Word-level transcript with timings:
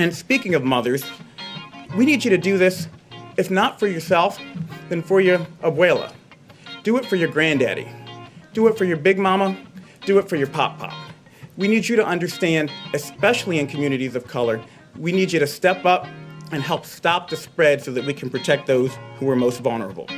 And 0.00 0.16
speaking 0.16 0.54
of 0.54 0.64
mothers, 0.64 1.04
we 1.94 2.06
need 2.06 2.24
you 2.24 2.30
to 2.30 2.38
do 2.38 2.56
this, 2.56 2.88
if 3.36 3.50
not 3.50 3.78
for 3.78 3.86
yourself, 3.86 4.40
then 4.88 5.02
for 5.02 5.20
your 5.20 5.40
abuela. 5.62 6.10
Do 6.84 6.96
it 6.96 7.04
for 7.04 7.16
your 7.16 7.28
granddaddy. 7.28 7.86
Do 8.54 8.66
it 8.66 8.78
for 8.78 8.86
your 8.86 8.96
big 8.96 9.18
mama. 9.18 9.54
Do 10.06 10.18
it 10.18 10.26
for 10.26 10.36
your 10.36 10.46
pop 10.46 10.78
pop. 10.78 10.94
We 11.58 11.68
need 11.68 11.86
you 11.86 11.96
to 11.96 12.06
understand, 12.06 12.72
especially 12.94 13.58
in 13.58 13.66
communities 13.66 14.16
of 14.16 14.26
color, 14.26 14.58
we 14.96 15.12
need 15.12 15.32
you 15.32 15.38
to 15.38 15.46
step 15.46 15.84
up 15.84 16.06
and 16.50 16.62
help 16.62 16.86
stop 16.86 17.28
the 17.28 17.36
spread 17.36 17.84
so 17.84 17.92
that 17.92 18.06
we 18.06 18.14
can 18.14 18.30
protect 18.30 18.66
those 18.66 18.96
who 19.18 19.28
are 19.28 19.36
most 19.36 19.60
vulnerable. 19.60 20.08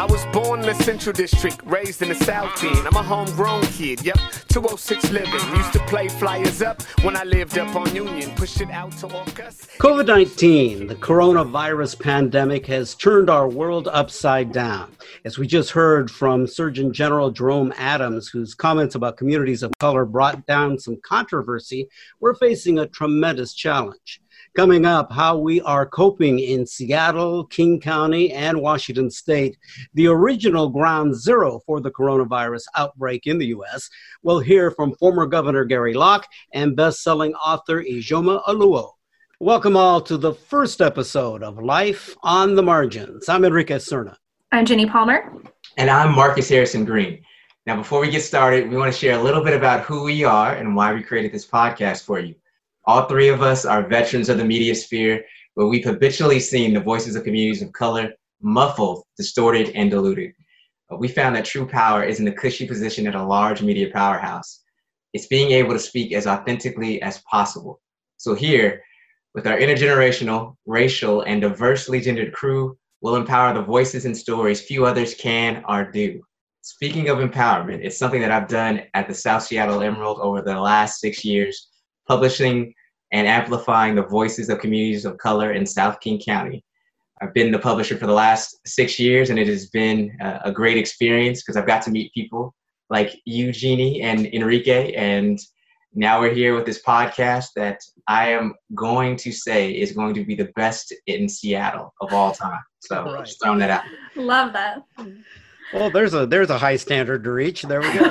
I 0.00 0.06
was 0.06 0.24
born 0.32 0.60
in 0.60 0.66
the 0.66 0.74
Central 0.82 1.12
District, 1.12 1.60
raised 1.66 2.00
in 2.00 2.08
the 2.08 2.14
South 2.14 2.64
End. 2.64 2.86
I'm 2.86 2.96
a 2.96 3.02
homegrown 3.02 3.64
kid, 3.64 4.02
yep, 4.02 4.16
206 4.48 5.10
living. 5.10 5.54
Used 5.54 5.74
to 5.74 5.78
play 5.80 6.08
flyers 6.08 6.62
up 6.62 6.80
when 7.02 7.18
I 7.18 7.24
lived 7.24 7.58
up 7.58 7.76
on 7.76 7.94
Union, 7.94 8.30
push 8.34 8.62
it 8.62 8.70
out 8.70 8.92
to 8.92 9.08
Orcas. 9.08 9.68
COVID 9.76 10.06
19, 10.06 10.86
the 10.86 10.94
coronavirus 10.94 12.00
pandemic, 12.00 12.64
has 12.64 12.94
turned 12.94 13.28
our 13.28 13.46
world 13.46 13.88
upside 13.88 14.52
down. 14.52 14.90
As 15.26 15.36
we 15.36 15.46
just 15.46 15.70
heard 15.70 16.10
from 16.10 16.46
Surgeon 16.46 16.94
General 16.94 17.30
Jerome 17.30 17.74
Adams, 17.76 18.28
whose 18.28 18.54
comments 18.54 18.94
about 18.94 19.18
communities 19.18 19.62
of 19.62 19.70
color 19.80 20.06
brought 20.06 20.46
down 20.46 20.78
some 20.78 20.96
controversy, 21.04 21.86
we're 22.20 22.36
facing 22.36 22.78
a 22.78 22.86
tremendous 22.86 23.52
challenge. 23.52 24.19
Coming 24.56 24.84
up, 24.84 25.12
how 25.12 25.38
we 25.38 25.60
are 25.60 25.86
coping 25.86 26.40
in 26.40 26.66
Seattle, 26.66 27.44
King 27.46 27.80
County, 27.80 28.32
and 28.32 28.60
Washington 28.60 29.08
State, 29.08 29.56
the 29.94 30.08
original 30.08 30.68
ground 30.68 31.14
zero 31.14 31.60
for 31.64 31.80
the 31.80 31.92
coronavirus 31.92 32.64
outbreak 32.76 33.28
in 33.28 33.38
the 33.38 33.46
U.S. 33.46 33.88
We'll 34.24 34.40
hear 34.40 34.72
from 34.72 34.96
former 34.96 35.26
Governor 35.26 35.64
Gary 35.64 35.94
Locke 35.94 36.26
and 36.52 36.74
best-selling 36.74 37.32
author 37.34 37.80
Ijeoma 37.80 38.44
Oluo. 38.46 38.90
Welcome 39.38 39.76
all 39.76 40.00
to 40.00 40.16
the 40.16 40.34
first 40.34 40.80
episode 40.80 41.44
of 41.44 41.62
Life 41.62 42.16
on 42.24 42.56
the 42.56 42.62
Margins. 42.64 43.28
I'm 43.28 43.44
Enrique 43.44 43.76
Cerna. 43.76 44.16
I'm 44.50 44.66
Jini 44.66 44.90
Palmer. 44.90 45.32
And 45.76 45.88
I'm 45.88 46.12
Marcus 46.12 46.48
Harrison 46.48 46.84
Green. 46.84 47.22
Now, 47.66 47.76
before 47.76 48.00
we 48.00 48.10
get 48.10 48.22
started, 48.22 48.68
we 48.68 48.76
want 48.76 48.92
to 48.92 48.98
share 48.98 49.16
a 49.16 49.22
little 49.22 49.44
bit 49.44 49.54
about 49.54 49.82
who 49.82 50.02
we 50.02 50.24
are 50.24 50.54
and 50.54 50.74
why 50.74 50.92
we 50.92 51.04
created 51.04 51.30
this 51.30 51.46
podcast 51.46 52.02
for 52.02 52.18
you. 52.18 52.34
All 52.90 53.06
three 53.06 53.28
of 53.28 53.40
us 53.40 53.64
are 53.64 53.86
veterans 53.86 54.28
of 54.28 54.38
the 54.38 54.44
media 54.44 54.74
sphere, 54.74 55.24
where 55.54 55.68
we've 55.68 55.84
habitually 55.84 56.40
seen 56.40 56.74
the 56.74 56.80
voices 56.80 57.14
of 57.14 57.22
communities 57.22 57.62
of 57.62 57.70
color 57.72 58.12
muffled, 58.42 59.04
distorted, 59.16 59.70
and 59.76 59.92
diluted. 59.92 60.32
We 60.98 61.06
found 61.06 61.36
that 61.36 61.44
true 61.44 61.68
power 61.68 62.02
is 62.02 62.18
in 62.18 62.24
the 62.24 62.32
cushy 62.32 62.66
position 62.66 63.06
at 63.06 63.14
a 63.14 63.22
large 63.22 63.62
media 63.62 63.90
powerhouse. 63.92 64.64
It's 65.12 65.28
being 65.28 65.52
able 65.52 65.72
to 65.72 65.78
speak 65.78 66.12
as 66.12 66.26
authentically 66.26 67.00
as 67.00 67.22
possible. 67.30 67.80
So 68.16 68.34
here, 68.34 68.82
with 69.36 69.46
our 69.46 69.56
intergenerational, 69.56 70.56
racial, 70.66 71.20
and 71.20 71.40
diversely 71.40 72.00
gendered 72.00 72.32
crew, 72.32 72.76
we'll 73.02 73.14
empower 73.14 73.54
the 73.54 73.62
voices 73.62 74.04
and 74.04 74.16
stories 74.18 74.62
few 74.62 74.84
others 74.84 75.14
can 75.14 75.62
or 75.68 75.88
do. 75.88 76.20
Speaking 76.62 77.08
of 77.08 77.18
empowerment, 77.18 77.84
it's 77.84 77.96
something 77.96 78.20
that 78.20 78.32
I've 78.32 78.48
done 78.48 78.82
at 78.94 79.06
the 79.06 79.14
South 79.14 79.44
Seattle 79.44 79.80
Emerald 79.80 80.18
over 80.20 80.42
the 80.42 80.58
last 80.58 80.98
six 80.98 81.24
years, 81.24 81.68
publishing 82.08 82.74
and 83.12 83.26
amplifying 83.26 83.94
the 83.94 84.02
voices 84.02 84.48
of 84.48 84.60
communities 84.60 85.04
of 85.04 85.18
color 85.18 85.52
in 85.52 85.66
South 85.66 86.00
King 86.00 86.20
County. 86.20 86.64
I've 87.22 87.34
been 87.34 87.50
the 87.50 87.58
publisher 87.58 87.96
for 87.96 88.06
the 88.06 88.14
last 88.14 88.58
six 88.66 88.98
years, 88.98 89.30
and 89.30 89.38
it 89.38 89.46
has 89.46 89.68
been 89.68 90.16
a 90.20 90.50
great 90.50 90.78
experience 90.78 91.42
because 91.42 91.56
I've 91.56 91.66
got 91.66 91.82
to 91.82 91.90
meet 91.90 92.12
people 92.14 92.54
like 92.88 93.20
you, 93.24 93.48
Jini, 93.48 94.02
and 94.02 94.26
Enrique. 94.26 94.92
And 94.94 95.38
now 95.94 96.20
we're 96.20 96.32
here 96.32 96.54
with 96.54 96.66
this 96.66 96.82
podcast 96.82 97.48
that 97.56 97.80
I 98.08 98.30
am 98.30 98.54
going 98.74 99.16
to 99.18 99.32
say 99.32 99.70
is 99.70 99.92
going 99.92 100.14
to 100.14 100.24
be 100.24 100.34
the 100.34 100.50
best 100.56 100.94
in 101.06 101.28
Seattle 101.28 101.92
of 102.00 102.12
all 102.12 102.32
time. 102.32 102.60
So 102.80 103.04
right. 103.04 103.24
just 103.24 103.42
throwing 103.42 103.58
that 103.58 103.70
out. 103.70 103.84
Love 104.16 104.52
that. 104.54 104.82
Well, 105.72 105.90
there's 105.90 106.14
a 106.14 106.26
there's 106.26 106.50
a 106.50 106.58
high 106.58 106.76
standard 106.76 107.22
to 107.24 107.30
reach. 107.30 107.62
There 107.62 107.80
we 107.80 107.92
go. 107.92 108.10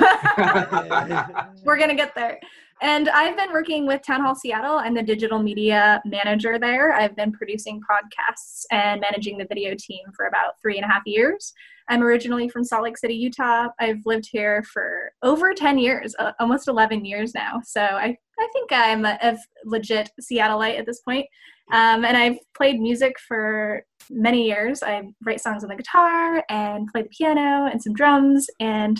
we're 1.64 1.78
gonna 1.78 1.94
get 1.94 2.14
there. 2.14 2.40
And 2.82 3.10
I've 3.10 3.36
been 3.36 3.52
working 3.52 3.86
with 3.86 4.00
Town 4.02 4.22
Hall 4.22 4.34
Seattle. 4.34 4.76
I'm 4.76 4.94
the 4.94 5.02
digital 5.02 5.38
media 5.38 6.00
manager 6.06 6.58
there. 6.58 6.94
I've 6.94 7.14
been 7.14 7.30
producing 7.30 7.80
podcasts 7.80 8.64
and 8.70 9.02
managing 9.02 9.36
the 9.36 9.44
video 9.44 9.74
team 9.78 10.00
for 10.16 10.26
about 10.26 10.54
three 10.62 10.76
and 10.76 10.84
a 10.84 10.88
half 10.88 11.02
years. 11.04 11.52
I'm 11.90 12.02
originally 12.02 12.48
from 12.48 12.64
Salt 12.64 12.84
Lake 12.84 12.96
City, 12.96 13.14
Utah. 13.14 13.68
I've 13.78 14.00
lived 14.06 14.28
here 14.32 14.62
for 14.62 15.12
over 15.22 15.52
10 15.52 15.76
years, 15.76 16.14
uh, 16.18 16.32
almost 16.40 16.68
11 16.68 17.04
years 17.04 17.34
now. 17.34 17.60
So 17.64 17.82
I, 17.82 18.16
I 18.38 18.48
think 18.54 18.72
I'm 18.72 19.04
a, 19.04 19.18
a 19.20 19.36
legit 19.66 20.10
Seattleite 20.20 20.78
at 20.78 20.86
this 20.86 21.00
point. 21.00 21.26
Um, 21.72 22.04
and 22.04 22.16
I've 22.16 22.38
played 22.56 22.80
music 22.80 23.16
for 23.28 23.84
many 24.08 24.46
years. 24.46 24.82
I 24.82 25.02
write 25.24 25.40
songs 25.40 25.62
on 25.62 25.68
the 25.70 25.76
guitar 25.76 26.44
and 26.48 26.88
play 26.88 27.02
the 27.02 27.08
piano 27.10 27.68
and 27.70 27.80
some 27.80 27.92
drums 27.92 28.48
and 28.58 28.98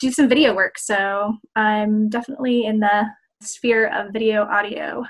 do 0.00 0.10
some 0.10 0.28
video 0.28 0.54
work. 0.54 0.78
So 0.78 1.36
I'm 1.56 2.08
definitely 2.08 2.64
in 2.64 2.80
the 2.80 3.06
sphere 3.42 3.88
of 3.88 4.12
video 4.12 4.42
audio 4.44 5.04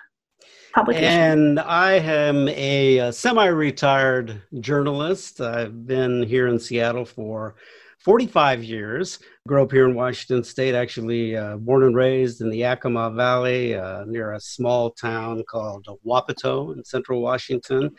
publication. 0.74 1.08
And 1.08 1.60
I 1.60 1.92
am 1.94 2.48
a, 2.48 2.98
a 2.98 3.12
semi 3.12 3.46
retired 3.46 4.42
journalist. 4.60 5.40
I've 5.40 5.86
been 5.86 6.22
here 6.22 6.48
in 6.48 6.58
Seattle 6.58 7.04
for 7.04 7.56
45 8.00 8.62
years. 8.64 9.18
Grew 9.46 9.62
up 9.62 9.72
here 9.72 9.88
in 9.88 9.94
Washington 9.94 10.44
State, 10.44 10.74
actually 10.74 11.36
uh, 11.36 11.56
born 11.56 11.84
and 11.84 11.96
raised 11.96 12.40
in 12.40 12.50
the 12.50 12.58
Yakima 12.58 13.10
Valley 13.10 13.74
uh, 13.74 14.04
near 14.06 14.32
a 14.32 14.40
small 14.40 14.90
town 14.90 15.42
called 15.48 15.86
Wapato 16.06 16.76
in 16.76 16.84
central 16.84 17.20
Washington. 17.20 17.90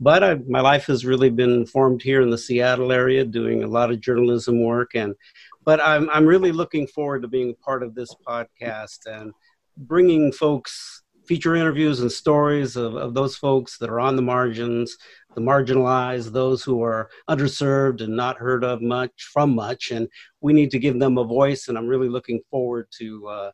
But 0.00 0.24
I, 0.24 0.34
my 0.48 0.60
life 0.60 0.86
has 0.86 1.04
really 1.04 1.30
been 1.30 1.66
formed 1.66 2.02
here 2.02 2.20
in 2.20 2.30
the 2.30 2.38
Seattle 2.38 2.92
area, 2.92 3.24
doing 3.24 3.62
a 3.62 3.68
lot 3.68 3.90
of 3.90 4.00
journalism 4.00 4.62
work. 4.62 4.94
And 4.94 5.14
but 5.64 5.80
I'm 5.80 6.08
I'm 6.10 6.26
really 6.26 6.52
looking 6.52 6.86
forward 6.86 7.22
to 7.22 7.28
being 7.28 7.50
a 7.50 7.64
part 7.64 7.82
of 7.82 7.94
this 7.94 8.14
podcast 8.26 9.06
and 9.06 9.32
bringing 9.76 10.32
folks 10.32 11.02
feature 11.26 11.56
interviews 11.56 12.00
and 12.00 12.12
stories 12.12 12.76
of, 12.76 12.96
of 12.96 13.14
those 13.14 13.36
folks 13.36 13.78
that 13.78 13.88
are 13.88 14.00
on 14.00 14.16
the 14.16 14.22
margins, 14.22 14.96
the 15.34 15.40
marginalized, 15.40 16.32
those 16.32 16.62
who 16.62 16.82
are 16.82 17.08
underserved 17.28 18.02
and 18.02 18.14
not 18.14 18.36
heard 18.36 18.62
of 18.62 18.82
much 18.82 19.30
from 19.32 19.54
much, 19.54 19.90
and 19.90 20.08
we 20.40 20.52
need 20.52 20.70
to 20.70 20.78
give 20.78 20.98
them 20.98 21.18
a 21.18 21.24
voice. 21.24 21.68
And 21.68 21.78
I'm 21.78 21.86
really 21.86 22.08
looking 22.08 22.40
forward 22.50 22.88
to 22.98 23.26
uh, 23.26 23.50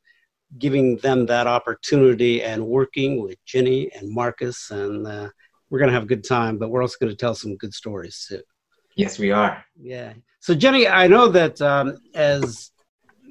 giving 0.59 0.97
them 0.97 1.27
that 1.27 1.47
opportunity 1.47 2.43
and 2.43 2.67
working 2.67 3.23
with 3.23 3.39
Jini 3.47 3.89
and 3.97 4.11
Marcus, 4.11 4.71
and 4.71 5.07
uh, 5.07 5.29
we're 5.69 5.79
going 5.79 5.89
to 5.89 5.95
have 5.95 6.05
a 6.05 6.07
good 6.07 6.25
time. 6.25 6.59
But 6.59 6.71
we're 6.71 6.83
also 6.83 6.97
going 7.01 7.11
to 7.11 7.17
tell 7.17 7.35
some 7.35 7.57
good 7.57 7.75
stories 7.75 8.27
too. 8.29 8.43
Yes, 8.97 9.19
we 9.19 9.31
are. 9.31 9.65
Yeah. 9.81 10.15
So, 10.41 10.55
Jini, 10.55 10.91
I 10.91 11.07
know 11.07 11.29
that 11.29 11.61
um, 11.61 11.99
as 12.15 12.71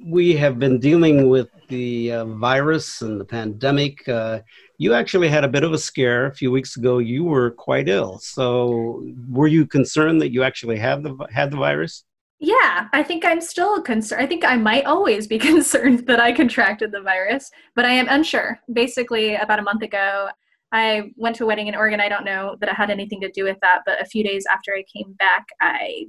we 0.06 0.36
have 0.36 0.60
been 0.60 0.80
dealing 0.80 1.28
with 1.28 1.50
the 1.68 2.12
uh, 2.12 2.26
virus 2.26 3.02
and 3.02 3.20
the 3.20 3.26
pandemic, 3.26 4.08
uh, 4.08 4.42
you 4.78 4.94
actually 4.94 5.28
had 5.28 5.44
a 5.44 5.48
bit 5.48 5.64
of 5.64 5.74
a 5.74 5.78
scare 5.78 6.28
a 6.28 6.36
few 6.36 6.52
weeks 6.52 6.78
ago. 6.78 7.00
You 7.00 7.24
were 7.24 7.50
quite 7.52 7.90
ill. 7.90 8.20
So, 8.20 9.04
were 9.28 9.48
you 9.48 9.66
concerned 9.66 10.22
that 10.22 10.32
you 10.32 10.44
actually 10.44 10.78
had 10.78 11.02
the 11.02 11.18
had 11.32 11.50
the 11.50 11.58
virus? 11.58 12.06
Yeah, 12.40 12.88
I 12.94 13.02
think 13.02 13.26
I'm 13.26 13.42
still 13.42 13.82
concerned. 13.82 14.22
I 14.22 14.28
think 14.28 14.46
I 14.46 14.56
might 14.56 14.86
always 14.86 15.26
be 15.26 15.40
concerned 15.52 16.06
that 16.06 16.20
I 16.20 16.32
contracted 16.32 16.92
the 16.92 17.02
virus, 17.02 17.50
but 17.76 17.86
I 17.86 17.92
am 17.92 18.08
unsure. 18.08 18.60
Basically, 18.72 19.34
about 19.34 19.58
a 19.58 19.64
month 19.64 19.82
ago, 19.82 20.30
I 20.72 21.12
went 21.18 21.36
to 21.38 21.44
a 21.46 21.48
wedding 21.48 21.68
in 21.68 21.76
Oregon. 21.76 22.00
I 22.00 22.08
don't 22.08 22.24
know 22.24 22.56
that 22.60 22.70
it 22.70 22.76
had 22.76 22.92
anything 22.92 23.20
to 23.22 23.32
do 23.32 23.46
with 23.46 23.58
that, 23.64 23.80
but 23.86 24.00
a 24.00 24.06
few 24.06 24.24
days 24.24 24.46
after 24.52 24.76
I 24.76 24.84
came 24.96 25.14
back, 25.14 25.48
I 25.60 26.06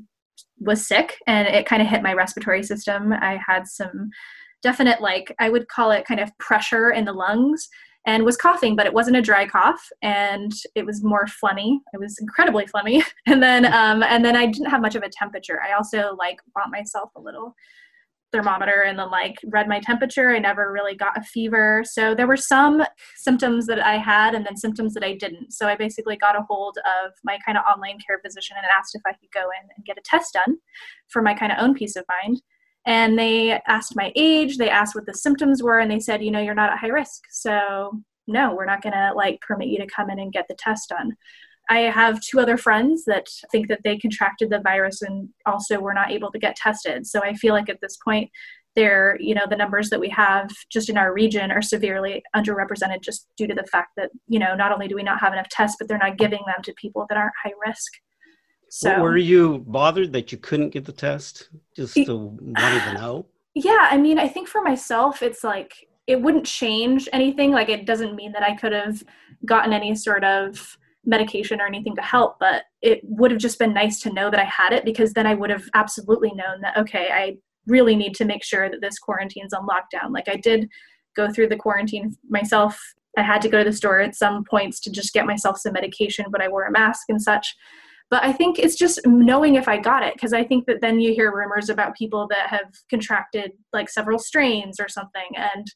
was 0.59 0.87
sick 0.87 1.17
and 1.27 1.49
it 1.49 1.67
kind 1.67 1.83
of 1.83 1.89
hit 1.89 2.03
my 2.03 2.13
respiratory 2.13 2.63
system. 2.63 3.13
I 3.13 3.39
had 3.47 3.67
some 3.67 4.11
definite, 4.63 5.01
like, 5.01 5.35
I 5.39 5.49
would 5.49 5.69
call 5.69 5.91
it 5.91 6.07
kind 6.07 6.21
of 6.21 6.37
pressure 6.39 6.91
in 6.91 7.05
the 7.05 7.13
lungs 7.13 7.69
and 8.07 8.25
was 8.25 8.37
coughing, 8.37 8.77
but 8.77 8.87
it 8.87 8.95
wasn't 8.95 9.17
a 9.17 9.23
dry 9.23 9.47
cough 9.47 9.89
and 10.03 10.53
it 10.75 10.87
was 10.87 11.05
more 11.05 11.27
phlegmy. 11.27 11.79
It 11.93 12.01
was 12.01 12.19
incredibly 12.21 12.67
phlegmy. 12.67 13.03
And 13.27 13.43
then, 13.43 13.67
um, 13.67 14.03
and 14.03 14.25
then 14.25 14.37
I 14.37 14.47
didn't 14.47 14.71
have 14.71 14.81
much 14.81 14.95
of 14.95 15.03
a 15.03 15.09
temperature. 15.09 15.61
I 15.63 15.73
also 15.73 16.17
like 16.19 16.41
bought 16.55 16.71
myself 16.71 17.11
a 17.17 17.21
little 17.21 17.55
thermometer 18.33 18.83
and 18.83 18.99
then 18.99 19.11
like 19.11 19.37
read 19.47 19.69
my 19.69 19.81
temperature. 19.81 20.31
I 20.31 20.39
never 20.39 20.73
really 20.73 20.95
got 20.95 21.17
a 21.17 21.23
fever. 21.23 21.83
So 21.85 22.15
there 22.15 22.27
were 22.27 22.37
some 22.37 22.83
symptoms 23.17 23.67
that 23.67 23.85
I 23.85 23.97
had 23.97 24.35
and 24.35 24.47
then 24.47 24.57
symptoms 24.57 24.95
that 24.95 25.05
I 25.05 25.15
didn't. 25.15 25.53
So 25.53 25.67
I 25.67 25.77
basically 25.77 26.17
got 26.17 26.39
a 26.39 26.45
hold 26.49 26.79
of 26.79 27.13
my 27.25 27.39
kind 27.45 27.59
of 27.59 27.65
online 27.65 27.99
care 28.07 28.21
physician 28.25 28.57
and 28.57 28.67
asked 28.77 28.95
if 28.95 29.03
I 29.07 29.13
could 29.13 29.31
go 29.35 29.43
in 29.43 29.69
and 29.77 29.85
get 29.85 29.99
a 29.99 30.03
test 30.05 30.35
done 30.35 30.59
for 31.09 31.23
my 31.23 31.35
kind 31.35 31.53
of 31.53 31.59
own 31.59 31.75
peace 31.75 31.97
of 31.97 32.05
mind. 32.23 32.41
And 32.87 33.19
they 33.19 33.61
asked 33.67 33.95
my 33.95 34.13
age, 34.17 34.57
they 34.57 34.71
asked 34.71 34.95
what 34.95 35.05
the 35.05 35.15
symptoms 35.15 35.63
were, 35.63 35.81
and 35.81 35.91
they 35.91 36.01
said, 36.01 36.25
you 36.25 36.31
know, 36.31 36.41
you're 36.41 36.55
not 36.55 36.73
at 36.73 36.79
high 36.79 36.89
risk. 36.89 37.25
So 37.31 38.01
no, 38.27 38.55
we're 38.55 38.65
not 38.65 38.83
going 38.83 38.95
to 38.95 39.13
like 39.15 39.41
permit 39.41 39.69
you 39.69 39.79
to 39.79 39.87
come 39.87 40.09
in 40.09 40.19
and 40.19 40.33
get 40.33 40.47
the 40.49 40.55
test 40.59 40.89
done. 40.89 41.17
I 41.71 41.83
have 41.83 42.21
two 42.21 42.41
other 42.41 42.57
friends 42.57 43.05
that 43.05 43.29
think 43.53 43.69
that 43.69 43.81
they 43.85 43.97
contracted 43.97 44.51
the 44.51 44.59
virus 44.59 45.03
and 45.03 45.29
also 45.47 45.79
were 45.79 45.95
not 45.95 46.11
able 46.11 46.33
to 46.33 46.39
get 46.39 46.57
tested. 46.57 47.07
So 47.07 47.23
I 47.23 47.35
feel 47.35 47.55
like 47.55 47.69
at 47.69 47.81
this 47.81 47.97
point, 48.05 48.29
they're 48.77 49.17
you 49.21 49.35
know 49.35 49.47
the 49.49 49.57
numbers 49.57 49.91
that 49.91 49.99
we 49.99 50.09
have 50.09 50.49
just 50.71 50.89
in 50.89 50.97
our 50.97 51.13
region 51.13 51.51
are 51.51 51.63
severely 51.63 52.23
underrepresented 52.37 53.03
just 53.03 53.27
due 53.37 53.49
to 53.49 53.55
the 53.55 53.67
fact 53.71 53.91
that 53.97 54.11
you 54.29 54.39
know 54.39 54.55
not 54.55 54.71
only 54.71 54.87
do 54.87 54.95
we 54.95 55.03
not 55.03 55.19
have 55.19 55.33
enough 55.33 55.49
tests 55.49 55.77
but 55.79 55.89
they're 55.89 55.99
not 55.99 56.17
giving 56.17 56.41
them 56.47 56.63
to 56.63 56.73
people 56.75 57.05
that 57.09 57.19
aren't 57.19 57.33
high 57.43 57.53
risk. 57.67 57.93
So 58.69 59.01
were 59.01 59.17
you 59.17 59.65
bothered 59.67 60.13
that 60.13 60.31
you 60.31 60.39
couldn't 60.39 60.71
get 60.71 60.85
the 60.85 60.93
test? 60.93 61.49
Just 61.75 61.95
to 61.95 62.17
want 62.17 62.85
to 62.85 62.95
know? 62.95 63.27
Yeah 63.55 63.89
i 63.91 63.97
mean 63.97 64.21
i 64.21 64.29
think 64.29 64.47
for 64.47 64.63
myself 64.63 65.21
it's 65.23 65.43
like 65.43 65.89
it 66.07 66.21
wouldn't 66.21 66.47
change 66.47 67.09
anything. 67.13 67.53
Like 67.53 67.69
it 67.69 67.87
doesn't 67.87 68.15
mean 68.15 68.33
that 68.33 68.45
i 68.45 68.55
could 68.55 68.73
have 68.73 69.03
gotten 69.45 69.73
any 69.73 69.97
sort 69.97 70.23
of 70.23 70.79
medication 71.11 71.61
or 71.61 71.67
anything 71.67 71.95
to 71.95 72.03
help 72.03 72.37
but 72.41 72.63
it 72.81 73.01
would 73.03 73.31
have 73.31 73.41
just 73.41 73.59
been 73.59 73.75
nice 73.75 74.01
to 74.01 74.13
know 74.13 74.31
that 74.31 74.41
i 74.41 74.45
had 74.45 74.73
it 74.73 74.85
because 74.85 75.13
then 75.13 75.27
i 75.27 75.35
would 75.35 75.51
have 75.51 75.65
absolutely 75.75 76.33
known 76.35 76.61
that 76.63 76.77
okay 76.77 77.11
i 77.13 77.37
really 77.67 77.97
need 77.97 78.15
to 78.15 78.25
make 78.25 78.45
sure 78.45 78.71
that 78.71 78.81
this 78.81 78.99
quarantine's 78.99 79.53
on 79.53 79.67
lockdown. 79.67 80.13
Like 80.13 80.29
I 80.29 80.37
did 80.37 80.69
go 81.17 81.33
through 81.33 81.49
the 81.49 81.57
quarantine 81.57 82.17
myself. 82.29 82.79
I 83.17 83.23
had 83.23 83.43
to 83.43 83.49
go 83.49 83.59
to 83.59 83.71
the 83.71 83.77
store 83.77 84.01
at 84.01 84.15
some 84.15 84.45
points 84.45 84.81
to 84.81 84.91
just 84.91 85.13
get 85.13 85.27
myself 85.27 85.59
some 85.59 85.73
medication, 85.73 86.27
but 86.31 86.41
I 86.41 86.49
wore 86.49 86.65
a 86.65 86.71
mask 86.71 87.07
and 87.09 87.21
such. 87.21 87.55
But 88.09 88.25
I 88.25 88.33
think 88.33 88.59
it's 88.59 88.77
just 88.77 89.01
knowing 89.07 89.55
if 89.55 89.69
I 89.69 89.79
got 89.79 90.03
it, 90.03 90.15
because 90.15 90.33
I 90.33 90.45
think 90.45 90.67
that 90.67 90.81
then 90.81 91.01
you 91.01 91.15
hear 91.15 91.35
rumors 91.35 91.69
about 91.69 91.97
people 91.97 92.27
that 92.31 92.49
have 92.49 92.69
contracted 92.89 93.53
like 93.73 93.89
several 93.89 94.19
strains 94.19 94.81
or 94.81 94.89
something, 94.89 95.29
and 95.37 95.67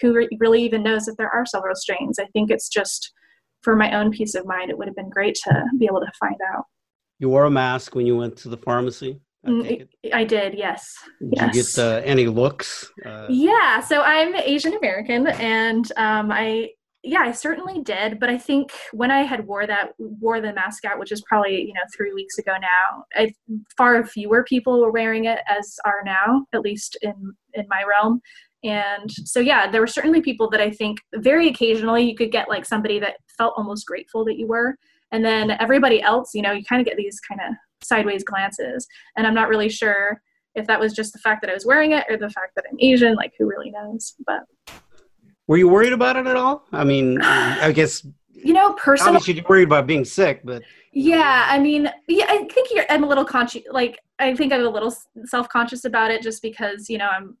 who 0.00 0.14
re- 0.14 0.28
really 0.38 0.62
even 0.62 0.84
knows 0.84 1.04
that 1.06 1.16
there 1.18 1.30
are 1.30 1.44
several 1.44 1.74
strains. 1.74 2.18
I 2.18 2.26
think 2.26 2.50
it's 2.50 2.68
just 2.68 3.12
for 3.62 3.76
my 3.76 3.92
own 3.98 4.10
peace 4.10 4.34
of 4.34 4.46
mind, 4.46 4.70
it 4.70 4.78
would 4.78 4.88
have 4.88 4.96
been 4.96 5.10
great 5.10 5.34
to 5.44 5.64
be 5.78 5.86
able 5.86 6.00
to 6.00 6.10
find 6.18 6.36
out. 6.52 6.64
You 7.18 7.28
wore 7.28 7.44
a 7.44 7.50
mask 7.50 7.94
when 7.94 8.06
you 8.06 8.16
went 8.16 8.36
to 8.38 8.48
the 8.48 8.56
pharmacy? 8.56 9.20
I, 9.44 9.48
mm, 9.48 9.88
I, 10.12 10.24
did, 10.24 10.54
yes. 10.54 10.94
Did 11.20 11.32
yes. 11.36 11.54
you 11.54 11.62
get 11.62 11.78
uh, 11.78 12.02
any 12.04 12.26
looks? 12.26 12.90
Uh, 13.04 13.26
yeah, 13.28 13.80
so 13.80 14.02
I'm 14.02 14.34
Asian 14.34 14.74
American, 14.74 15.28
and 15.28 15.90
um, 15.96 16.30
I 16.30 16.70
yeah, 17.02 17.20
I 17.20 17.32
certainly 17.32 17.80
did. 17.82 18.20
But 18.20 18.28
I 18.28 18.36
think 18.36 18.72
when 18.92 19.10
I 19.10 19.22
had 19.22 19.46
wore 19.46 19.66
that 19.66 19.92
wore 19.98 20.40
the 20.40 20.52
mask 20.52 20.84
out, 20.84 20.98
which 20.98 21.12
is 21.12 21.22
probably 21.22 21.62
you 21.62 21.72
know 21.72 21.80
three 21.96 22.12
weeks 22.12 22.36
ago 22.36 22.52
now, 22.60 23.04
I, 23.14 23.32
far 23.76 24.04
fewer 24.04 24.44
people 24.44 24.80
were 24.80 24.92
wearing 24.92 25.24
it 25.24 25.40
as 25.48 25.76
are 25.86 26.02
now, 26.04 26.44
at 26.52 26.60
least 26.60 26.98
in 27.00 27.32
in 27.54 27.66
my 27.68 27.82
realm. 27.88 28.20
And 28.62 29.10
so 29.10 29.40
yeah, 29.40 29.70
there 29.70 29.80
were 29.80 29.86
certainly 29.86 30.20
people 30.20 30.50
that 30.50 30.60
I 30.60 30.70
think 30.70 30.98
very 31.16 31.48
occasionally 31.48 32.02
you 32.08 32.14
could 32.14 32.30
get 32.30 32.48
like 32.48 32.64
somebody 32.64 32.98
that 32.98 33.16
felt 33.38 33.54
almost 33.56 33.86
grateful 33.86 34.24
that 34.26 34.38
you 34.38 34.46
were, 34.46 34.76
and 35.12 35.24
then 35.24 35.52
everybody 35.52 36.02
else, 36.02 36.34
you 36.34 36.42
know, 36.42 36.52
you 36.52 36.64
kind 36.64 36.80
of 36.80 36.86
get 36.86 36.96
these 36.96 37.20
kind 37.20 37.40
of 37.40 37.54
sideways 37.82 38.22
glances. 38.22 38.86
And 39.16 39.26
I'm 39.26 39.34
not 39.34 39.48
really 39.48 39.68
sure 39.68 40.20
if 40.54 40.66
that 40.66 40.80
was 40.80 40.92
just 40.92 41.12
the 41.12 41.18
fact 41.18 41.40
that 41.42 41.50
I 41.50 41.54
was 41.54 41.64
wearing 41.64 41.92
it 41.92 42.04
or 42.08 42.16
the 42.16 42.30
fact 42.30 42.54
that 42.56 42.64
I'm 42.70 42.76
Asian. 42.80 43.14
Like, 43.14 43.32
who 43.38 43.46
really 43.48 43.70
knows? 43.70 44.14
But 44.26 44.40
were 45.46 45.56
you 45.56 45.68
worried 45.68 45.92
about 45.92 46.16
it 46.16 46.26
at 46.26 46.36
all? 46.36 46.66
I 46.72 46.84
mean, 46.84 47.20
I 47.22 47.72
guess 47.72 48.06
you 48.32 48.52
know, 48.52 48.72
personally, 48.74 49.16
obviously 49.16 49.34
you're 49.34 49.44
worried 49.48 49.64
about 49.64 49.86
being 49.86 50.04
sick, 50.04 50.40
but 50.44 50.62
yeah, 50.92 51.46
I 51.48 51.58
mean, 51.58 51.90
yeah, 52.08 52.26
I 52.28 52.48
think 52.52 52.68
you're 52.72 52.84
I'm 52.90 53.04
a 53.04 53.08
little 53.08 53.24
conscious. 53.24 53.62
Like, 53.70 53.98
I 54.18 54.34
think 54.34 54.52
I'm 54.52 54.64
a 54.64 54.70
little 54.70 54.94
self 55.24 55.48
conscious 55.48 55.84
about 55.84 56.10
it, 56.10 56.22
just 56.22 56.42
because 56.42 56.88
you 56.88 56.98
know 56.98 57.08
I'm. 57.08 57.36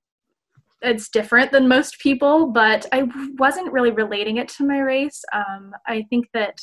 It's 0.82 1.08
different 1.08 1.52
than 1.52 1.68
most 1.68 1.98
people, 1.98 2.46
but 2.46 2.86
I 2.92 3.06
wasn't 3.38 3.72
really 3.72 3.90
relating 3.90 4.38
it 4.38 4.48
to 4.50 4.66
my 4.66 4.78
race. 4.78 5.22
Um, 5.32 5.72
I 5.86 6.06
think 6.10 6.28
that 6.32 6.60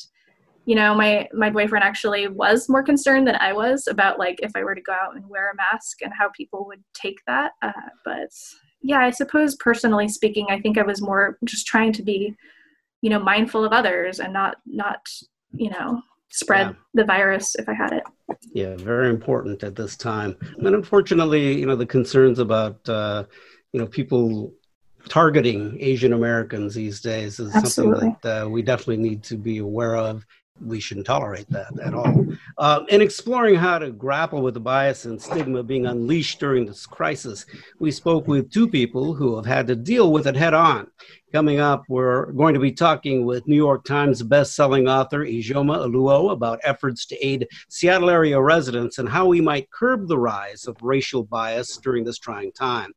you 0.67 0.75
know 0.75 0.93
my 0.93 1.27
my 1.33 1.49
boyfriend 1.49 1.83
actually 1.83 2.27
was 2.27 2.69
more 2.69 2.83
concerned 2.83 3.25
than 3.25 3.37
i 3.37 3.51
was 3.51 3.87
about 3.87 4.19
like 4.19 4.37
if 4.43 4.51
i 4.55 4.63
were 4.63 4.75
to 4.75 4.81
go 4.81 4.91
out 4.91 5.15
and 5.15 5.27
wear 5.27 5.49
a 5.49 5.55
mask 5.55 6.01
and 6.01 6.11
how 6.13 6.29
people 6.35 6.67
would 6.67 6.83
take 6.93 7.17
that 7.25 7.53
uh, 7.63 7.71
but 8.05 8.29
yeah 8.81 8.99
i 8.99 9.09
suppose 9.09 9.55
personally 9.55 10.07
speaking 10.07 10.45
i 10.49 10.59
think 10.59 10.77
i 10.77 10.83
was 10.83 11.01
more 11.01 11.39
just 11.45 11.65
trying 11.65 11.91
to 11.93 12.03
be 12.03 12.35
you 13.01 13.09
know 13.09 13.19
mindful 13.19 13.63
of 13.63 13.71
others 13.71 14.19
and 14.19 14.33
not 14.33 14.57
not 14.65 14.99
you 15.53 15.69
know 15.69 16.01
spread 16.29 16.67
yeah. 16.67 16.73
the 16.93 17.05
virus 17.05 17.55
if 17.55 17.67
i 17.69 17.73
had 17.73 17.93
it 17.93 18.03
yeah 18.53 18.75
very 18.75 19.09
important 19.09 19.63
at 19.63 19.75
this 19.75 19.95
time 19.95 20.35
and 20.57 20.75
unfortunately 20.75 21.57
you 21.57 21.65
know 21.65 21.77
the 21.77 21.85
concerns 21.85 22.39
about 22.39 22.77
uh, 22.89 23.23
you 23.73 23.79
know 23.79 23.87
people 23.87 24.53
targeting 25.09 25.77
asian 25.79 26.13
americans 26.13 26.73
these 26.73 26.99
days 27.01 27.39
is 27.39 27.55
Absolutely. 27.55 27.99
something 27.99 28.17
that 28.23 28.45
uh, 28.45 28.49
we 28.49 28.61
definitely 28.61 28.97
need 28.97 29.23
to 29.23 29.37
be 29.37 29.59
aware 29.59 29.95
of 29.95 30.25
we 30.65 30.79
shouldn't 30.79 31.05
tolerate 31.05 31.49
that 31.49 31.67
at 31.79 31.93
all. 31.93 32.25
Uh, 32.57 32.83
in 32.89 33.01
exploring 33.01 33.55
how 33.55 33.77
to 33.77 33.91
grapple 33.91 34.41
with 34.41 34.53
the 34.53 34.59
bias 34.59 35.05
and 35.05 35.21
stigma 35.21 35.63
being 35.63 35.85
unleashed 35.85 36.39
during 36.39 36.65
this 36.65 36.85
crisis, 36.85 37.45
we 37.79 37.91
spoke 37.91 38.27
with 38.27 38.51
two 38.51 38.67
people 38.67 39.13
who 39.13 39.35
have 39.35 39.45
had 39.45 39.67
to 39.67 39.75
deal 39.75 40.11
with 40.11 40.27
it 40.27 40.35
head 40.35 40.53
on. 40.53 40.87
Coming 41.33 41.59
up, 41.59 41.83
we're 41.89 42.31
going 42.31 42.53
to 42.53 42.59
be 42.59 42.71
talking 42.71 43.25
with 43.25 43.47
New 43.47 43.55
York 43.55 43.83
Times 43.83 44.23
best-selling 44.23 44.87
author 44.87 45.25
Ijeoma 45.25 45.85
Oluo 45.85 46.31
about 46.31 46.61
efforts 46.63 47.05
to 47.07 47.25
aid 47.25 47.47
Seattle 47.67 48.09
area 48.09 48.39
residents 48.39 48.97
and 48.97 49.09
how 49.09 49.25
we 49.25 49.41
might 49.41 49.69
curb 49.71 50.07
the 50.07 50.17
rise 50.17 50.65
of 50.67 50.77
racial 50.81 51.23
bias 51.23 51.77
during 51.77 52.05
this 52.05 52.17
trying 52.17 52.51
time. 52.53 52.93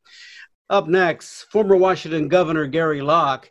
Up 0.71 0.89
next, 0.89 1.43
former 1.51 1.77
Washington 1.77 2.29
Governor 2.29 2.67
Gary 2.67 3.03
Locke 3.03 3.51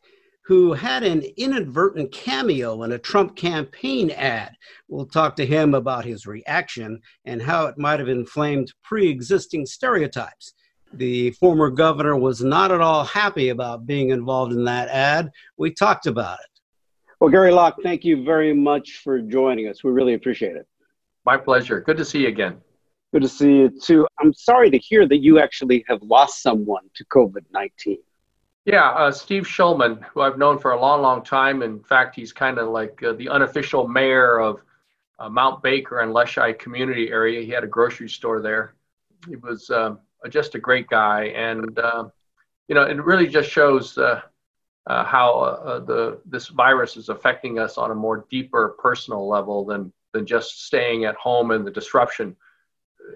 who 0.50 0.74
had 0.74 1.04
an 1.04 1.22
inadvertent 1.38 2.12
cameo 2.12 2.82
in 2.82 2.94
a 2.94 2.98
Trump 2.98 3.36
campaign 3.36 4.10
ad. 4.10 4.52
We'll 4.88 5.06
talk 5.06 5.36
to 5.36 5.46
him 5.46 5.76
about 5.76 6.06
his 6.06 6.26
reaction 6.26 7.00
and 7.26 7.40
how 7.40 7.68
it 7.68 7.78
might 7.78 8.00
have 8.00 8.10
inflamed 8.10 8.74
pre 8.84 9.08
existing 9.08 9.68
stereotypes. 9.68 10.56
The 10.94 11.30
former 11.34 11.70
governor 11.70 12.18
was 12.18 12.44
not 12.44 12.72
at 12.72 12.82
all 12.82 13.04
happy 13.04 13.50
about 13.50 13.86
being 13.86 14.10
involved 14.10 14.52
in 14.52 14.64
that 14.64 14.90
ad. 14.90 15.30
We 15.56 15.72
talked 15.72 16.08
about 16.08 16.40
it. 16.40 16.62
Well, 17.20 17.30
Gary 17.30 17.52
Locke, 17.52 17.76
thank 17.84 18.04
you 18.04 18.24
very 18.24 18.52
much 18.52 19.02
for 19.04 19.22
joining 19.22 19.68
us. 19.68 19.84
We 19.84 19.92
really 19.92 20.16
appreciate 20.16 20.56
it. 20.56 20.68
My 21.28 21.38
pleasure. 21.38 21.82
Good 21.82 21.98
to 21.98 22.06
see 22.06 22.22
you 22.22 22.28
again. 22.30 22.60
Good 23.12 23.24
to 23.24 23.28
see 23.30 23.52
you 23.58 23.70
too. 23.70 24.08
I'm 24.20 24.34
sorry 24.34 24.70
to 24.70 24.78
hear 24.78 25.08
that 25.08 25.18
you 25.18 25.40
actually 25.40 25.84
have 25.88 26.02
lost 26.04 26.44
someone 26.44 26.84
to 26.96 27.06
COVID 27.06 27.46
19. 27.52 27.98
Yeah, 28.66 28.90
uh, 28.92 29.12
Steve 29.12 29.44
Shulman, 29.48 30.04
who 30.14 30.22
I've 30.22 30.38
known 30.38 30.60
for 30.60 30.72
a 30.72 30.80
long, 30.80 31.02
long 31.02 31.24
time. 31.24 31.64
In 31.64 31.80
fact, 31.80 32.16
he's 32.16 32.32
kind 32.32 32.60
of 32.60 32.70
like 32.70 33.02
uh, 33.02 33.14
the 33.14 33.28
unofficial 33.30 33.88
mayor 33.88 34.40
of 34.40 34.62
uh, 35.18 35.28
Mount 35.28 35.64
Baker 35.64 36.02
and 36.02 36.14
Leschi 36.14 36.58
community 36.60 37.10
area. 37.10 37.42
He 37.42 37.50
had 37.50 37.64
a 37.64 37.68
grocery 37.68 38.10
store 38.10 38.42
there. 38.42 38.76
He 39.28 39.38
was 39.38 39.72
uh, 39.72 39.96
just 40.30 40.54
a 40.54 40.60
great 40.60 40.88
guy, 40.88 41.26
and 41.36 41.80
uh, 41.80 42.10
you 42.68 42.76
know, 42.76 42.84
it 42.84 43.04
really 43.04 43.28
just 43.28 43.50
shows 43.50 43.98
uh, 43.98 44.22
how 44.86 45.84
the 45.88 46.22
this 46.26 46.50
virus 46.50 46.96
is 46.96 47.10
affecting 47.10 47.58
us 47.58 47.80
on 47.80 47.90
a 47.90 47.96
more 47.96 48.28
deeper 48.30 48.76
personal 48.78 49.28
level 49.28 49.66
than 49.66 49.92
than 50.14 50.28
just 50.28 50.66
staying 50.68 51.06
at 51.06 51.16
home 51.16 51.52
and 51.52 51.66
the 51.66 51.72
disruption, 51.72 52.36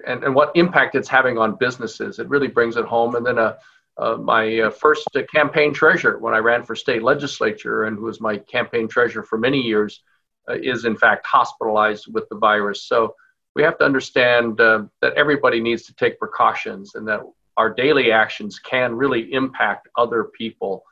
and 0.06 0.24
and 0.24 0.34
what 0.36 0.52
impact 0.56 0.96
it's 0.96 1.08
having 1.08 1.38
on 1.38 1.56
businesses. 1.56 2.20
It 2.20 2.30
really 2.30 2.48
brings 2.48 2.78
it 2.78 2.86
home, 2.86 3.16
and 3.16 3.26
then 3.26 3.38
a 3.38 3.58
uh, 3.98 4.16
my 4.16 4.60
uh, 4.60 4.70
first 4.72 5.08
uh, 5.16 5.22
campaign 5.32 5.74
treasurer 5.74 6.18
when 6.18 6.34
I 6.34 6.40
ran 6.40 6.64
for 6.64 6.76
state 6.76 7.04
legislature 7.04 7.84
and 7.84 7.98
who 7.98 8.06
was 8.06 8.20
my 8.20 8.38
campaign 8.38 8.88
treasurer 8.88 9.24
for 9.24 9.38
many 9.38 9.60
years 9.62 10.02
uh, 10.50 10.56
is 10.56 10.86
in 10.86 10.98
fact 10.98 11.26
hospitalized 11.28 12.12
with 12.12 12.28
the 12.30 12.38
virus. 12.38 12.84
So 12.84 13.16
we 13.56 13.62
have 13.62 13.78
to 13.78 13.86
understand 13.86 14.60
uh, 14.60 14.86
that 15.02 15.14
everybody 15.14 15.62
needs 15.62 15.84
to 15.84 15.96
take 15.96 16.18
precautions 16.18 16.96
and 16.96 17.08
that 17.08 17.22
our 17.58 17.72
daily 17.72 18.12
actions 18.12 18.58
can 18.58 18.96
really 18.96 19.32
impact 19.32 19.88
other 19.96 20.24
people. 20.24 20.84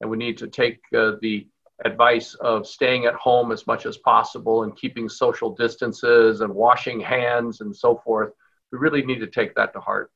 And 0.00 0.10
we 0.10 0.18
need 0.18 0.36
to 0.38 0.48
take 0.48 0.80
uh, 0.94 1.12
the 1.22 1.46
advice 1.86 2.34
of 2.34 2.66
staying 2.66 3.06
at 3.06 3.14
home 3.14 3.52
as 3.52 3.66
much 3.66 3.86
as 3.86 3.96
possible 3.96 4.64
and 4.64 4.76
keeping 4.76 5.08
social 5.08 5.54
distances 5.54 6.42
and 6.42 6.54
washing 6.54 7.00
hands 7.00 7.62
and 7.62 7.74
so 7.74 7.96
forth. 8.04 8.32
We 8.72 8.78
really 8.78 9.02
need 9.02 9.20
to 9.20 9.26
take 9.26 9.54
that 9.56 9.72
to 9.74 9.80
heart. 9.80 10.10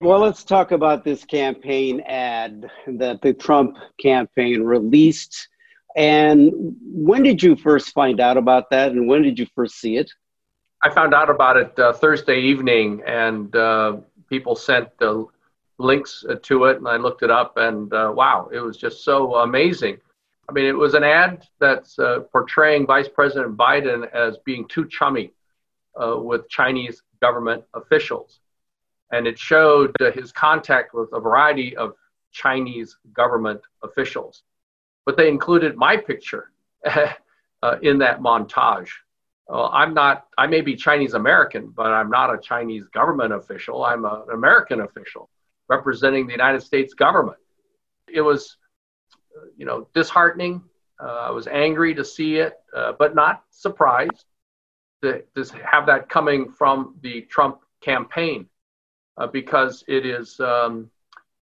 Well, 0.00 0.18
let's 0.18 0.42
talk 0.42 0.72
about 0.72 1.04
this 1.04 1.24
campaign 1.24 2.00
ad 2.00 2.68
that 2.86 3.22
the 3.22 3.32
Trump 3.32 3.76
campaign 4.00 4.62
released. 4.62 5.48
And 5.94 6.50
when 6.82 7.22
did 7.22 7.42
you 7.42 7.54
first 7.54 7.92
find 7.92 8.18
out 8.18 8.36
about 8.36 8.70
that, 8.70 8.92
and 8.92 9.06
when 9.06 9.22
did 9.22 9.38
you 9.38 9.46
first 9.54 9.76
see 9.76 9.96
it? 9.96 10.10
I 10.82 10.90
found 10.90 11.14
out 11.14 11.30
about 11.30 11.56
it 11.56 11.78
uh, 11.78 11.92
Thursday 11.92 12.40
evening, 12.40 13.02
and 13.06 13.54
uh, 13.54 13.98
people 14.28 14.56
sent 14.56 14.88
uh, 15.00 15.22
links 15.78 16.24
to 16.42 16.64
it, 16.64 16.78
and 16.78 16.88
I 16.88 16.96
looked 16.96 17.22
it 17.22 17.30
up, 17.30 17.56
and 17.56 17.92
uh, 17.92 18.12
wow, 18.14 18.48
it 18.52 18.58
was 18.58 18.76
just 18.76 19.04
so 19.04 19.36
amazing. 19.36 19.98
I 20.48 20.52
mean, 20.52 20.64
it 20.64 20.76
was 20.76 20.94
an 20.94 21.04
ad 21.04 21.46
that's 21.60 21.98
uh, 21.98 22.20
portraying 22.32 22.86
Vice 22.86 23.08
President 23.08 23.56
Biden 23.56 24.10
as 24.12 24.38
being 24.44 24.66
too 24.66 24.88
chummy 24.88 25.32
uh, 25.94 26.16
with 26.18 26.48
Chinese 26.48 27.02
government 27.22 27.64
officials 27.72 28.40
and 29.12 29.26
it 29.26 29.38
showed 29.38 29.94
uh, 30.00 30.10
his 30.10 30.32
contact 30.32 30.94
with 30.94 31.10
a 31.12 31.20
variety 31.20 31.76
of 31.76 31.94
Chinese 32.32 32.96
government 33.12 33.60
officials. 33.82 34.42
But 35.04 35.16
they 35.16 35.28
included 35.28 35.76
my 35.76 35.96
picture 35.96 36.50
uh, 36.86 37.76
in 37.82 37.98
that 37.98 38.20
montage. 38.20 38.88
Well, 39.46 39.70
I'm 39.72 39.92
not, 39.92 40.26
I 40.38 40.46
may 40.46 40.62
be 40.62 40.74
Chinese 40.74 41.14
American, 41.14 41.68
but 41.68 41.88
I'm 41.88 42.08
not 42.08 42.34
a 42.34 42.38
Chinese 42.38 42.84
government 42.88 43.34
official. 43.34 43.84
I'm 43.84 44.04
a, 44.04 44.24
an 44.28 44.34
American 44.34 44.80
official 44.80 45.28
representing 45.68 46.26
the 46.26 46.32
United 46.32 46.62
States 46.62 46.94
government. 46.94 47.38
It 48.08 48.22
was, 48.22 48.56
you 49.56 49.66
know, 49.66 49.88
disheartening. 49.94 50.62
Uh, 51.02 51.26
I 51.28 51.30
was 51.30 51.46
angry 51.48 51.94
to 51.94 52.04
see 52.04 52.36
it, 52.36 52.54
uh, 52.74 52.92
but 52.98 53.14
not 53.14 53.42
surprised 53.50 54.24
to, 55.02 55.22
to 55.34 55.44
have 55.64 55.86
that 55.86 56.08
coming 56.08 56.50
from 56.50 56.96
the 57.02 57.22
Trump 57.22 57.60
campaign 57.80 58.46
uh, 59.16 59.26
because 59.26 59.84
it 59.88 60.06
is 60.06 60.38
um, 60.40 60.90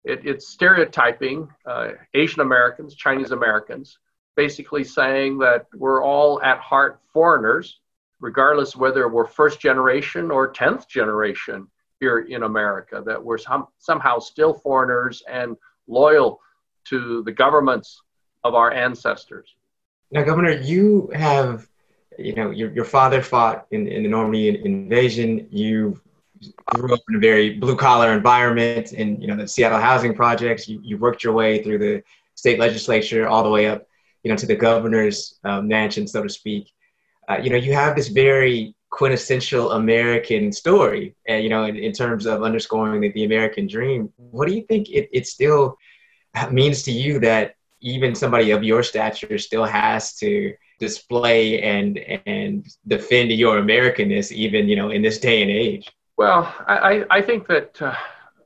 it, 0.03 0.21
it's 0.25 0.47
stereotyping 0.47 1.49
uh, 1.65 1.89
Asian 2.13 2.41
Americans, 2.41 2.95
Chinese 2.95 3.31
Americans, 3.31 3.99
basically 4.35 4.83
saying 4.83 5.37
that 5.39 5.67
we're 5.75 6.03
all 6.03 6.41
at 6.41 6.59
heart 6.59 7.01
foreigners, 7.11 7.79
regardless 8.19 8.75
whether 8.75 9.07
we're 9.09 9.27
first 9.27 9.59
generation 9.59 10.31
or 10.31 10.47
tenth 10.47 10.87
generation 10.87 11.67
here 11.99 12.19
in 12.19 12.43
America, 12.43 13.03
that 13.05 13.21
we're 13.21 13.37
some, 13.37 13.67
somehow 13.79 14.19
still 14.19 14.53
foreigners 14.53 15.23
and 15.29 15.57
loyal 15.87 16.39
to 16.85 17.23
the 17.23 17.31
governments 17.31 18.01
of 18.43 18.53
our 18.55 18.71
ancestors. 18.71 19.55
Now, 20.11 20.23
Governor, 20.23 20.51
you 20.51 21.11
have, 21.13 21.67
you 22.17 22.33
know, 22.33 22.51
your, 22.51 22.71
your 22.71 22.85
father 22.85 23.21
fought 23.21 23.67
in, 23.71 23.87
in 23.87 24.03
the 24.03 24.09
Normandy 24.09 24.63
invasion. 24.63 25.47
You 25.51 25.99
grew 26.65 26.93
up 26.93 27.01
in 27.09 27.15
a 27.15 27.19
very 27.19 27.55
blue 27.55 27.75
collar 27.75 28.13
environment 28.13 28.93
in, 28.93 29.19
you 29.21 29.27
know, 29.27 29.35
the 29.35 29.47
Seattle 29.47 29.79
housing 29.79 30.13
projects. 30.13 30.67
You, 30.67 30.79
you 30.83 30.97
worked 30.97 31.23
your 31.23 31.33
way 31.33 31.63
through 31.63 31.79
the 31.79 32.03
state 32.35 32.59
legislature 32.59 33.27
all 33.27 33.43
the 33.43 33.49
way 33.49 33.67
up, 33.67 33.87
you 34.23 34.31
know, 34.31 34.37
to 34.37 34.45
the 34.45 34.55
governor's 34.55 35.39
um, 35.43 35.67
mansion, 35.67 36.07
so 36.07 36.23
to 36.23 36.29
speak. 36.29 36.71
Uh, 37.29 37.37
you 37.41 37.49
know, 37.49 37.57
you 37.57 37.73
have 37.73 37.95
this 37.95 38.07
very 38.07 38.75
quintessential 38.89 39.73
American 39.73 40.51
story, 40.51 41.15
uh, 41.29 41.33
you 41.33 41.49
know, 41.49 41.65
in, 41.65 41.75
in 41.75 41.91
terms 41.91 42.25
of 42.25 42.43
underscoring 42.43 43.01
the, 43.01 43.11
the 43.11 43.25
American 43.25 43.67
dream. 43.67 44.11
What 44.17 44.47
do 44.47 44.53
you 44.53 44.63
think 44.63 44.89
it, 44.89 45.09
it 45.11 45.27
still 45.27 45.77
means 46.51 46.83
to 46.83 46.91
you 46.91 47.19
that 47.19 47.55
even 47.79 48.15
somebody 48.15 48.51
of 48.51 48.63
your 48.63 48.83
stature 48.83 49.37
still 49.37 49.65
has 49.65 50.15
to 50.15 50.53
display 50.79 51.61
and 51.61 51.97
and 52.25 52.67
defend 52.87 53.31
your 53.31 53.59
Americanness, 53.59 54.31
even 54.31 54.67
you 54.67 54.75
know, 54.75 54.89
in 54.89 55.01
this 55.01 55.19
day 55.19 55.41
and 55.41 55.51
age? 55.51 55.91
Well, 56.17 56.53
I, 56.67 57.05
I 57.09 57.21
think 57.21 57.47
that 57.47 57.81
uh, 57.81 57.95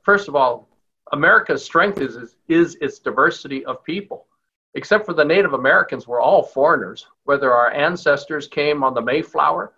first 0.02 0.28
of 0.28 0.36
all, 0.36 0.68
America's 1.12 1.64
strength 1.64 2.00
is, 2.00 2.16
is 2.16 2.36
is 2.48 2.76
its 2.80 2.98
diversity 2.98 3.64
of 3.64 3.84
people. 3.84 4.26
Except 4.74 5.04
for 5.04 5.12
the 5.12 5.24
Native 5.24 5.52
Americans, 5.52 6.08
we're 6.08 6.22
all 6.22 6.42
foreigners. 6.42 7.06
Whether 7.24 7.52
our 7.52 7.70
ancestors 7.72 8.48
came 8.48 8.82
on 8.82 8.94
the 8.94 9.02
Mayflower, 9.02 9.74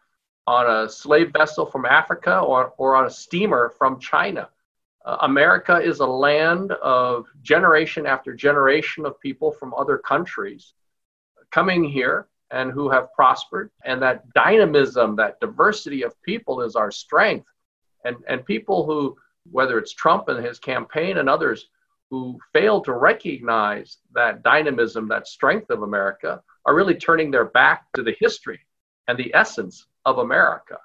on 0.46 0.70
a 0.70 0.88
slave 0.88 1.32
vessel 1.32 1.66
from 1.66 1.84
Africa, 1.84 2.38
or, 2.38 2.72
or 2.76 2.94
on 2.94 3.06
a 3.06 3.10
steamer 3.10 3.74
from 3.76 3.98
China, 3.98 4.48
uh, 5.04 5.16
America 5.22 5.78
is 5.78 5.98
a 5.98 6.06
land 6.06 6.70
of 6.72 7.26
generation 7.42 8.06
after 8.06 8.34
generation 8.34 9.04
of 9.04 9.18
people 9.20 9.50
from 9.50 9.74
other 9.74 9.98
countries 9.98 10.74
coming 11.50 11.82
here 11.82 12.28
and 12.50 12.70
who 12.70 12.90
have 12.90 13.12
prospered. 13.14 13.70
And 13.84 14.00
that 14.02 14.32
dynamism, 14.32 15.16
that 15.16 15.40
diversity 15.40 16.02
of 16.02 16.20
people 16.22 16.60
is 16.62 16.76
our 16.76 16.90
strength. 16.90 17.48
And, 18.04 18.16
and 18.28 18.44
people 18.44 18.84
who, 18.84 19.16
whether 19.50 19.78
it's 19.78 19.92
Trump 19.92 20.28
and 20.28 20.44
his 20.44 20.58
campaign 20.58 21.18
and 21.18 21.28
others 21.28 21.68
who 22.10 22.38
fail 22.52 22.80
to 22.82 22.92
recognize 22.92 23.98
that 24.14 24.42
dynamism, 24.42 25.08
that 25.08 25.26
strength 25.26 25.70
of 25.70 25.82
America, 25.82 26.42
are 26.66 26.74
really 26.74 26.94
turning 26.94 27.30
their 27.30 27.46
back 27.46 27.86
to 27.94 28.02
the 28.02 28.14
history 28.20 28.60
and 29.08 29.18
the 29.18 29.34
essence 29.34 29.86
of 30.04 30.18
America 30.18 30.78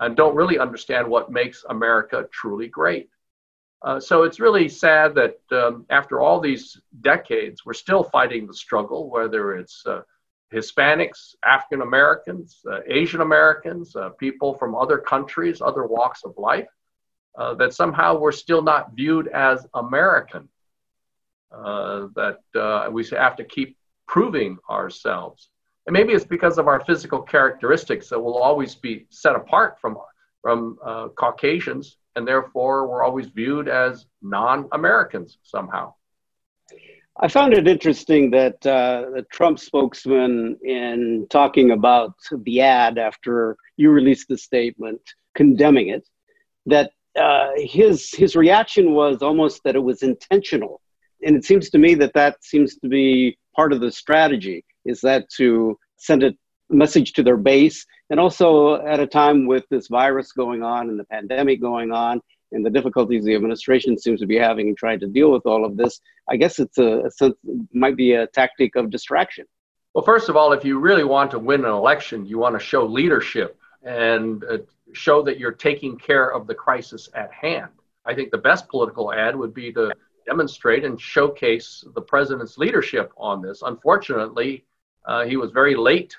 and 0.00 0.16
don't 0.16 0.34
really 0.34 0.58
understand 0.58 1.06
what 1.06 1.30
makes 1.30 1.64
America 1.68 2.26
truly 2.32 2.68
great. 2.68 3.10
Uh, 3.82 3.98
so 3.98 4.24
it's 4.24 4.40
really 4.40 4.68
sad 4.68 5.14
that 5.14 5.38
um, 5.52 5.86
after 5.90 6.20
all 6.20 6.40
these 6.40 6.80
decades, 7.00 7.64
we're 7.64 7.72
still 7.72 8.02
fighting 8.02 8.46
the 8.46 8.54
struggle, 8.54 9.10
whether 9.10 9.56
it's 9.56 9.84
uh, 9.86 10.02
Hispanics, 10.52 11.34
African 11.44 11.82
Americans, 11.82 12.60
uh, 12.70 12.80
Asian 12.86 13.20
Americans, 13.20 13.94
uh, 13.94 14.10
people 14.10 14.54
from 14.54 14.74
other 14.74 14.98
countries, 14.98 15.60
other 15.60 15.86
walks 15.86 16.24
of 16.24 16.34
life, 16.36 16.68
uh, 17.38 17.54
that 17.54 17.72
somehow 17.72 18.18
we're 18.18 18.32
still 18.32 18.62
not 18.62 18.92
viewed 18.94 19.28
as 19.28 19.66
American, 19.74 20.48
uh, 21.52 22.08
that 22.16 22.90
we 22.92 23.06
have 23.08 23.36
to 23.36 23.44
keep 23.44 23.76
proving 24.08 24.58
ourselves. 24.68 25.50
And 25.86 25.94
maybe 25.94 26.12
it's 26.12 26.24
because 26.24 26.58
of 26.58 26.66
our 26.68 26.84
physical 26.84 27.22
characteristics 27.22 28.08
that 28.08 28.20
we'll 28.20 28.38
always 28.38 28.74
be 28.74 29.06
set 29.10 29.36
apart 29.36 29.78
from, 29.80 29.96
from 30.42 30.78
Caucasians 31.16 31.96
and 32.16 32.26
therefore 32.26 32.86
we're 32.86 33.02
always 33.02 33.28
viewed 33.28 33.68
as 33.68 34.06
non 34.22 34.68
Americans 34.72 35.38
somehow. 35.42 35.94
I 37.22 37.28
found 37.28 37.52
it 37.52 37.68
interesting 37.68 38.30
that 38.30 38.64
uh, 38.66 39.10
the 39.14 39.26
Trump 39.30 39.58
spokesman, 39.58 40.56
in 40.62 41.26
talking 41.28 41.70
about 41.70 42.14
the 42.44 42.62
ad 42.62 42.96
after 42.96 43.56
you 43.76 43.90
released 43.90 44.28
the 44.28 44.38
statement 44.38 45.02
condemning 45.34 45.88
it, 45.88 46.08
that 46.64 46.92
uh, 47.16 47.50
his 47.56 48.10
his 48.14 48.36
reaction 48.36 48.94
was 48.94 49.20
almost 49.20 49.60
that 49.64 49.76
it 49.76 49.80
was 49.80 50.02
intentional, 50.02 50.80
and 51.22 51.36
it 51.36 51.44
seems 51.44 51.68
to 51.70 51.78
me 51.78 51.94
that 51.96 52.14
that 52.14 52.42
seems 52.42 52.76
to 52.76 52.88
be 52.88 53.36
part 53.54 53.74
of 53.74 53.80
the 53.80 53.92
strategy. 53.92 54.64
Is 54.86 55.02
that 55.02 55.28
to 55.36 55.78
send 55.98 56.22
a 56.22 56.32
message 56.70 57.12
to 57.12 57.22
their 57.22 57.36
base 57.36 57.84
and 58.08 58.18
also 58.18 58.76
at 58.86 59.00
a 59.00 59.06
time 59.06 59.46
with 59.46 59.64
this 59.70 59.88
virus 59.88 60.32
going 60.32 60.62
on 60.62 60.88
and 60.88 60.98
the 60.98 61.04
pandemic 61.04 61.60
going 61.60 61.92
on 61.92 62.20
and 62.52 62.64
the 62.64 62.70
difficulties 62.70 63.24
the 63.24 63.34
administration 63.34 63.98
seems 63.98 64.20
to 64.20 64.26
be 64.26 64.36
having 64.36 64.68
in 64.68 64.76
trying 64.76 65.00
to 65.00 65.06
deal 65.06 65.30
with 65.30 65.46
all 65.46 65.64
of 65.64 65.76
this, 65.76 66.00
I 66.28 66.36
guess 66.36 66.58
it's 66.58 66.78
a, 66.78 67.06
a 67.06 67.10
sense, 67.10 67.34
might 67.72 67.96
be 67.96 68.12
a 68.12 68.26
tactic 68.28 68.76
of 68.76 68.90
distraction. 68.90 69.46
Well, 69.94 70.04
first 70.04 70.28
of 70.28 70.36
all, 70.36 70.52
if 70.52 70.64
you 70.64 70.78
really 70.78 71.04
want 71.04 71.30
to 71.32 71.38
win 71.38 71.64
an 71.64 71.70
election, 71.70 72.24
you 72.24 72.38
want 72.38 72.54
to 72.58 72.64
show 72.64 72.84
leadership 72.86 73.58
and 73.82 74.44
uh, 74.44 74.58
show 74.92 75.22
that 75.22 75.38
you're 75.38 75.52
taking 75.52 75.98
care 75.98 76.32
of 76.32 76.46
the 76.46 76.54
crisis 76.54 77.08
at 77.14 77.32
hand. 77.32 77.70
I 78.04 78.14
think 78.14 78.30
the 78.30 78.38
best 78.38 78.68
political 78.68 79.12
ad 79.12 79.34
would 79.36 79.54
be 79.54 79.72
to 79.72 79.92
demonstrate 80.26 80.84
and 80.84 81.00
showcase 81.00 81.84
the 81.94 82.00
president's 82.00 82.56
leadership 82.56 83.12
on 83.16 83.42
this. 83.42 83.62
Unfortunately, 83.62 84.64
uh, 85.06 85.24
he 85.24 85.36
was 85.36 85.50
very 85.50 85.74
late 85.74 86.16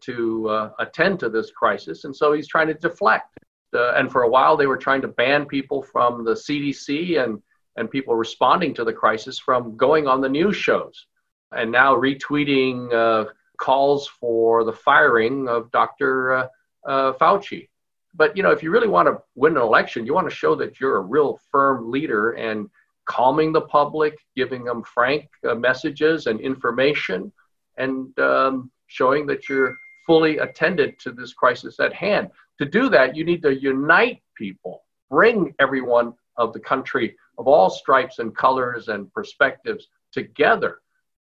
to 0.00 0.48
uh, 0.48 0.70
attend 0.78 1.18
to 1.20 1.28
this 1.28 1.50
crisis, 1.50 2.04
and 2.04 2.14
so 2.14 2.32
he's 2.32 2.48
trying 2.48 2.66
to 2.66 2.74
deflect. 2.74 3.38
Uh, 3.74 3.92
and 3.96 4.10
for 4.10 4.22
a 4.22 4.28
while, 4.28 4.56
they 4.56 4.66
were 4.66 4.76
trying 4.76 5.02
to 5.02 5.08
ban 5.08 5.46
people 5.46 5.82
from 5.82 6.24
the 6.24 6.34
CDC 6.34 7.22
and 7.22 7.42
and 7.76 7.90
people 7.90 8.14
responding 8.14 8.72
to 8.74 8.84
the 8.84 8.92
crisis 8.92 9.38
from 9.38 9.76
going 9.76 10.06
on 10.06 10.20
the 10.20 10.28
news 10.28 10.56
shows, 10.56 11.06
and 11.50 11.72
now 11.72 11.94
retweeting 11.94 12.92
uh, 12.92 13.28
calls 13.58 14.06
for 14.20 14.62
the 14.64 14.72
firing 14.72 15.48
of 15.48 15.72
Dr. 15.72 16.32
Uh, 16.32 16.46
uh, 16.86 17.12
Fauci. 17.14 17.68
But 18.14 18.36
you 18.36 18.44
know, 18.44 18.52
if 18.52 18.62
you 18.62 18.70
really 18.70 18.88
want 18.88 19.08
to 19.08 19.18
win 19.34 19.56
an 19.56 19.62
election, 19.62 20.06
you 20.06 20.14
want 20.14 20.28
to 20.30 20.34
show 20.34 20.54
that 20.56 20.78
you're 20.78 20.96
a 20.96 21.00
real 21.00 21.40
firm 21.50 21.90
leader 21.90 22.32
and 22.32 22.68
calming 23.06 23.52
the 23.52 23.62
public, 23.62 24.16
giving 24.36 24.64
them 24.64 24.82
frank 24.82 25.28
messages 25.42 26.26
and 26.26 26.40
information, 26.40 27.32
and 27.76 28.16
um, 28.20 28.70
showing 28.86 29.26
that 29.26 29.48
you're 29.48 29.76
fully 30.06 30.38
attended 30.38 30.98
to 31.00 31.12
this 31.12 31.32
crisis 31.32 31.80
at 31.80 31.92
hand. 31.92 32.30
To 32.58 32.64
do 32.64 32.88
that, 32.90 33.16
you 33.16 33.24
need 33.24 33.42
to 33.42 33.54
unite 33.54 34.22
people, 34.36 34.84
bring 35.10 35.54
everyone 35.58 36.14
of 36.36 36.52
the 36.52 36.60
country 36.60 37.16
of 37.38 37.48
all 37.48 37.70
stripes 37.70 38.18
and 38.18 38.36
colors 38.36 38.88
and 38.88 39.12
perspectives 39.12 39.88
together. 40.12 40.80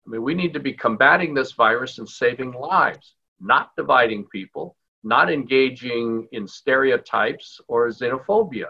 I 0.07 0.11
mean, 0.11 0.23
we 0.23 0.35
need 0.35 0.53
to 0.55 0.61
be 0.61 0.73
combating 0.73 1.35
this 1.35 1.53
virus 1.53 1.99
and 1.99 2.09
saving 2.09 2.53
lives, 2.53 3.15
not 3.41 3.71
dividing 3.77 4.27
people, 4.27 4.77
not 5.03 5.31
engaging 5.31 6.29
in 6.33 6.47
stereotypes 6.47 7.61
or 7.69 7.89
xenophobia. 7.89 8.69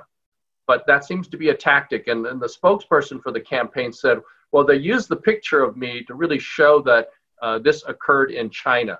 But 0.67 0.87
that 0.87 1.05
seems 1.05 1.29
to 1.29 1.37
be 1.37 1.49
a 1.49 1.55
tactic. 1.55 2.09
And, 2.09 2.27
and 2.27 2.41
the 2.41 2.47
spokesperson 2.47 3.23
for 3.23 3.33
the 3.33 3.41
campaign 3.41 3.93
said, 3.93 4.19
well, 4.53 4.65
they 4.65 4.77
used 4.77 5.09
the 5.09 5.17
picture 5.17 5.63
of 5.63 5.77
me 5.77 6.05
to 6.05 6.15
really 6.15 6.39
show 6.39 6.81
that 6.83 7.09
uh, 7.43 7.59
this 7.59 7.83
occurred 7.87 8.31
in 8.31 8.51
China 8.51 8.99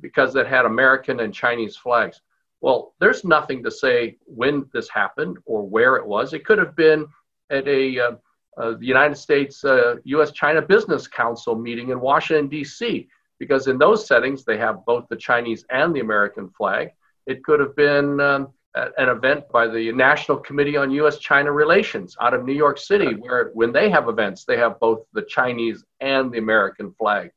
because 0.00 0.36
it 0.36 0.46
had 0.46 0.64
American 0.64 1.20
and 1.20 1.34
Chinese 1.34 1.76
flags. 1.76 2.20
Well, 2.60 2.94
there's 3.00 3.24
nothing 3.24 3.62
to 3.64 3.70
say 3.70 4.18
when 4.26 4.68
this 4.72 4.88
happened 4.88 5.38
or 5.46 5.66
where 5.66 5.96
it 5.96 6.06
was. 6.06 6.32
It 6.32 6.44
could 6.44 6.58
have 6.58 6.76
been 6.76 7.06
at 7.50 7.66
a 7.66 7.98
uh, 7.98 8.10
uh, 8.56 8.74
the 8.78 8.86
United 8.86 9.16
States 9.16 9.64
uh, 9.64 9.96
U.S. 10.04 10.32
China 10.32 10.60
Business 10.60 11.06
Council 11.06 11.54
meeting 11.54 11.90
in 11.90 12.00
Washington 12.00 12.48
D.C. 12.48 13.08
because 13.38 13.68
in 13.68 13.78
those 13.78 14.06
settings 14.06 14.44
they 14.44 14.58
have 14.58 14.84
both 14.84 15.06
the 15.08 15.16
Chinese 15.16 15.64
and 15.70 15.94
the 15.94 16.00
American 16.00 16.50
flag. 16.50 16.90
It 17.26 17.44
could 17.44 17.60
have 17.60 17.76
been 17.76 18.20
um, 18.20 18.48
an 18.74 19.08
event 19.08 19.44
by 19.52 19.66
the 19.66 19.92
National 19.92 20.38
Committee 20.38 20.76
on 20.76 20.90
U.S.-China 20.90 21.54
Relations 21.54 22.16
out 22.20 22.34
of 22.34 22.44
New 22.44 22.52
York 22.54 22.78
City, 22.78 23.14
where 23.14 23.50
when 23.54 23.72
they 23.72 23.88
have 23.88 24.08
events, 24.08 24.44
they 24.44 24.56
have 24.56 24.80
both 24.80 25.04
the 25.12 25.22
Chinese 25.22 25.84
and 26.00 26.32
the 26.32 26.38
American 26.38 26.92
flag. 26.92 27.30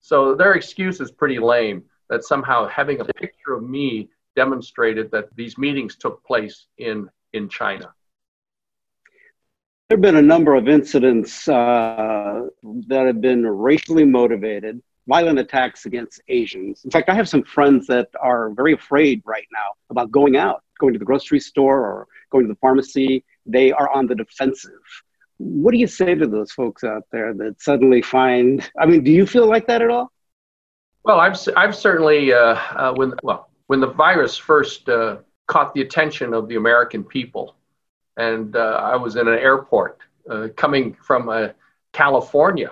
So 0.00 0.34
their 0.34 0.54
excuse 0.54 1.00
is 1.00 1.10
pretty 1.10 1.38
lame 1.38 1.84
that 2.10 2.24
somehow 2.24 2.66
having 2.68 3.00
a 3.00 3.04
picture 3.04 3.54
of 3.54 3.62
me 3.62 4.08
demonstrated 4.36 5.10
that 5.10 5.34
these 5.36 5.58
meetings 5.58 5.96
took 5.96 6.24
place 6.24 6.66
in, 6.78 7.08
in 7.32 7.48
China. 7.48 7.92
There 9.88 9.96
have 9.96 10.02
been 10.02 10.16
a 10.16 10.22
number 10.22 10.54
of 10.54 10.68
incidents 10.68 11.48
uh, 11.48 12.42
that 12.88 13.06
have 13.06 13.20
been 13.22 13.46
racially 13.46 14.04
motivated, 14.04 14.82
violent 15.06 15.38
attacks 15.38 15.86
against 15.86 16.20
Asians. 16.28 16.84
In 16.84 16.90
fact, 16.90 17.08
I 17.08 17.14
have 17.14 17.28
some 17.28 17.42
friends 17.42 17.86
that 17.86 18.08
are 18.20 18.50
very 18.50 18.74
afraid 18.74 19.22
right 19.24 19.46
now 19.50 19.72
about 19.88 20.10
going 20.10 20.36
out, 20.36 20.62
going 20.78 20.92
to 20.92 20.98
the 20.98 21.06
grocery 21.06 21.40
store 21.40 21.80
or 21.80 22.06
going 22.30 22.44
to 22.44 22.52
the 22.52 22.58
pharmacy. 22.60 23.24
They 23.46 23.72
are 23.72 23.90
on 23.90 24.06
the 24.06 24.14
defensive. 24.14 24.84
What 25.38 25.72
do 25.72 25.78
you 25.78 25.86
say 25.86 26.14
to 26.14 26.26
those 26.26 26.52
folks 26.52 26.84
out 26.84 27.04
there 27.10 27.32
that 27.32 27.62
suddenly 27.62 28.02
find? 28.02 28.70
I 28.78 28.84
mean, 28.84 29.02
do 29.02 29.10
you 29.10 29.26
feel 29.26 29.46
like 29.46 29.66
that 29.68 29.80
at 29.80 29.90
all? 29.90 30.12
Well, 31.04 31.20
I've 31.20 31.38
I've 31.56 31.74
certainly 31.74 32.32
uh, 32.32 32.54
uh, 32.54 32.92
when 32.94 33.14
well 33.22 33.48
when 33.66 33.80
the 33.80 33.86
virus 33.86 34.36
first 34.36 34.88
uh, 34.88 35.18
caught 35.46 35.74
the 35.74 35.80
attention 35.82 36.34
of 36.34 36.48
the 36.48 36.56
American 36.56 37.04
people, 37.04 37.54
and 38.16 38.54
uh, 38.56 38.80
I 38.82 38.96
was 38.96 39.16
in 39.16 39.28
an 39.28 39.38
airport 39.38 39.98
uh, 40.30 40.48
coming 40.56 40.94
from 40.94 41.28
uh, 41.28 41.48
California, 41.92 42.70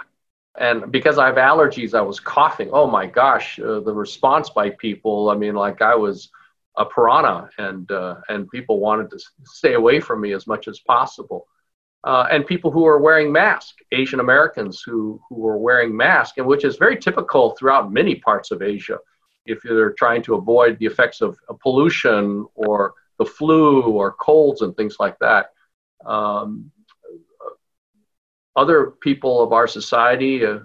and 0.58 0.90
because 0.92 1.18
I 1.18 1.26
have 1.26 1.36
allergies, 1.36 1.94
I 1.94 2.02
was 2.02 2.20
coughing. 2.20 2.70
Oh 2.72 2.86
my 2.86 3.06
gosh, 3.06 3.56
the 3.56 3.92
response 3.94 4.50
by 4.50 4.70
people! 4.70 5.30
I 5.30 5.36
mean, 5.36 5.54
like 5.54 5.80
I 5.80 5.94
was 5.94 6.30
a 6.76 6.84
piranha, 6.84 7.48
and 7.58 7.90
and 8.28 8.50
people 8.50 8.80
wanted 8.80 9.10
to 9.10 9.18
stay 9.44 9.74
away 9.74 10.00
from 10.00 10.20
me 10.20 10.32
as 10.32 10.46
much 10.46 10.68
as 10.68 10.80
possible 10.80 11.46
uh, 12.06 12.26
and 12.30 12.46
people 12.46 12.70
who 12.70 12.86
are 12.86 12.98
wearing 12.98 13.32
masks, 13.32 13.74
Asian 13.92 14.20
Americans 14.20 14.82
who, 14.86 15.20
who 15.28 15.46
are 15.46 15.58
wearing 15.58 15.94
masks, 15.94 16.38
and 16.38 16.46
which 16.46 16.64
is 16.64 16.76
very 16.76 16.96
typical 16.96 17.56
throughout 17.56 17.92
many 17.92 18.14
parts 18.14 18.50
of 18.52 18.62
Asia. 18.62 18.98
If 19.44 19.64
you're 19.64 19.92
trying 19.92 20.22
to 20.22 20.34
avoid 20.34 20.78
the 20.78 20.86
effects 20.86 21.20
of, 21.20 21.36
of 21.48 21.58
pollution 21.60 22.46
or 22.54 22.94
the 23.18 23.24
flu 23.24 23.82
or 23.82 24.12
colds 24.12 24.62
and 24.62 24.76
things 24.76 24.96
like 25.00 25.18
that. 25.18 25.52
Um, 26.04 26.70
other 28.54 28.92
people 29.02 29.42
of 29.42 29.52
our 29.52 29.66
society 29.66 30.44
uh, 30.44 30.60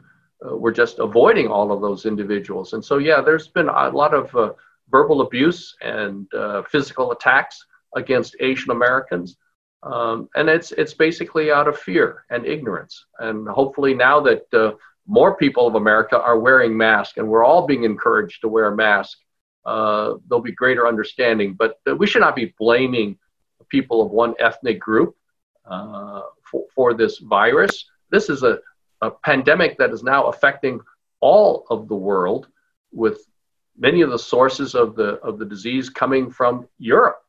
uh, 0.45 0.55
were 0.55 0.71
just 0.71 0.99
avoiding 0.99 1.47
all 1.47 1.71
of 1.71 1.81
those 1.81 2.05
individuals. 2.05 2.73
And 2.73 2.83
so, 2.83 2.97
yeah, 2.97 3.21
there's 3.21 3.47
been 3.47 3.67
a 3.67 3.89
lot 3.89 4.13
of 4.13 4.33
uh, 4.35 4.53
verbal 4.89 5.21
abuse 5.21 5.75
and 5.81 6.31
uh, 6.33 6.63
physical 6.63 7.11
attacks 7.11 7.65
against 7.95 8.35
Asian 8.39 8.71
Americans. 8.71 9.37
Um, 9.83 10.29
and 10.35 10.47
it's 10.49 10.71
it's 10.71 10.93
basically 10.93 11.51
out 11.51 11.67
of 11.67 11.77
fear 11.77 12.25
and 12.29 12.45
ignorance. 12.45 13.05
And 13.19 13.47
hopefully 13.47 13.93
now 13.93 14.19
that 14.21 14.53
uh, 14.53 14.73
more 15.07 15.35
people 15.35 15.65
of 15.67 15.75
America 15.75 16.21
are 16.21 16.39
wearing 16.39 16.77
masks, 16.77 17.17
and 17.17 17.27
we're 17.27 17.43
all 17.43 17.65
being 17.65 17.83
encouraged 17.83 18.41
to 18.41 18.47
wear 18.47 18.67
a 18.67 18.75
mask, 18.75 19.17
uh, 19.65 20.15
there'll 20.27 20.41
be 20.43 20.51
greater 20.51 20.87
understanding. 20.87 21.53
But 21.53 21.79
uh, 21.89 21.95
we 21.95 22.07
should 22.07 22.21
not 22.21 22.35
be 22.35 22.53
blaming 22.59 23.17
people 23.69 24.01
of 24.01 24.11
one 24.11 24.35
ethnic 24.39 24.79
group 24.79 25.15
uh, 25.65 26.21
for, 26.43 26.65
for 26.75 26.93
this 26.93 27.17
virus. 27.19 27.85
This 28.11 28.29
is 28.29 28.43
a, 28.43 28.59
a 29.01 29.09
pandemic 29.09 29.77
that 29.77 29.91
is 29.91 30.03
now 30.03 30.25
affecting 30.25 30.79
all 31.21 31.65
of 31.69 31.87
the 31.87 31.95
world, 31.95 32.47
with 32.91 33.19
many 33.77 34.01
of 34.01 34.11
the 34.11 34.19
sources 34.19 34.75
of 34.75 34.95
the 34.95 35.13
of 35.21 35.39
the 35.39 35.45
disease 35.45 35.89
coming 35.89 36.29
from 36.29 36.67
Europe. 36.77 37.21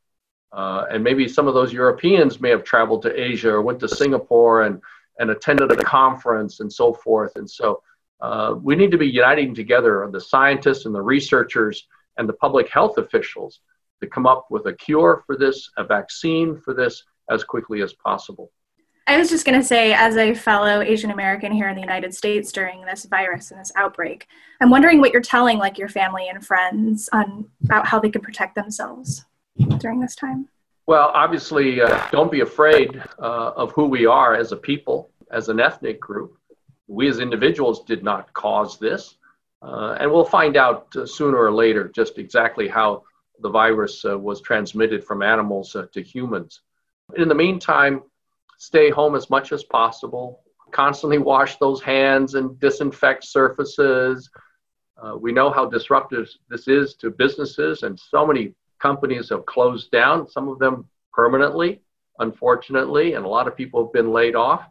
Uh, 0.52 0.84
and 0.90 1.02
maybe 1.02 1.26
some 1.26 1.48
of 1.48 1.54
those 1.54 1.72
Europeans 1.72 2.40
may 2.40 2.50
have 2.50 2.62
traveled 2.62 3.02
to 3.02 3.20
Asia 3.20 3.50
or 3.50 3.62
went 3.62 3.80
to 3.80 3.88
Singapore 3.88 4.62
and, 4.62 4.80
and 5.18 5.30
attended 5.30 5.72
a 5.72 5.76
conference 5.76 6.60
and 6.60 6.70
so 6.70 6.92
forth. 6.92 7.36
And 7.36 7.48
so 7.48 7.82
uh, 8.20 8.54
we 8.60 8.76
need 8.76 8.90
to 8.90 8.98
be 8.98 9.08
uniting 9.08 9.54
together 9.54 10.08
the 10.12 10.20
scientists 10.20 10.84
and 10.84 10.94
the 10.94 11.00
researchers 11.00 11.86
and 12.18 12.28
the 12.28 12.34
public 12.34 12.68
health 12.68 12.98
officials 12.98 13.60
to 14.02 14.06
come 14.06 14.26
up 14.26 14.46
with 14.50 14.66
a 14.66 14.72
cure 14.74 15.22
for 15.26 15.36
this, 15.36 15.70
a 15.78 15.84
vaccine 15.84 16.60
for 16.60 16.74
this 16.74 17.02
as 17.30 17.44
quickly 17.44 17.80
as 17.82 17.94
possible. 17.94 18.52
I 19.06 19.16
was 19.18 19.30
just 19.30 19.44
going 19.44 19.58
to 19.58 19.66
say, 19.66 19.92
as 19.92 20.16
a 20.16 20.32
fellow 20.32 20.80
Asian 20.80 21.10
American 21.10 21.50
here 21.50 21.68
in 21.68 21.74
the 21.74 21.80
United 21.80 22.14
States 22.14 22.52
during 22.52 22.82
this 22.82 23.04
virus 23.06 23.50
and 23.50 23.58
this 23.58 23.72
outbreak, 23.74 24.28
I'm 24.60 24.70
wondering 24.70 25.00
what 25.00 25.12
you're 25.12 25.22
telling 25.22 25.58
like 25.58 25.76
your 25.76 25.88
family 25.88 26.28
and 26.28 26.44
friends 26.44 27.08
on 27.12 27.46
about 27.64 27.86
how 27.86 27.98
they 27.98 28.10
can 28.10 28.20
protect 28.20 28.54
themselves 28.54 29.24
during 29.78 30.00
this 30.00 30.14
time? 30.14 30.48
Well, 30.86 31.10
obviously, 31.14 31.80
uh, 31.80 32.08
don't 32.10 32.32
be 32.32 32.40
afraid 32.40 33.02
uh, 33.18 33.52
of 33.56 33.72
who 33.72 33.86
we 33.86 34.06
are 34.06 34.34
as 34.34 34.52
a 34.52 34.56
people, 34.56 35.10
as 35.30 35.48
an 35.48 35.60
ethnic 35.60 36.00
group. 36.00 36.36
We 36.88 37.08
as 37.08 37.20
individuals 37.20 37.84
did 37.84 38.02
not 38.02 38.32
cause 38.32 38.78
this. 38.78 39.16
Uh, 39.62 39.96
and 40.00 40.10
we'll 40.10 40.24
find 40.24 40.56
out 40.56 40.88
uh, 40.96 41.06
sooner 41.06 41.38
or 41.38 41.52
later 41.52 41.88
just 41.94 42.18
exactly 42.18 42.66
how 42.66 43.04
the 43.40 43.48
virus 43.48 44.04
uh, 44.04 44.18
was 44.18 44.40
transmitted 44.40 45.04
from 45.04 45.22
animals 45.22 45.76
uh, 45.76 45.86
to 45.92 46.02
humans. 46.02 46.62
In 47.16 47.28
the 47.28 47.34
meantime, 47.34 48.02
stay 48.58 48.90
home 48.90 49.14
as 49.14 49.30
much 49.30 49.52
as 49.52 49.62
possible. 49.62 50.42
Constantly 50.72 51.18
wash 51.18 51.58
those 51.58 51.80
hands 51.80 52.34
and 52.34 52.58
disinfect 52.58 53.24
surfaces. 53.24 54.30
we 55.20 55.32
know 55.32 55.50
how 55.50 55.66
disruptive 55.66 56.28
this 56.48 56.66
is 56.66 56.94
to 56.94 57.10
businesses, 57.10 57.82
and 57.82 57.98
so 57.98 58.26
many 58.26 58.54
companies 58.82 59.28
have 59.30 59.46
closed 59.46 59.90
down, 59.92 60.28
some 60.28 60.48
of 60.48 60.58
them 60.58 60.88
permanently, 61.12 61.80
unfortunately, 62.18 63.14
and 63.14 63.24
a 63.24 63.28
lot 63.28 63.46
of 63.46 63.56
people 63.56 63.84
have 63.84 63.92
been 63.92 64.10
laid 64.10 64.34
off. 64.34 64.62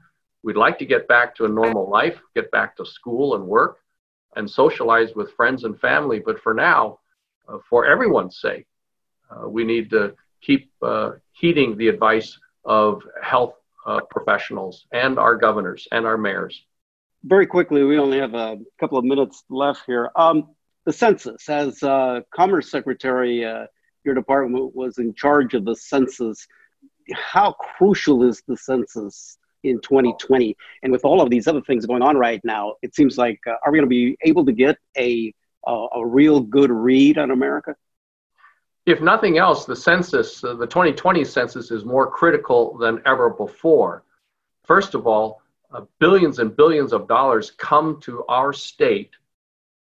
We'd 0.44 0.58
like 0.58 0.78
to 0.80 0.86
get 0.86 1.08
back 1.08 1.36
to 1.36 1.46
a 1.46 1.48
normal 1.48 1.90
life, 1.90 2.20
get 2.36 2.52
back 2.52 2.76
to 2.78 2.86
school 2.86 3.36
and 3.36 3.46
work, 3.46 3.78
and 4.36 4.50
socialize 4.50 5.16
with 5.16 5.32
friends 5.34 5.64
and 5.64 5.80
family. 5.80 6.20
But 6.20 6.40
for 6.42 6.54
now, 6.54 7.00
uh, 7.48 7.60
for 7.70 7.86
everyone's 7.86 8.40
sake, 8.40 8.68
uh, 9.32 9.48
we 9.48 9.64
need 9.64 9.90
to 9.92 10.14
keep 10.42 10.72
uh, 10.82 11.12
heeding 11.32 11.78
the 11.78 11.88
advice 11.88 12.38
of 12.66 13.02
health 13.22 13.56
uh, 13.86 14.02
professionals 14.10 14.86
and 14.92 15.18
our 15.18 15.36
governors 15.36 15.88
and 15.92 16.06
our 16.06 16.18
mayors. 16.18 16.66
Very 17.24 17.46
quickly, 17.46 17.84
we 17.84 17.98
only 17.98 18.20
have 18.20 18.34
a 18.34 18.58
couple 18.80 18.98
of 18.98 19.06
minutes 19.06 19.44
left 19.50 19.84
here. 19.86 20.10
Um, 20.16 20.50
the 20.86 20.94
census, 20.94 21.48
as 21.48 21.82
uh, 21.84 22.22
Commerce 22.34 22.72
Secretary 22.72 23.46
uh, 23.46 23.68
your 24.04 24.16
department 24.16 24.76
was 24.76 24.98
in 24.98 25.14
charge 25.14 25.54
of 25.54 25.66
the 25.66 25.76
census. 25.76 26.48
How 27.14 27.54
crucial 27.54 28.24
is 28.24 28.42
the 28.48 28.58
census 28.58 29.38
in 29.64 29.80
2020? 29.82 30.56
And 30.84 30.92
with 30.92 31.06
all 31.06 31.22
of 31.22 31.30
these 31.30 31.48
other 31.48 31.62
things 31.62 31.86
going 31.86 32.02
on 32.02 32.18
right 32.18 32.42
now, 32.44 32.76
it 32.82 32.96
seems 32.96 33.18
like 33.18 33.40
uh, 33.48 33.56
are 33.66 33.72
we 33.72 33.78
going 33.78 33.90
to 33.90 33.90
be 33.90 34.18
able 34.24 34.46
to 34.46 34.52
get 34.52 34.78
a 34.98 35.34
uh, 35.68 35.88
a 35.94 36.06
real 36.06 36.40
good 36.40 36.72
read 36.72 37.18
on 37.18 37.32
America? 37.32 37.76
If 38.88 39.00
nothing 39.00 39.38
else, 39.38 39.66
the 39.66 39.76
census, 39.76 40.44
uh, 40.44 40.56
the 40.56 40.66
2020 40.66 41.24
census, 41.24 41.70
is 41.70 41.86
more 41.86 42.10
critical 42.10 42.78
than 42.80 43.00
ever 43.06 43.30
before. 43.30 44.04
First 44.64 44.96
of 44.96 45.06
all, 45.06 45.42
uh, 45.72 45.82
billions 46.00 46.40
and 46.40 46.56
billions 46.56 46.92
of 46.92 47.08
dollars 47.08 47.52
come 47.52 48.02
to 48.02 48.26
our 48.28 48.54
state 48.54 49.12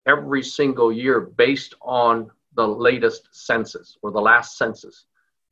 every 0.05 0.43
single 0.43 0.91
year 0.91 1.19
based 1.19 1.75
on 1.81 2.31
the 2.55 2.67
latest 2.67 3.27
census 3.31 3.97
or 4.01 4.11
the 4.11 4.19
last 4.19 4.57
census. 4.57 5.05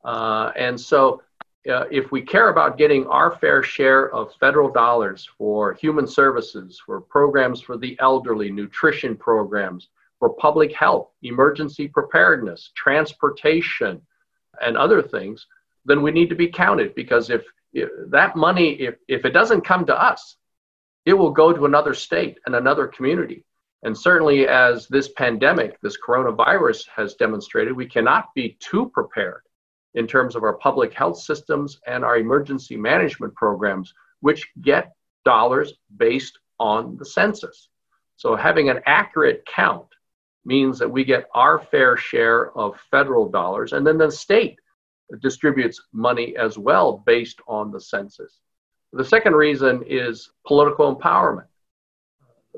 Uh, 0.03 0.51
and 0.55 0.79
so, 0.79 1.21
uh, 1.69 1.85
if 1.89 2.11
we 2.11 2.21
care 2.21 2.49
about 2.49 2.77
getting 2.77 3.07
our 3.07 3.37
fair 3.37 3.63
share 3.63 4.13
of 4.13 4.33
federal 4.35 4.69
dollars 4.69 5.29
for 5.37 5.73
human 5.73 6.05
services, 6.05 6.81
for 6.85 6.99
programs 6.99 7.61
for 7.61 7.77
the 7.77 7.95
elderly, 8.01 8.51
nutrition 8.51 9.15
programs, 9.15 9.87
for 10.19 10.33
public 10.33 10.73
health, 10.73 11.09
emergency 11.21 11.87
preparedness, 11.87 12.71
transportation, 12.75 14.01
and 14.61 14.77
other 14.77 15.01
things, 15.01 15.47
then 15.85 16.01
we 16.01 16.11
need 16.11 16.29
to 16.29 16.35
be 16.35 16.47
counted 16.47 16.93
because 16.95 17.29
if, 17.29 17.43
if 17.73 17.89
that 18.09 18.35
money, 18.35 18.73
if, 18.73 18.95
if 19.07 19.25
it 19.25 19.31
doesn't 19.31 19.61
come 19.61 19.85
to 19.85 20.01
us, 20.01 20.35
it 21.05 21.13
will 21.13 21.31
go 21.31 21.51
to 21.51 21.65
another 21.65 21.93
state 21.93 22.39
and 22.45 22.55
another 22.55 22.87
community. 22.87 23.45
And 23.83 23.97
certainly, 23.97 24.47
as 24.47 24.87
this 24.87 25.09
pandemic, 25.09 25.79
this 25.81 25.97
coronavirus 25.97 26.87
has 26.95 27.15
demonstrated, 27.15 27.73
we 27.73 27.85
cannot 27.85 28.33
be 28.33 28.57
too 28.59 28.89
prepared 28.89 29.41
in 29.93 30.07
terms 30.07 30.35
of 30.35 30.43
our 30.43 30.53
public 30.53 30.93
health 30.93 31.19
systems 31.19 31.79
and 31.85 32.03
our 32.03 32.17
emergency 32.17 32.77
management 32.77 33.35
programs, 33.35 33.93
which 34.21 34.49
get 34.61 34.93
dollars 35.25 35.73
based 35.97 36.39
on 36.59 36.95
the 36.97 37.05
census. 37.05 37.67
So, 38.15 38.37
having 38.37 38.69
an 38.69 38.79
accurate 38.85 39.45
count 39.45 39.87
means 40.45 40.79
that 40.79 40.89
we 40.89 41.03
get 41.03 41.27
our 41.35 41.59
fair 41.59 41.97
share 41.97 42.57
of 42.57 42.79
federal 42.89 43.29
dollars, 43.29 43.73
and 43.73 43.85
then 43.85 43.97
the 43.97 44.11
state 44.11 44.59
distributes 45.21 45.81
money 45.91 46.37
as 46.37 46.57
well 46.57 47.03
based 47.05 47.41
on 47.47 47.69
the 47.69 47.81
census. 47.81 48.39
The 48.93 49.03
second 49.03 49.33
reason 49.35 49.83
is 49.85 50.31
political 50.45 50.95
empowerment 50.95 51.47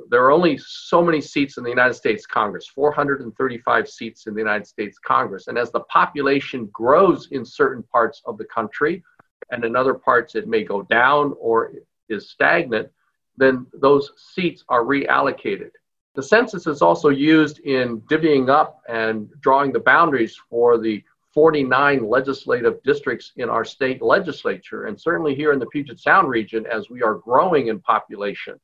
there 0.09 0.23
are 0.23 0.31
only 0.31 0.57
so 0.57 1.01
many 1.01 1.21
seats 1.21 1.57
in 1.57 1.63
the 1.63 1.69
United 1.69 1.93
States 1.93 2.25
Congress, 2.25 2.67
435 2.67 3.89
seats 3.89 4.27
in 4.27 4.33
the 4.33 4.41
United 4.41 4.67
States 4.67 4.99
Congress. 4.99 5.47
And 5.47 5.57
as 5.57 5.71
the 5.71 5.81
population 5.81 6.69
grows 6.73 7.29
in 7.31 7.45
certain 7.45 7.83
parts 7.83 8.21
of 8.25 8.37
the 8.37 8.45
country, 8.45 9.03
and 9.51 9.63
in 9.63 9.75
other 9.75 9.93
parts 9.93 10.35
it 10.35 10.47
may 10.47 10.63
go 10.63 10.81
down 10.83 11.33
or 11.39 11.71
is 12.09 12.29
stagnant, 12.29 12.89
then 13.37 13.65
those 13.73 14.11
seats 14.17 14.63
are 14.69 14.83
reallocated. 14.83 15.71
The 16.15 16.23
census 16.23 16.65
is 16.67 16.81
also 16.81 17.09
used 17.09 17.59
in 17.59 17.99
divvying 18.01 18.49
up 18.49 18.81
and 18.87 19.29
drawing 19.41 19.73
the 19.73 19.81
boundaries 19.81 20.39
for 20.49 20.77
the 20.77 21.03
49 21.33 22.07
legislative 22.07 22.81
districts 22.83 23.33
in 23.35 23.49
our 23.49 23.65
state 23.65 24.01
legislature, 24.01 24.85
and 24.85 24.99
certainly 24.99 25.35
here 25.35 25.51
in 25.51 25.59
the 25.59 25.65
Puget 25.65 25.99
Sound 25.99 26.29
region 26.29 26.65
as 26.65 26.89
we 26.89 27.03
are 27.03 27.15
growing 27.15 27.67
in 27.67 27.81
population. 27.81 28.57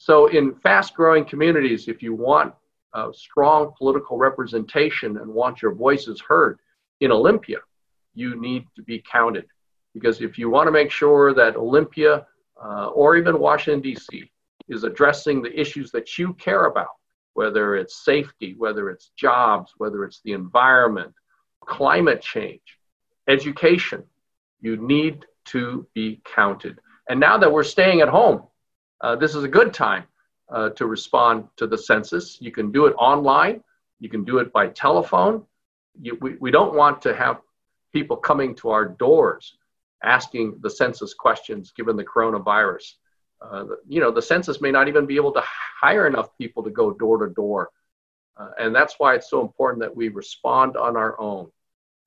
So, 0.00 0.28
in 0.28 0.54
fast 0.54 0.94
growing 0.94 1.26
communities, 1.26 1.86
if 1.86 2.02
you 2.02 2.14
want 2.14 2.54
a 2.94 3.12
strong 3.12 3.74
political 3.76 4.16
representation 4.16 5.18
and 5.18 5.28
want 5.30 5.60
your 5.60 5.74
voices 5.74 6.22
heard 6.26 6.58
in 7.00 7.12
Olympia, 7.12 7.58
you 8.14 8.40
need 8.40 8.64
to 8.76 8.82
be 8.82 9.04
counted. 9.12 9.44
Because 9.92 10.22
if 10.22 10.38
you 10.38 10.48
want 10.48 10.68
to 10.68 10.72
make 10.72 10.90
sure 10.90 11.34
that 11.34 11.54
Olympia 11.54 12.26
uh, 12.64 12.86
or 12.86 13.18
even 13.18 13.38
Washington, 13.38 13.82
D.C., 13.82 14.30
is 14.70 14.84
addressing 14.84 15.42
the 15.42 15.60
issues 15.60 15.90
that 15.90 16.16
you 16.16 16.32
care 16.32 16.64
about, 16.64 16.96
whether 17.34 17.76
it's 17.76 18.02
safety, 18.02 18.54
whether 18.56 18.88
it's 18.88 19.10
jobs, 19.18 19.74
whether 19.76 20.06
it's 20.06 20.22
the 20.24 20.32
environment, 20.32 21.12
climate 21.66 22.22
change, 22.22 22.78
education, 23.28 24.02
you 24.62 24.78
need 24.78 25.26
to 25.44 25.86
be 25.92 26.22
counted. 26.24 26.78
And 27.10 27.20
now 27.20 27.36
that 27.36 27.52
we're 27.52 27.64
staying 27.64 28.00
at 28.00 28.08
home, 28.08 28.44
uh, 29.00 29.16
this 29.16 29.34
is 29.34 29.44
a 29.44 29.48
good 29.48 29.72
time 29.72 30.04
uh, 30.50 30.70
to 30.70 30.86
respond 30.86 31.48
to 31.56 31.66
the 31.66 31.78
census. 31.78 32.38
You 32.40 32.52
can 32.52 32.70
do 32.70 32.86
it 32.86 32.94
online, 32.98 33.62
you 33.98 34.08
can 34.08 34.24
do 34.24 34.38
it 34.38 34.52
by 34.52 34.68
telephone. 34.68 35.44
You, 36.00 36.18
we, 36.20 36.36
we 36.36 36.50
don't 36.50 36.74
want 36.74 37.02
to 37.02 37.14
have 37.14 37.40
people 37.92 38.16
coming 38.16 38.54
to 38.56 38.70
our 38.70 38.86
doors 38.86 39.56
asking 40.02 40.58
the 40.60 40.70
census 40.70 41.14
questions 41.14 41.72
given 41.76 41.96
the 41.96 42.04
coronavirus. 42.04 42.94
Uh, 43.42 43.64
you 43.88 44.00
know, 44.00 44.10
the 44.10 44.22
census 44.22 44.60
may 44.60 44.70
not 44.70 44.88
even 44.88 45.06
be 45.06 45.16
able 45.16 45.32
to 45.32 45.42
hire 45.44 46.06
enough 46.06 46.36
people 46.38 46.62
to 46.62 46.70
go 46.70 46.92
door 46.92 47.26
to 47.26 47.32
door. 47.32 47.70
Uh, 48.36 48.50
and 48.58 48.74
that's 48.74 48.94
why 48.98 49.14
it's 49.14 49.28
so 49.28 49.40
important 49.40 49.80
that 49.80 49.94
we 49.94 50.08
respond 50.08 50.76
on 50.76 50.96
our 50.96 51.18
own. 51.20 51.50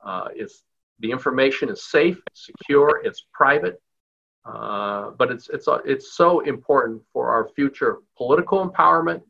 Uh, 0.03 0.27
it's, 0.35 0.63
the 0.99 1.11
information 1.11 1.69
is 1.69 1.83
safe, 1.83 2.19
secure, 2.33 3.01
it's 3.03 3.25
private, 3.33 3.81
uh, 4.45 5.11
but 5.11 5.31
it's, 5.31 5.49
it's, 5.49 5.67
uh, 5.67 5.79
it's 5.85 6.13
so 6.13 6.41
important 6.41 7.01
for 7.13 7.29
our 7.31 7.47
future 7.55 7.99
political 8.17 8.67
empowerment 8.67 9.21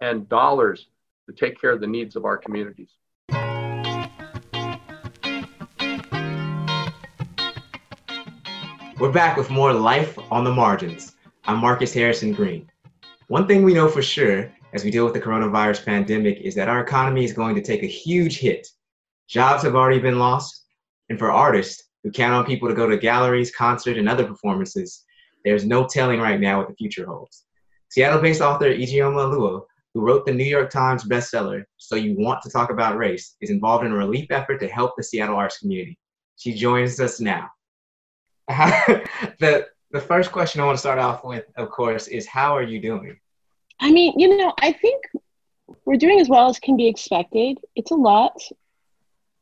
and 0.00 0.28
dollars 0.28 0.88
to 1.26 1.32
take 1.32 1.60
care 1.60 1.70
of 1.70 1.80
the 1.80 1.86
needs 1.86 2.16
of 2.16 2.24
our 2.24 2.36
communities. 2.36 2.90
We're 8.98 9.12
back 9.12 9.36
with 9.36 9.50
more 9.50 9.72
Life 9.74 10.18
on 10.30 10.42
the 10.42 10.52
Margins. 10.52 11.16
I'm 11.44 11.58
Marcus 11.58 11.92
Harrison 11.92 12.32
Green. 12.32 12.70
One 13.28 13.46
thing 13.46 13.62
we 13.62 13.74
know 13.74 13.88
for 13.88 14.02
sure 14.02 14.50
as 14.72 14.84
we 14.84 14.90
deal 14.90 15.04
with 15.04 15.14
the 15.14 15.20
coronavirus 15.20 15.84
pandemic 15.84 16.38
is 16.40 16.54
that 16.54 16.68
our 16.68 16.80
economy 16.80 17.24
is 17.24 17.32
going 17.32 17.54
to 17.56 17.62
take 17.62 17.82
a 17.82 17.86
huge 17.86 18.38
hit. 18.38 18.68
Jobs 19.28 19.62
have 19.62 19.74
already 19.74 19.98
been 19.98 20.18
lost, 20.18 20.64
and 21.08 21.18
for 21.18 21.30
artists 21.30 21.84
who 22.06 22.12
count 22.12 22.34
on 22.34 22.46
people 22.46 22.68
to 22.68 22.74
go 22.74 22.88
to 22.88 22.96
galleries, 22.96 23.50
concerts, 23.50 23.98
and 23.98 24.08
other 24.08 24.24
performances, 24.24 25.04
there's 25.44 25.66
no 25.66 25.88
telling 25.88 26.20
right 26.20 26.38
now 26.38 26.58
what 26.58 26.68
the 26.68 26.74
future 26.76 27.04
holds. 27.04 27.46
Seattle-based 27.88 28.40
author 28.40 28.66
Ijeoma 28.66 29.28
Oluo, 29.28 29.62
who 29.92 30.02
wrote 30.02 30.24
the 30.24 30.32
New 30.32 30.44
York 30.44 30.70
Times 30.70 31.02
bestseller 31.02 31.64
So 31.78 31.96
You 31.96 32.14
Want 32.16 32.42
to 32.42 32.50
Talk 32.50 32.70
About 32.70 32.96
Race, 32.96 33.34
is 33.40 33.50
involved 33.50 33.84
in 33.84 33.90
a 33.90 33.96
relief 33.96 34.30
effort 34.30 34.60
to 34.60 34.68
help 34.68 34.92
the 34.96 35.02
Seattle 35.02 35.34
arts 35.34 35.58
community. 35.58 35.98
She 36.36 36.54
joins 36.54 37.00
us 37.00 37.18
now. 37.18 37.50
the 38.48 39.66
the 39.90 40.00
first 40.00 40.30
question 40.30 40.60
I 40.60 40.64
want 40.64 40.76
to 40.76 40.80
start 40.80 41.00
off 41.00 41.24
with, 41.24 41.46
of 41.56 41.70
course, 41.70 42.06
is 42.06 42.28
how 42.28 42.56
are 42.56 42.62
you 42.62 42.80
doing? 42.80 43.18
I 43.80 43.90
mean, 43.90 44.16
you 44.16 44.36
know, 44.36 44.52
I 44.60 44.70
think 44.70 45.02
we're 45.84 45.96
doing 45.96 46.20
as 46.20 46.28
well 46.28 46.48
as 46.48 46.60
can 46.60 46.76
be 46.76 46.86
expected. 46.86 47.58
It's 47.74 47.90
a 47.90 47.96
lot. 47.96 48.40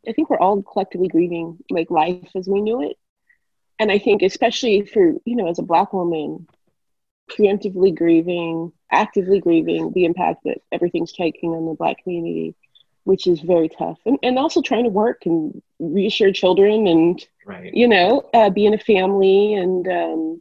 I 0.08 0.12
think 0.12 0.30
we're 0.30 0.38
all 0.38 0.62
collectively 0.62 1.08
grieving 1.08 1.58
like 1.70 1.90
life 1.90 2.30
as 2.34 2.48
we 2.48 2.60
knew 2.60 2.82
it. 2.82 2.96
And 3.78 3.90
I 3.90 3.98
think 3.98 4.22
especially 4.22 4.86
for, 4.86 5.14
you 5.24 5.36
know, 5.36 5.48
as 5.48 5.58
a 5.58 5.62
black 5.62 5.92
woman, 5.92 6.46
preemptively 7.30 7.94
grieving, 7.94 8.72
actively 8.90 9.40
grieving 9.40 9.92
the 9.92 10.04
impact 10.04 10.44
that 10.44 10.58
everything's 10.70 11.12
taking 11.12 11.50
on 11.50 11.66
the 11.66 11.74
black 11.74 12.02
community, 12.02 12.54
which 13.04 13.26
is 13.26 13.40
very 13.40 13.68
tough. 13.68 13.98
And, 14.06 14.18
and 14.22 14.38
also 14.38 14.62
trying 14.62 14.84
to 14.84 14.90
work 14.90 15.26
and 15.26 15.60
reassure 15.78 16.32
children 16.32 16.86
and 16.86 17.26
right. 17.44 17.74
you 17.74 17.88
know 17.88 18.28
uh, 18.32 18.50
be 18.50 18.66
in 18.66 18.74
a 18.74 18.78
family 18.78 19.54
and 19.54 19.86
um, 19.88 20.40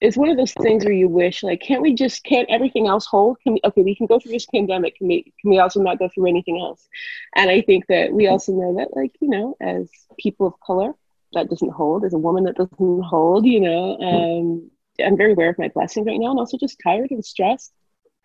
it's 0.00 0.16
one 0.16 0.28
of 0.28 0.36
those 0.36 0.52
things 0.52 0.84
where 0.84 0.92
you 0.92 1.08
wish 1.08 1.42
like 1.42 1.60
can't 1.60 1.82
we 1.82 1.94
just 1.94 2.22
can't 2.24 2.48
everything 2.50 2.86
else 2.86 3.06
hold? 3.06 3.38
Can 3.40 3.54
we 3.54 3.60
okay 3.64 3.82
we 3.82 3.94
can 3.94 4.06
go 4.06 4.18
through 4.18 4.32
this 4.32 4.46
pandemic 4.46 4.96
can 4.96 5.08
we 5.08 5.32
can 5.40 5.50
we 5.50 5.58
also 5.58 5.80
not 5.82 5.98
go 5.98 6.08
through 6.08 6.26
anything 6.26 6.60
else? 6.60 6.86
And 7.34 7.50
i 7.50 7.60
think 7.62 7.86
that 7.88 8.12
we 8.12 8.26
also 8.26 8.52
know 8.52 8.76
that 8.76 8.96
like 8.96 9.12
you 9.20 9.28
know 9.28 9.56
as 9.60 9.88
people 10.18 10.46
of 10.46 10.60
color 10.60 10.92
that 11.32 11.50
doesn't 11.50 11.72
hold. 11.72 12.04
As 12.04 12.14
a 12.14 12.18
woman 12.18 12.44
that 12.44 12.56
doesn't 12.56 13.02
hold 13.02 13.46
you 13.46 13.60
know 13.60 13.98
um, 14.00 14.70
i'm 15.04 15.16
very 15.16 15.32
aware 15.32 15.50
of 15.50 15.58
my 15.58 15.68
blessings 15.68 16.06
right 16.06 16.20
now 16.20 16.30
and 16.30 16.38
also 16.38 16.56
just 16.58 16.78
tired 16.82 17.10
and 17.10 17.24
stressed. 17.24 17.72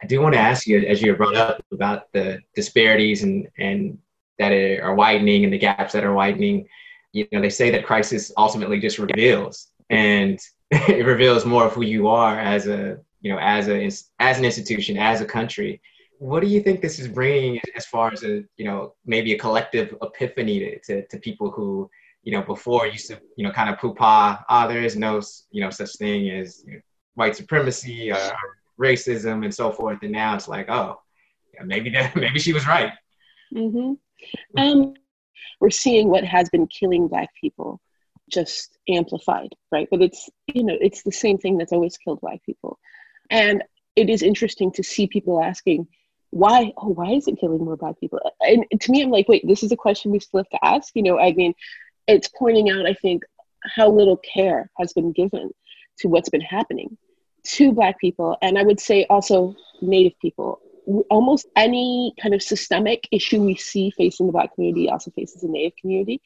I 0.03 0.07
do 0.07 0.19
want 0.21 0.33
to 0.33 0.39
ask 0.39 0.65
you 0.65 0.79
as 0.79 1.01
you 1.01 1.15
brought 1.15 1.35
up 1.35 1.63
about 1.71 2.11
the 2.11 2.39
disparities 2.55 3.23
and 3.23 3.47
and 3.57 3.97
that 4.39 4.51
are 4.51 4.95
widening 4.95 5.43
and 5.43 5.53
the 5.53 5.57
gaps 5.57 5.93
that 5.93 6.03
are 6.03 6.13
widening. 6.13 6.67
You 7.13 7.27
know, 7.31 7.41
they 7.41 7.49
say 7.49 7.69
that 7.71 7.85
crisis 7.85 8.31
ultimately 8.37 8.79
just 8.79 8.97
reveals, 8.97 9.67
and 9.89 10.39
it 10.89 11.05
reveals 11.05 11.45
more 11.45 11.65
of 11.65 11.73
who 11.73 11.83
you 11.83 12.07
are 12.07 12.39
as 12.39 12.67
a, 12.67 12.97
you 13.19 13.31
know, 13.31 13.39
as 13.39 13.67
a 13.67 13.91
as 14.19 14.39
an 14.39 14.45
institution, 14.45 14.97
as 14.97 15.19
a 15.19 15.25
country. 15.25 15.81
What 16.17 16.41
do 16.41 16.47
you 16.47 16.61
think 16.61 16.81
this 16.81 16.97
is 16.99 17.07
bringing 17.07 17.59
as 17.75 17.85
far 17.85 18.13
as 18.13 18.23
a, 18.23 18.43
you 18.55 18.65
know, 18.65 18.93
maybe 19.05 19.33
a 19.33 19.37
collective 19.37 19.95
epiphany 20.01 20.59
to, 20.59 20.79
to, 20.81 21.07
to 21.07 21.17
people 21.17 21.49
who, 21.49 21.89
you 22.23 22.31
know, 22.31 22.43
before 22.43 22.85
used 22.87 23.07
to, 23.07 23.19
you 23.35 23.43
know, 23.43 23.51
kind 23.51 23.69
of 23.69 23.79
poo-pah, 23.79 24.37
ah, 24.47 24.67
there 24.67 24.83
is 24.83 24.95
no, 24.95 25.19
you 25.49 25.61
know, 25.61 25.71
such 25.71 25.97
thing 25.97 26.29
as 26.29 26.63
you 26.65 26.75
know, 26.75 26.79
white 27.15 27.35
supremacy, 27.35 28.11
or 28.11 28.31
racism, 28.79 29.43
and 29.43 29.53
so 29.53 29.71
forth. 29.71 29.99
And 30.03 30.11
now 30.11 30.35
it's 30.35 30.47
like, 30.47 30.69
oh, 30.69 31.01
yeah, 31.53 31.63
maybe 31.63 31.89
that, 31.89 32.15
maybe 32.23 32.39
she 32.39 32.53
was 32.53 32.67
right. 32.67 32.93
Mm-hmm. 33.53 33.93
Um, 34.57 34.93
we're 35.59 35.69
seeing 35.69 36.07
what 36.07 36.23
has 36.23 36.49
been 36.49 36.67
killing 36.67 37.07
Black 37.07 37.29
people 37.39 37.81
just 38.31 38.77
amplified, 38.87 39.55
right? 39.71 39.87
But 39.91 40.01
it's, 40.01 40.29
you 40.47 40.63
know, 40.63 40.77
it's 40.79 41.03
the 41.03 41.11
same 41.11 41.37
thing 41.37 41.57
that's 41.57 41.73
always 41.73 41.97
killed 41.97 42.21
Black 42.21 42.43
people. 42.45 42.79
And 43.29 43.63
it 43.95 44.09
is 44.09 44.23
interesting 44.23 44.71
to 44.73 44.83
see 44.83 45.07
people 45.07 45.41
asking, 45.41 45.87
why, 46.31 46.71
oh, 46.77 46.89
why 46.89 47.11
is 47.11 47.27
it 47.27 47.39
killing 47.39 47.63
more 47.63 47.77
Black 47.77 47.99
people? 47.99 48.19
And 48.39 48.65
to 48.79 48.91
me, 48.91 49.01
I'm 49.01 49.11
like, 49.11 49.27
wait, 49.27 49.45
this 49.45 49.63
is 49.63 49.71
a 49.71 49.77
question 49.77 50.11
we 50.11 50.19
still 50.19 50.39
have 50.39 50.49
to 50.49 50.65
ask. 50.65 50.91
You 50.95 51.03
know, 51.03 51.19
I 51.19 51.33
mean, 51.33 51.53
it's 52.07 52.29
pointing 52.29 52.69
out, 52.69 52.85
I 52.85 52.93
think, 52.93 53.23
how 53.63 53.91
little 53.91 54.17
care 54.17 54.71
has 54.77 54.93
been 54.93 55.11
given 55.11 55.51
to 55.99 56.07
what's 56.07 56.29
been 56.29 56.41
happening 56.41 56.97
to 57.43 57.73
Black 57.73 57.99
people. 57.99 58.37
And 58.41 58.57
I 58.57 58.63
would 58.63 58.79
say 58.79 59.05
also 59.09 59.55
Native 59.81 60.17
people 60.21 60.61
almost 61.09 61.47
any 61.55 62.13
kind 62.21 62.33
of 62.33 62.41
systemic 62.41 63.07
issue 63.11 63.41
we 63.41 63.55
see 63.55 63.91
facing 63.91 64.25
the 64.25 64.31
Black 64.31 64.53
community 64.55 64.89
also 64.89 65.11
faces 65.11 65.41
the 65.41 65.47
Native 65.47 65.75
community 65.79 66.21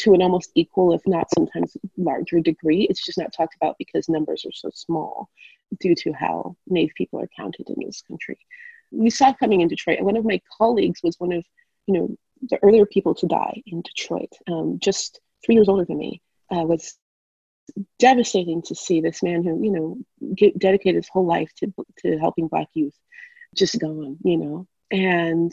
to 0.00 0.14
an 0.14 0.22
almost 0.22 0.50
equal, 0.54 0.92
if 0.92 1.02
not 1.06 1.32
sometimes 1.34 1.76
larger 1.96 2.40
degree. 2.40 2.86
It's 2.88 3.04
just 3.04 3.18
not 3.18 3.32
talked 3.32 3.54
about 3.54 3.76
because 3.78 4.08
numbers 4.08 4.44
are 4.44 4.52
so 4.52 4.70
small 4.74 5.28
due 5.80 5.94
to 5.96 6.12
how 6.12 6.56
Native 6.66 6.94
people 6.94 7.20
are 7.20 7.28
counted 7.36 7.68
in 7.68 7.76
this 7.84 8.02
country. 8.02 8.38
We 8.90 9.10
saw 9.10 9.32
coming 9.32 9.60
in 9.60 9.68
Detroit, 9.68 10.00
one 10.00 10.16
of 10.16 10.24
my 10.24 10.40
colleagues 10.58 11.00
was 11.02 11.16
one 11.18 11.32
of, 11.32 11.44
you 11.86 11.94
know, 11.94 12.16
the 12.48 12.58
earlier 12.62 12.86
people 12.86 13.14
to 13.16 13.26
die 13.26 13.62
in 13.66 13.82
Detroit, 13.82 14.32
um, 14.48 14.78
just 14.80 15.20
three 15.44 15.54
years 15.54 15.68
older 15.68 15.84
than 15.84 15.98
me, 15.98 16.22
uh, 16.50 16.64
was 16.64 16.96
devastating 17.98 18.62
to 18.62 18.74
see 18.74 19.00
this 19.00 19.22
man 19.22 19.44
who, 19.44 19.62
you 19.62 19.70
know, 19.70 20.34
get, 20.34 20.58
dedicated 20.58 20.96
his 20.96 21.08
whole 21.08 21.26
life 21.26 21.50
to, 21.56 21.72
to 21.98 22.18
helping 22.18 22.48
Black 22.48 22.68
youth 22.74 22.96
just 23.54 23.78
gone, 23.78 24.16
you 24.24 24.36
know? 24.36 24.66
And 24.90 25.52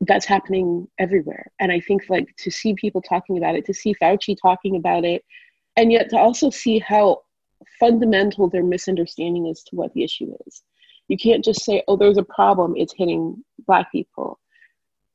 that's 0.00 0.26
happening 0.26 0.88
everywhere. 0.98 1.50
And 1.58 1.70
I 1.70 1.80
think 1.80 2.08
like 2.08 2.34
to 2.38 2.50
see 2.50 2.74
people 2.74 3.02
talking 3.02 3.38
about 3.38 3.54
it, 3.54 3.66
to 3.66 3.74
see 3.74 3.94
Fauci 3.94 4.36
talking 4.40 4.76
about 4.76 5.04
it, 5.04 5.24
and 5.76 5.92
yet 5.92 6.10
to 6.10 6.18
also 6.18 6.50
see 6.50 6.78
how 6.78 7.22
fundamental 7.78 8.48
their 8.48 8.64
misunderstanding 8.64 9.46
is 9.46 9.62
to 9.64 9.76
what 9.76 9.92
the 9.92 10.02
issue 10.02 10.32
is. 10.46 10.62
You 11.08 11.18
can't 11.18 11.44
just 11.44 11.64
say, 11.64 11.82
oh, 11.88 11.96
there's 11.96 12.18
a 12.18 12.22
problem, 12.22 12.74
it's 12.76 12.94
hitting 12.96 13.44
Black 13.66 13.90
people, 13.92 14.38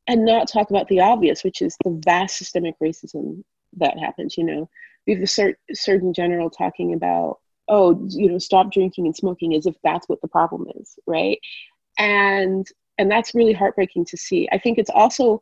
and 0.08 0.26
not 0.26 0.48
talk 0.48 0.70
about 0.70 0.88
the 0.88 1.00
obvious, 1.00 1.44
which 1.44 1.62
is 1.62 1.76
the 1.84 2.00
vast 2.06 2.38
systemic 2.38 2.76
racism 2.84 3.44
that 3.78 3.98
happens. 3.98 4.38
You 4.38 4.44
know, 4.44 4.70
we 5.08 5.14
have 5.14 5.22
the 5.22 5.28
Sur- 5.28 5.58
Surgeon 5.74 6.14
General 6.14 6.50
talking 6.50 6.94
about, 6.94 7.40
oh, 7.68 8.08
you 8.10 8.30
know, 8.30 8.38
stop 8.38 8.72
drinking 8.72 9.06
and 9.06 9.16
smoking 9.16 9.56
as 9.56 9.66
if 9.66 9.76
that's 9.84 10.08
what 10.08 10.22
the 10.22 10.28
problem 10.28 10.68
is, 10.76 11.00
right? 11.08 11.40
and 11.98 12.68
and 12.98 13.10
that's 13.10 13.36
really 13.36 13.54
heartbreaking 13.54 14.06
to 14.06 14.18
see. 14.18 14.48
I 14.52 14.58
think 14.58 14.78
it's 14.78 14.90
also 14.90 15.42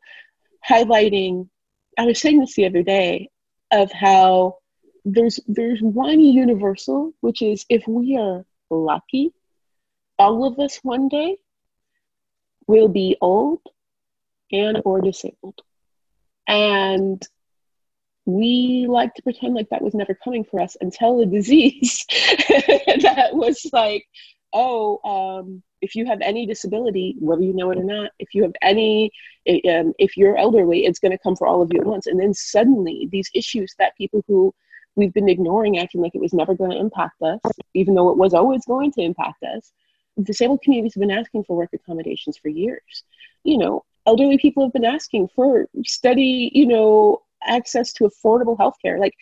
highlighting 0.68 1.50
i 1.98 2.06
was 2.06 2.22
saying 2.22 2.40
this 2.40 2.56
the 2.56 2.66
other 2.66 2.84
day 2.84 3.30
of 3.72 3.92
how 3.92 4.56
there's 5.04 5.38
there's 5.46 5.82
one 5.82 6.22
universal 6.22 7.12
which 7.20 7.42
is 7.42 7.66
if 7.68 7.86
we 7.86 8.16
are 8.16 8.46
lucky 8.70 9.34
all 10.18 10.46
of 10.46 10.58
us 10.58 10.80
one 10.84 11.10
day 11.10 11.38
will 12.68 12.88
be 12.88 13.18
old 13.22 13.62
and 14.52 14.82
or 14.86 15.02
disabled. 15.02 15.62
And 16.48 17.22
we 18.26 18.86
like 18.88 19.14
to 19.16 19.22
pretend 19.22 19.54
like 19.54 19.70
that 19.70 19.82
was 19.82 19.94
never 19.94 20.18
coming 20.24 20.46
for 20.46 20.62
us 20.62 20.78
until 20.80 21.20
a 21.22 21.26
disease 21.26 22.06
that 22.10 23.32
was 23.34 23.68
like, 23.74 24.06
oh, 24.54 25.00
um, 25.04 25.64
if 25.82 25.96
you 25.96 26.06
have 26.06 26.22
any 26.22 26.46
disability, 26.46 27.16
whether 27.20 27.42
you 27.42 27.54
know 27.54 27.72
it 27.72 27.78
or 27.78 27.84
not, 27.84 28.12
if 28.20 28.34
you 28.34 28.44
have 28.44 28.54
any, 28.62 29.12
um, 29.48 29.94
if 30.00 30.16
you're 30.16 30.38
elderly, 30.38 30.86
it's 30.86 31.00
going 31.00 31.12
to 31.12 31.18
come 31.18 31.36
for 31.36 31.48
all 31.48 31.62
of 31.62 31.72
you 31.74 31.80
at 31.80 31.86
once. 31.86 32.08
And 32.08 32.20
then 32.20 32.34
suddenly, 32.34 33.10
these 33.12 33.30
issues 33.34 33.76
that 33.80 33.98
people 33.98 34.24
who 34.28 34.54
we've 34.96 35.14
been 35.14 35.30
ignoring, 35.30 35.80
acting 35.80 36.02
like 36.02 36.16
it 36.16 36.22
was 36.22 36.34
never 36.34 36.56
going 36.56 36.72
to 36.72 36.78
impact 36.78 37.22
us, 37.22 37.42
even 37.74 37.96
though 37.96 38.10
it 38.10 38.18
was 38.18 38.34
always 38.34 38.66
going 38.66 38.92
to 38.94 39.02
impact 39.02 39.44
us. 39.44 39.72
Disabled 40.22 40.62
communities 40.62 40.94
have 40.94 41.02
been 41.02 41.12
asking 41.12 41.44
for 41.44 41.58
work 41.58 41.72
accommodations 41.74 42.38
for 42.38 42.50
years. 42.50 43.04
You 43.44 43.58
know, 43.58 43.84
elderly 44.06 44.38
people 44.38 44.64
have 44.64 44.74
been 44.74 44.86
asking 44.86 45.30
for 45.36 45.68
steady, 45.86 46.52
you 46.54 46.68
know, 46.68 47.24
access 47.46 47.94
to 47.94 48.06
affordable 48.06 48.58
healthcare. 48.58 49.00
Like, 49.00 49.16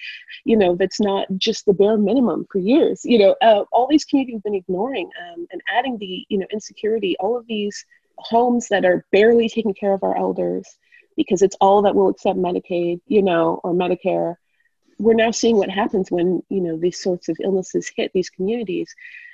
you 0.45 0.57
know, 0.57 0.75
that's 0.75 0.99
not 0.99 1.27
just 1.37 1.65
the 1.65 1.73
bare 1.73 1.97
minimum 1.97 2.45
for 2.51 2.59
years. 2.59 3.01
You 3.03 3.19
know, 3.19 3.35
uh, 3.41 3.63
all 3.71 3.87
these 3.87 4.05
communities 4.05 4.35
have 4.35 4.43
been 4.43 4.55
ignoring 4.55 5.09
um, 5.21 5.47
and 5.51 5.61
adding 5.73 5.97
the, 5.97 6.25
you 6.29 6.37
know, 6.37 6.47
insecurity, 6.51 7.15
all 7.19 7.37
of 7.37 7.47
these 7.47 7.85
homes 8.17 8.67
that 8.69 8.85
are 8.85 9.05
barely 9.11 9.49
taking 9.49 9.73
care 9.73 9.93
of 9.93 10.03
our 10.03 10.17
elders 10.17 10.67
because 11.17 11.41
it's 11.41 11.57
all 11.59 11.81
that 11.83 11.95
will 11.95 12.09
accept 12.09 12.37
Medicaid, 12.37 13.01
you 13.07 13.21
know, 13.21 13.59
or 13.63 13.73
Medicare. 13.73 14.35
We're 14.99 15.13
now 15.13 15.31
seeing 15.31 15.57
what 15.57 15.69
happens 15.69 16.11
when, 16.11 16.41
you 16.49 16.61
know, 16.61 16.77
these 16.77 17.01
sorts 17.01 17.27
of 17.29 17.37
illnesses 17.43 17.91
hit 17.95 18.11
these 18.13 18.29
communities. 18.29 18.93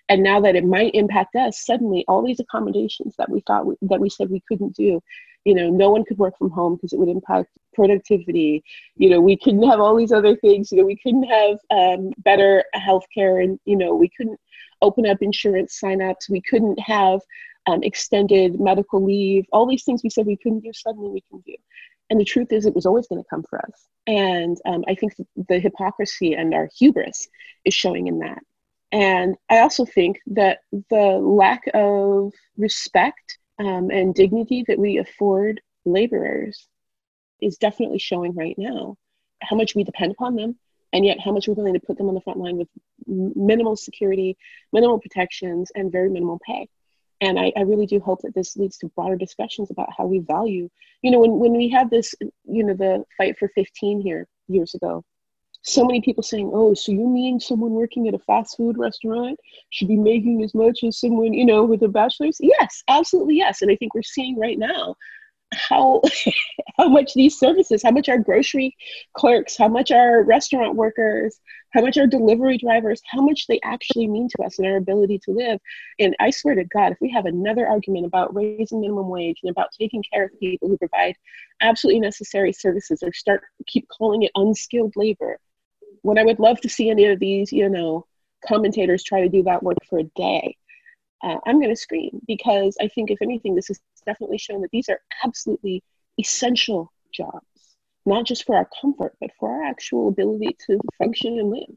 And 0.10 0.24
now 0.24 0.40
that 0.42 0.56
it 0.56 0.64
might 0.64 0.96
impact 0.96 1.36
us, 1.36 1.66
suddenly 1.66 2.06
all 2.08 2.24
these 2.24 2.40
accommodations 2.40 3.16
that 3.18 3.30
we 3.30 3.42
thought 3.42 3.66
we, 3.66 3.76
that 3.82 4.00
we 4.00 4.10
said 4.10 4.30
we 4.30 4.44
couldn't 4.48 4.76
do 4.76 5.02
you 5.46 5.54
know 5.54 5.70
no 5.70 5.90
one 5.90 6.04
could 6.04 6.18
work 6.18 6.38
from 6.38 6.50
home 6.52 6.76
because 6.76 6.94
it 6.94 7.00
would 7.00 7.10
impact 7.10 7.50
productivity. 7.74 8.64
You 8.96 9.10
know 9.10 9.22
we 9.22 9.38
couldn't 9.38 9.68
have 9.70 9.80
all 9.80 9.96
these 9.96 10.12
other 10.12 10.36
things. 10.36 10.72
You 10.72 10.80
know 10.80 10.86
we 10.86 10.98
couldn't 10.98 11.24
have 11.24 11.58
um, 11.72 12.12
better 12.20 12.64
healthcare 12.76 13.44
and 13.44 13.60
you 13.66 13.78
know 13.78 13.94
we 13.96 14.10
couldn't 14.16 14.40
open 14.82 15.06
up 15.06 15.22
insurance 15.22 15.80
signups. 15.84 16.30
We 16.30 16.42
couldn't 16.42 16.80
have 16.80 17.22
um, 17.68 17.84
extended 17.84 18.60
medical 18.60 19.04
leave. 19.04 19.46
All 19.52 19.68
these 19.68 19.84
things 19.84 20.02
we 20.04 20.10
said 20.10 20.26
we 20.26 20.38
couldn't 20.38 20.62
do 20.62 20.72
suddenly 20.74 21.10
we 21.10 21.24
can 21.30 21.40
do. 21.46 21.56
And 22.10 22.20
the 22.20 22.26
truth 22.26 22.52
is 22.52 22.66
it 22.66 22.76
was 22.76 22.86
always 22.86 23.08
going 23.08 23.22
to 23.22 23.30
come 23.30 23.44
for 23.50 23.60
us. 23.60 23.88
And 24.08 24.58
um, 24.66 24.84
i 24.88 24.96
think 24.96 25.14
the 25.50 25.60
hypocrisy 25.60 26.34
and 26.34 26.54
our 26.54 26.70
hubris 26.78 27.28
is 27.66 27.74
showing 27.74 28.08
in 28.08 28.20
that. 28.20 28.40
And 28.92 29.36
i 29.50 29.60
also 29.60 29.86
think 29.86 30.20
that 30.28 30.60
the 30.90 31.20
lack 31.22 31.64
of 31.74 32.34
respect 32.58 33.38
um, 33.60 33.90
and 33.92 34.14
dignity 34.14 34.64
that 34.68 34.80
we 34.80 34.98
afford 34.98 35.62
laborers 35.86 36.68
is 37.42 37.58
definitely 37.58 38.00
showing 38.00 38.36
right 38.36 38.56
now. 38.58 38.96
How 39.42 39.56
much 39.56 39.76
we 39.76 39.84
depend 39.84 40.12
upon 40.12 40.36
them, 40.36 40.58
and 40.94 41.06
yet 41.06 41.20
how 41.20 41.32
much 41.32 41.48
we're 41.48 41.54
willing 41.54 41.74
to 41.74 41.80
put 41.80 41.98
them 41.98 42.08
on 42.08 42.16
the 42.16 42.22
front 42.22 42.40
line 42.40 42.58
with 42.58 42.68
minimal 43.08 43.76
security, 43.76 44.38
minimal 44.74 45.00
protections, 45.00 45.72
and 45.76 45.92
very 45.92 46.10
minimal 46.10 46.40
pay. 46.46 46.68
And 47.22 47.40
I, 47.40 47.52
I 47.56 47.62
really 47.62 47.88
do 47.88 48.00
hope 48.00 48.22
that 48.22 48.36
this 48.36 48.56
leads 48.58 48.78
to 48.80 48.88
broader 48.90 49.16
discussions 49.16 49.72
about 49.72 49.90
how 49.96 50.06
we 50.06 50.20
value. 50.20 50.70
You 51.02 51.12
know, 51.12 51.20
when, 51.20 51.40
when 51.40 51.54
we 51.54 51.70
had 51.70 51.90
this, 51.90 52.14
you 52.46 52.64
know, 52.64 52.74
the 52.74 53.04
fight 53.18 53.38
for 53.40 53.50
15 53.50 54.02
here 54.02 54.28
years 54.48 54.76
ago, 54.76 55.04
so 55.68 55.86
many 55.86 56.02
people 56.02 56.24
saying, 56.24 56.52
"Oh, 56.54 56.74
so 56.74 56.92
you 56.92 57.08
mean 57.08 57.40
someone 57.40 57.72
working 57.72 58.08
at 58.08 58.14
a 58.14 58.20
fast 58.20 58.58
food 58.58 58.78
restaurant 58.78 59.40
should 59.70 59.88
be 59.90 59.98
making 59.98 60.44
as 60.44 60.54
much 60.56 60.84
as 60.84 61.00
someone, 61.00 61.34
you 61.34 61.46
know, 61.46 61.64
with 61.66 61.84
a 61.84 61.88
bachelor's?" 61.90 62.38
Yes, 62.42 62.84
absolutely 62.88 63.36
yes. 63.36 63.62
And 63.62 63.72
I 63.72 63.76
think 63.76 63.94
we're 63.94 64.02
seeing 64.04 64.40
right 64.40 64.58
now 64.58 64.96
how 65.54 66.02
how 66.78 66.88
much 66.88 67.14
these 67.14 67.38
services, 67.38 67.84
how 67.84 67.92
much 67.92 68.10
our 68.10 68.18
grocery 68.18 68.76
clerks, 69.14 69.58
how 69.58 69.68
much 69.68 69.92
our 69.92 70.24
restaurant 70.24 70.76
workers, 70.76 71.40
how 71.74 71.82
much 71.82 71.98
our 71.98 72.08
delivery 72.08 72.58
drivers, 72.58 73.02
how 73.06 73.22
much 73.22 73.48
they 73.48 73.60
actually 73.64 74.08
mean 74.08 74.28
to 74.30 74.44
us 74.44 74.58
and 74.60 74.68
our 74.68 74.78
ability 74.78 75.20
to 75.26 75.32
live. 75.32 75.60
And 76.00 76.16
I 76.20 76.30
swear 76.30 76.56
to 76.56 76.64
God, 76.64 76.92
if 76.94 76.98
we 77.02 77.10
have 77.12 77.26
another 77.26 77.68
argument 77.68 78.06
about 78.06 78.34
raising 78.36 78.82
minimum 78.82 79.10
wage 79.10 79.40
and 79.44 79.52
about 79.52 79.70
taking 79.78 80.04
care 80.14 80.26
of 80.26 80.40
people 80.40 80.70
who 80.70 80.78
provide 80.78 81.16
absolutely 81.62 82.02
necessary 82.02 82.54
services 82.54 83.04
or 83.04 83.12
start 83.14 83.42
keep 83.68 83.88
calling 83.90 84.24
it 84.24 84.32
unskilled 84.36 84.94
labor, 84.96 85.40
when 86.08 86.18
I 86.18 86.24
would 86.24 86.40
love 86.40 86.62
to 86.62 86.70
see 86.70 86.90
any 86.90 87.04
of 87.08 87.20
these, 87.20 87.52
you 87.52 87.68
know, 87.68 88.06
commentators 88.48 89.04
try 89.04 89.20
to 89.20 89.28
do 89.28 89.44
that 89.44 89.62
work 89.62 89.76
for 89.90 90.00
a 90.00 90.06
day, 90.16 90.56
uh, 91.22 91.36
I'm 91.46 91.60
going 91.60 91.70
to 91.70 91.76
scream 91.76 92.22
because 92.26 92.78
I 92.80 92.88
think, 92.88 93.12
if 93.12 93.22
anything, 93.22 93.56
this 93.56 93.68
has 93.68 93.82
definitely 94.06 94.38
shown 94.38 94.62
that 94.62 94.72
these 94.72 94.88
are 94.88 95.02
absolutely 95.26 95.84
essential 96.18 96.94
jobs, 97.14 97.76
not 98.06 98.26
just 98.26 98.46
for 98.46 98.56
our 98.56 98.70
comfort, 98.80 99.18
but 99.20 99.32
for 99.38 99.50
our 99.50 99.64
actual 99.64 100.08
ability 100.08 100.56
to 100.68 100.80
function 100.98 101.40
and 101.40 101.50
live. 101.50 101.76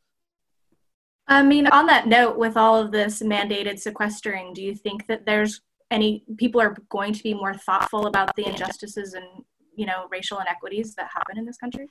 I 1.27 1.43
mean, 1.43 1.67
on 1.67 1.87
that 1.87 2.07
note, 2.07 2.39
with 2.39 2.57
all 2.57 2.81
of 2.81 2.93
this 2.93 3.23
mandated 3.23 3.81
sequestering, 3.81 4.53
do 4.53 4.63
you 4.63 4.77
think 4.77 5.09
that 5.09 5.27
there's 5.27 5.61
any 5.91 6.23
people 6.37 6.61
are 6.61 6.77
going 6.89 7.15
to 7.15 7.23
be 7.25 7.35
more 7.35 7.55
thoughtful 7.55 8.07
about 8.07 8.37
the 8.37 8.47
injustices 8.47 9.15
and 9.15 9.27
you 9.75 9.87
know 9.87 10.07
racial 10.09 10.39
inequities 10.39 10.95
that 10.95 11.09
happen 11.13 11.37
in 11.37 11.45
this 11.45 11.57
country? 11.57 11.89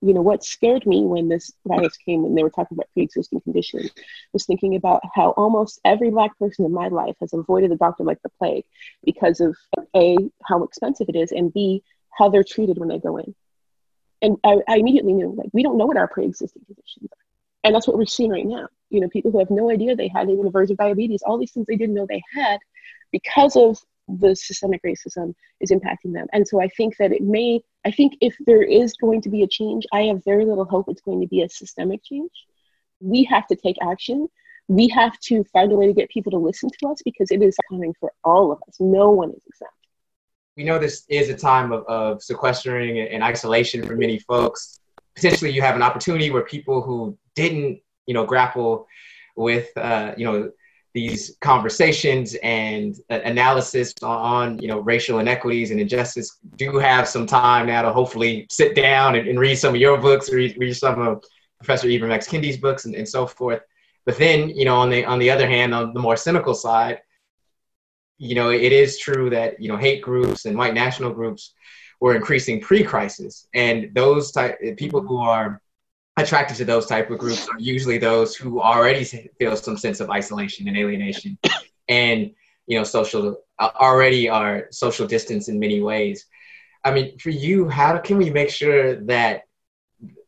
You 0.00 0.14
know 0.14 0.22
what 0.22 0.44
scared 0.44 0.86
me 0.86 1.04
when 1.04 1.28
this 1.28 1.52
virus 1.66 1.96
came 1.96 2.24
and 2.24 2.36
they 2.36 2.42
were 2.42 2.50
talking 2.50 2.76
about 2.76 2.88
pre-existing 2.92 3.40
conditions 3.40 3.90
was 4.32 4.46
thinking 4.46 4.76
about 4.76 5.02
how 5.14 5.30
almost 5.30 5.80
every 5.84 6.10
black 6.10 6.36
person 6.38 6.64
in 6.64 6.72
my 6.72 6.88
life 6.88 7.16
has 7.20 7.32
avoided 7.32 7.70
the 7.70 7.76
doctor 7.76 8.04
like 8.04 8.22
the 8.22 8.30
plague 8.38 8.64
because 9.04 9.40
of 9.40 9.56
a 9.96 10.16
how 10.44 10.62
expensive 10.62 11.08
it 11.08 11.16
is 11.16 11.32
and 11.32 11.52
b 11.52 11.82
how 12.10 12.28
they're 12.28 12.44
treated 12.44 12.78
when 12.78 12.88
they 12.88 12.98
go 12.98 13.16
in. 13.16 13.34
And 14.22 14.36
i, 14.44 14.58
I 14.68 14.76
immediately 14.76 15.14
knew 15.14 15.34
like 15.36 15.50
we 15.52 15.62
don't 15.62 15.78
know 15.78 15.86
what 15.86 15.96
our 15.96 16.08
pre-existing 16.08 16.62
conditions 16.66 17.10
are. 17.10 17.24
And 17.64 17.74
that's 17.74 17.88
what 17.88 17.98
we're 17.98 18.06
seeing 18.06 18.30
right 18.30 18.46
now. 18.46 18.68
You 18.90 19.00
know 19.00 19.08
people 19.08 19.32
who 19.32 19.40
have 19.40 19.50
no 19.50 19.70
idea 19.70 19.96
they 19.96 20.08
had 20.08 20.30
even 20.30 20.46
a 20.46 20.50
version 20.50 20.74
of 20.74 20.78
diabetes 20.78 21.22
all 21.26 21.38
these 21.38 21.52
things 21.52 21.66
they 21.66 21.76
didn't 21.76 21.94
know 21.94 22.06
they 22.08 22.22
had 22.34 22.60
because 23.10 23.56
of 23.56 23.78
the 24.08 24.34
systemic 24.34 24.82
racism 24.82 25.34
is 25.60 25.70
impacting 25.70 26.12
them. 26.12 26.26
And 26.32 26.46
so 26.48 26.60
I 26.60 26.68
think 26.68 26.96
that 26.96 27.12
it 27.12 27.22
may, 27.22 27.60
I 27.84 27.90
think 27.90 28.14
if 28.20 28.36
there 28.46 28.62
is 28.62 28.94
going 28.94 29.20
to 29.22 29.28
be 29.28 29.42
a 29.42 29.46
change, 29.46 29.86
I 29.92 30.02
have 30.02 30.24
very 30.24 30.44
little 30.44 30.64
hope 30.64 30.86
it's 30.88 31.02
going 31.02 31.20
to 31.20 31.26
be 31.26 31.42
a 31.42 31.48
systemic 31.48 32.02
change. 32.04 32.30
We 33.00 33.24
have 33.24 33.46
to 33.48 33.56
take 33.56 33.76
action. 33.82 34.28
We 34.68 34.88
have 34.88 35.18
to 35.20 35.44
find 35.44 35.72
a 35.72 35.76
way 35.76 35.86
to 35.86 35.92
get 35.92 36.10
people 36.10 36.32
to 36.32 36.38
listen 36.38 36.70
to 36.80 36.88
us 36.88 37.00
because 37.04 37.30
it 37.30 37.42
is 37.42 37.56
coming 37.70 37.94
for 38.00 38.12
all 38.24 38.50
of 38.52 38.58
us. 38.68 38.76
No 38.80 39.10
one 39.10 39.30
is 39.30 39.42
exempt. 39.46 39.72
We 40.56 40.64
know 40.64 40.78
this 40.78 41.04
is 41.08 41.28
a 41.28 41.36
time 41.36 41.70
of, 41.70 41.86
of 41.86 42.22
sequestering 42.22 42.98
and 42.98 43.22
isolation 43.22 43.86
for 43.86 43.94
many 43.94 44.18
folks. 44.18 44.80
Potentially, 45.14 45.52
you 45.52 45.62
have 45.62 45.76
an 45.76 45.82
opportunity 45.82 46.30
where 46.30 46.42
people 46.42 46.82
who 46.82 47.16
didn't, 47.34 47.80
you 48.06 48.14
know, 48.14 48.24
grapple 48.24 48.86
with, 49.36 49.74
uh, 49.76 50.14
you 50.16 50.24
know, 50.24 50.50
these 50.98 51.36
conversations 51.40 52.34
and 52.42 52.96
uh, 53.10 53.20
analysis 53.24 53.94
on, 54.02 54.58
you 54.58 54.68
know 54.70 54.80
racial 54.80 55.20
inequities 55.20 55.70
and 55.70 55.80
injustice 55.80 56.38
do 56.56 56.78
have 56.78 57.06
some 57.06 57.26
time 57.26 57.66
now 57.66 57.82
to 57.82 57.92
hopefully 57.92 58.46
sit 58.50 58.74
down 58.74 59.14
and, 59.14 59.28
and 59.28 59.38
read 59.38 59.56
some 59.56 59.74
of 59.74 59.80
your 59.80 59.96
books, 59.96 60.32
read, 60.32 60.56
read 60.58 60.74
some 60.74 61.00
of 61.00 61.22
Professor 61.58 61.88
Ibram 61.88 62.10
X. 62.10 62.26
Kendi's 62.26 62.56
books, 62.56 62.84
and, 62.84 62.94
and 62.96 63.08
so 63.08 63.26
forth. 63.26 63.62
But 64.06 64.16
then, 64.18 64.48
you 64.48 64.64
know, 64.64 64.76
on 64.76 64.90
the 64.90 65.04
on 65.04 65.18
the 65.20 65.30
other 65.30 65.48
hand, 65.54 65.72
on 65.72 65.94
the 65.94 66.00
more 66.00 66.16
cynical 66.16 66.54
side, 66.54 66.98
you 68.18 68.34
know, 68.34 68.50
it 68.50 68.72
is 68.72 68.98
true 68.98 69.30
that 69.30 69.60
you 69.62 69.68
know 69.68 69.76
hate 69.76 70.02
groups 70.02 70.46
and 70.46 70.58
white 70.58 70.74
national 70.74 71.12
groups 71.12 71.54
were 72.00 72.16
increasing 72.16 72.60
pre-crisis, 72.60 73.46
and 73.54 73.90
those 73.94 74.32
type 74.32 74.56
people 74.76 75.00
who 75.00 75.18
are 75.18 75.60
attracted 76.18 76.56
to 76.58 76.64
those 76.64 76.86
type 76.86 77.10
of 77.10 77.18
groups 77.18 77.48
are 77.48 77.58
usually 77.58 77.98
those 77.98 78.34
who 78.34 78.60
already 78.60 79.04
feel 79.04 79.56
some 79.56 79.76
sense 79.76 80.00
of 80.00 80.10
isolation 80.10 80.68
and 80.68 80.76
alienation. 80.76 81.38
And 81.90 82.34
you 82.66 82.76
know 82.76 82.84
social 82.84 83.42
uh, 83.58 83.70
already 83.80 84.28
are 84.28 84.68
social 84.70 85.06
distance 85.06 85.48
in 85.48 85.58
many 85.58 85.80
ways. 85.80 86.26
I 86.84 86.92
mean 86.92 87.18
for 87.18 87.30
you 87.30 87.68
how 87.68 87.96
can 87.98 88.18
we 88.18 88.28
make 88.28 88.50
sure 88.50 88.96
that 89.06 89.44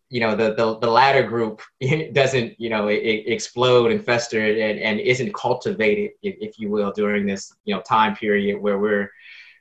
you 0.09 0.21
know 0.21 0.35
the 0.35 0.55
the, 0.55 0.79
the 0.79 0.91
latter 0.91 1.23
group 1.23 1.61
doesn't 2.13 2.59
you 2.59 2.71
know 2.71 2.89
it, 2.89 2.97
explode 3.27 3.93
and 3.93 4.03
fester 4.03 4.41
and, 4.41 4.81
and 4.81 4.99
isn't 5.01 5.35
cultivated 5.35 6.13
if, 6.23 6.35
if 6.41 6.59
you 6.59 6.71
will 6.71 6.93
during 6.93 7.27
this 7.27 7.53
you 7.65 7.75
know 7.75 7.83
time 7.83 8.17
period 8.17 8.59
where 8.61 8.79
we're 8.79 9.11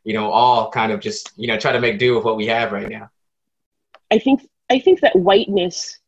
you 0.05 0.13
know 0.13 0.31
all 0.31 0.71
kind 0.71 0.93
of 0.93 1.01
just 1.01 1.31
you 1.35 1.47
know 1.47 1.59
try 1.59 1.73
to 1.73 1.81
make 1.81 1.99
do 1.99 2.15
with 2.15 2.23
what 2.23 2.37
we 2.37 2.47
have 2.47 2.71
right 2.71 2.89
now? 2.89 3.09
I 4.09 4.19
think 4.19 4.49
i 4.71 4.79
think 4.79 5.01
that 5.01 5.15
whiteness 5.15 5.98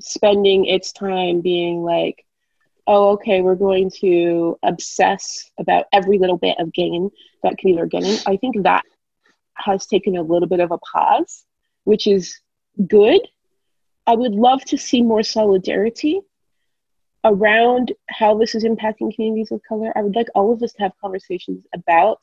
spending 0.00 0.66
its 0.66 0.92
time 0.92 1.40
being 1.40 1.82
like, 1.82 2.24
oh, 2.86 3.12
okay, 3.12 3.40
we're 3.40 3.54
going 3.54 3.90
to 4.00 4.58
obsess 4.62 5.50
about 5.58 5.86
every 5.92 6.18
little 6.18 6.36
bit 6.36 6.58
of 6.58 6.72
gain 6.72 7.10
that 7.42 7.56
community 7.58 7.82
are 7.82 7.86
getting. 7.86 8.18
I 8.26 8.36
think 8.36 8.62
that 8.62 8.84
has 9.54 9.86
taken 9.86 10.16
a 10.16 10.22
little 10.22 10.48
bit 10.48 10.60
of 10.60 10.70
a 10.70 10.78
pause, 10.78 11.44
which 11.84 12.06
is 12.06 12.40
good. 12.86 13.20
I 14.06 14.14
would 14.14 14.32
love 14.32 14.64
to 14.66 14.78
see 14.78 15.02
more 15.02 15.22
solidarity 15.22 16.20
around 17.24 17.92
how 18.10 18.36
this 18.36 18.54
is 18.54 18.64
impacting 18.64 19.14
communities 19.14 19.50
of 19.50 19.62
color. 19.66 19.92
I 19.96 20.02
would 20.02 20.14
like 20.14 20.28
all 20.34 20.52
of 20.52 20.62
us 20.62 20.72
to 20.74 20.82
have 20.82 20.92
conversations 21.00 21.64
about 21.74 22.18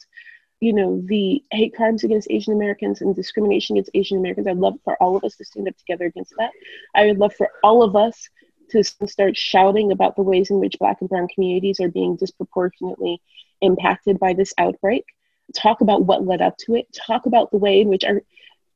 you 0.62 0.71
know 0.71 1.02
the 1.06 1.43
hate 1.52 1.76
crimes 1.76 2.04
against 2.04 2.30
asian 2.32 2.54
americans 2.54 3.02
and 3.02 3.15
discrimination 3.15 3.76
against 3.76 3.91
asian 3.93 4.19
americans 4.19 4.47
i'd 4.47 4.58
love 4.58 4.76
for 4.84 4.95
all 5.02 5.17
of 5.17 5.24
us 5.24 5.36
to 5.36 5.43
stand 5.43 5.67
up 5.67 5.76
together 5.78 6.06
against 6.06 6.34
that. 6.38 6.52
I 6.95 7.08
would 7.08 7.17
love 7.17 7.34
for 7.36 7.50
all 7.63 7.84
of 7.84 7.95
us 7.95 8.30
to 8.69 8.84
start 8.84 9.36
shouting 9.36 9.91
about 9.91 10.15
the 10.15 10.21
ways 10.21 10.50
in 10.50 10.60
which 10.60 10.80
black 10.80 11.02
and 11.02 11.10
brown 11.10 11.28
communities 11.28 11.80
are 11.82 11.89
being 11.89 12.15
disproportionately 12.15 13.21
impacted 13.60 14.17
by 14.17 14.34
this 14.34 14.54
outbreak. 14.58 15.04
Talk 15.54 15.82
about 15.82 16.06
what 16.06 16.26
led 16.26 16.41
up 16.41 16.56
to 16.60 16.76
it. 16.76 16.88
Talk 16.93 17.26
about 17.26 17.52
the 17.52 17.58
way 17.58 17.82
in 17.82 17.89
which 17.89 18.06
our 18.06 18.21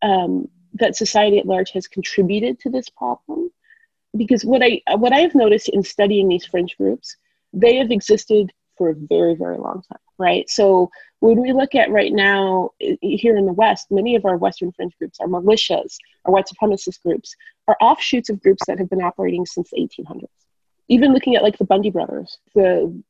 um, 0.01 0.49
that 0.73 0.97
society 0.97 1.39
at 1.39 1.45
large 1.45 1.71
has 1.71 1.87
contributed 1.87 2.59
to 2.59 2.69
this 2.69 2.89
problem. 2.89 3.49
Because 4.17 4.43
what 4.43 4.61
i 4.63 4.81
what 4.95 5.13
i 5.13 5.19
have 5.19 5.35
noticed 5.35 5.69
in 5.69 5.83
studying 5.83 6.27
these 6.27 6.45
fringe 6.45 6.75
groups 6.77 7.17
they 7.53 7.77
have 7.77 7.91
existed 7.91 8.51
for 8.77 8.89
a 8.89 8.95
very 8.95 9.35
very 9.35 9.57
long 9.57 9.81
time 9.89 9.99
right? 10.17 10.49
So 10.49 10.89
when 11.19 11.41
we 11.41 11.51
look 11.51 11.75
at 11.75 11.91
right 11.91 12.13
now 12.13 12.69
here 12.79 13.35
in 13.35 13.45
the 13.45 13.53
west 13.53 13.87
many 13.91 14.15
of 14.15 14.25
our 14.25 14.37
western 14.37 14.71
fringe 14.71 14.93
groups 14.97 15.19
our 15.19 15.27
militias 15.27 15.97
our 16.25 16.31
white 16.31 16.45
supremacist 16.45 17.01
groups 17.01 17.35
are 17.67 17.77
offshoots 17.81 18.29
of 18.29 18.41
groups 18.41 18.63
that 18.67 18.79
have 18.79 18.89
been 18.89 19.01
operating 19.01 19.45
since 19.45 19.69
the 19.71 19.81
1800s 19.81 20.25
even 20.87 21.13
looking 21.13 21.35
at 21.35 21.43
like 21.43 21.57
the 21.57 21.65
bundy 21.65 21.89
brothers 21.89 22.37
the 22.53 23.03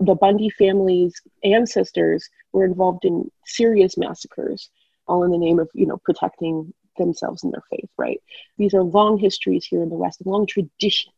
the 0.00 0.14
bundy 0.14 0.48
family's 0.50 1.20
ancestors 1.42 2.28
were 2.52 2.64
involved 2.64 3.04
in 3.04 3.28
serious 3.44 3.98
massacres 3.98 4.70
all 5.08 5.24
in 5.24 5.30
the 5.30 5.38
name 5.38 5.58
of 5.58 5.68
you 5.74 5.86
know 5.86 5.98
protecting 6.04 6.72
themselves 6.98 7.44
and 7.44 7.52
their 7.52 7.62
faith 7.70 7.90
right? 7.98 8.20
These 8.58 8.74
are 8.74 8.82
long 8.82 9.18
histories 9.18 9.66
here 9.66 9.82
in 9.82 9.88
the 9.88 9.96
west 9.96 10.24
long 10.24 10.46
tradition 10.46 11.12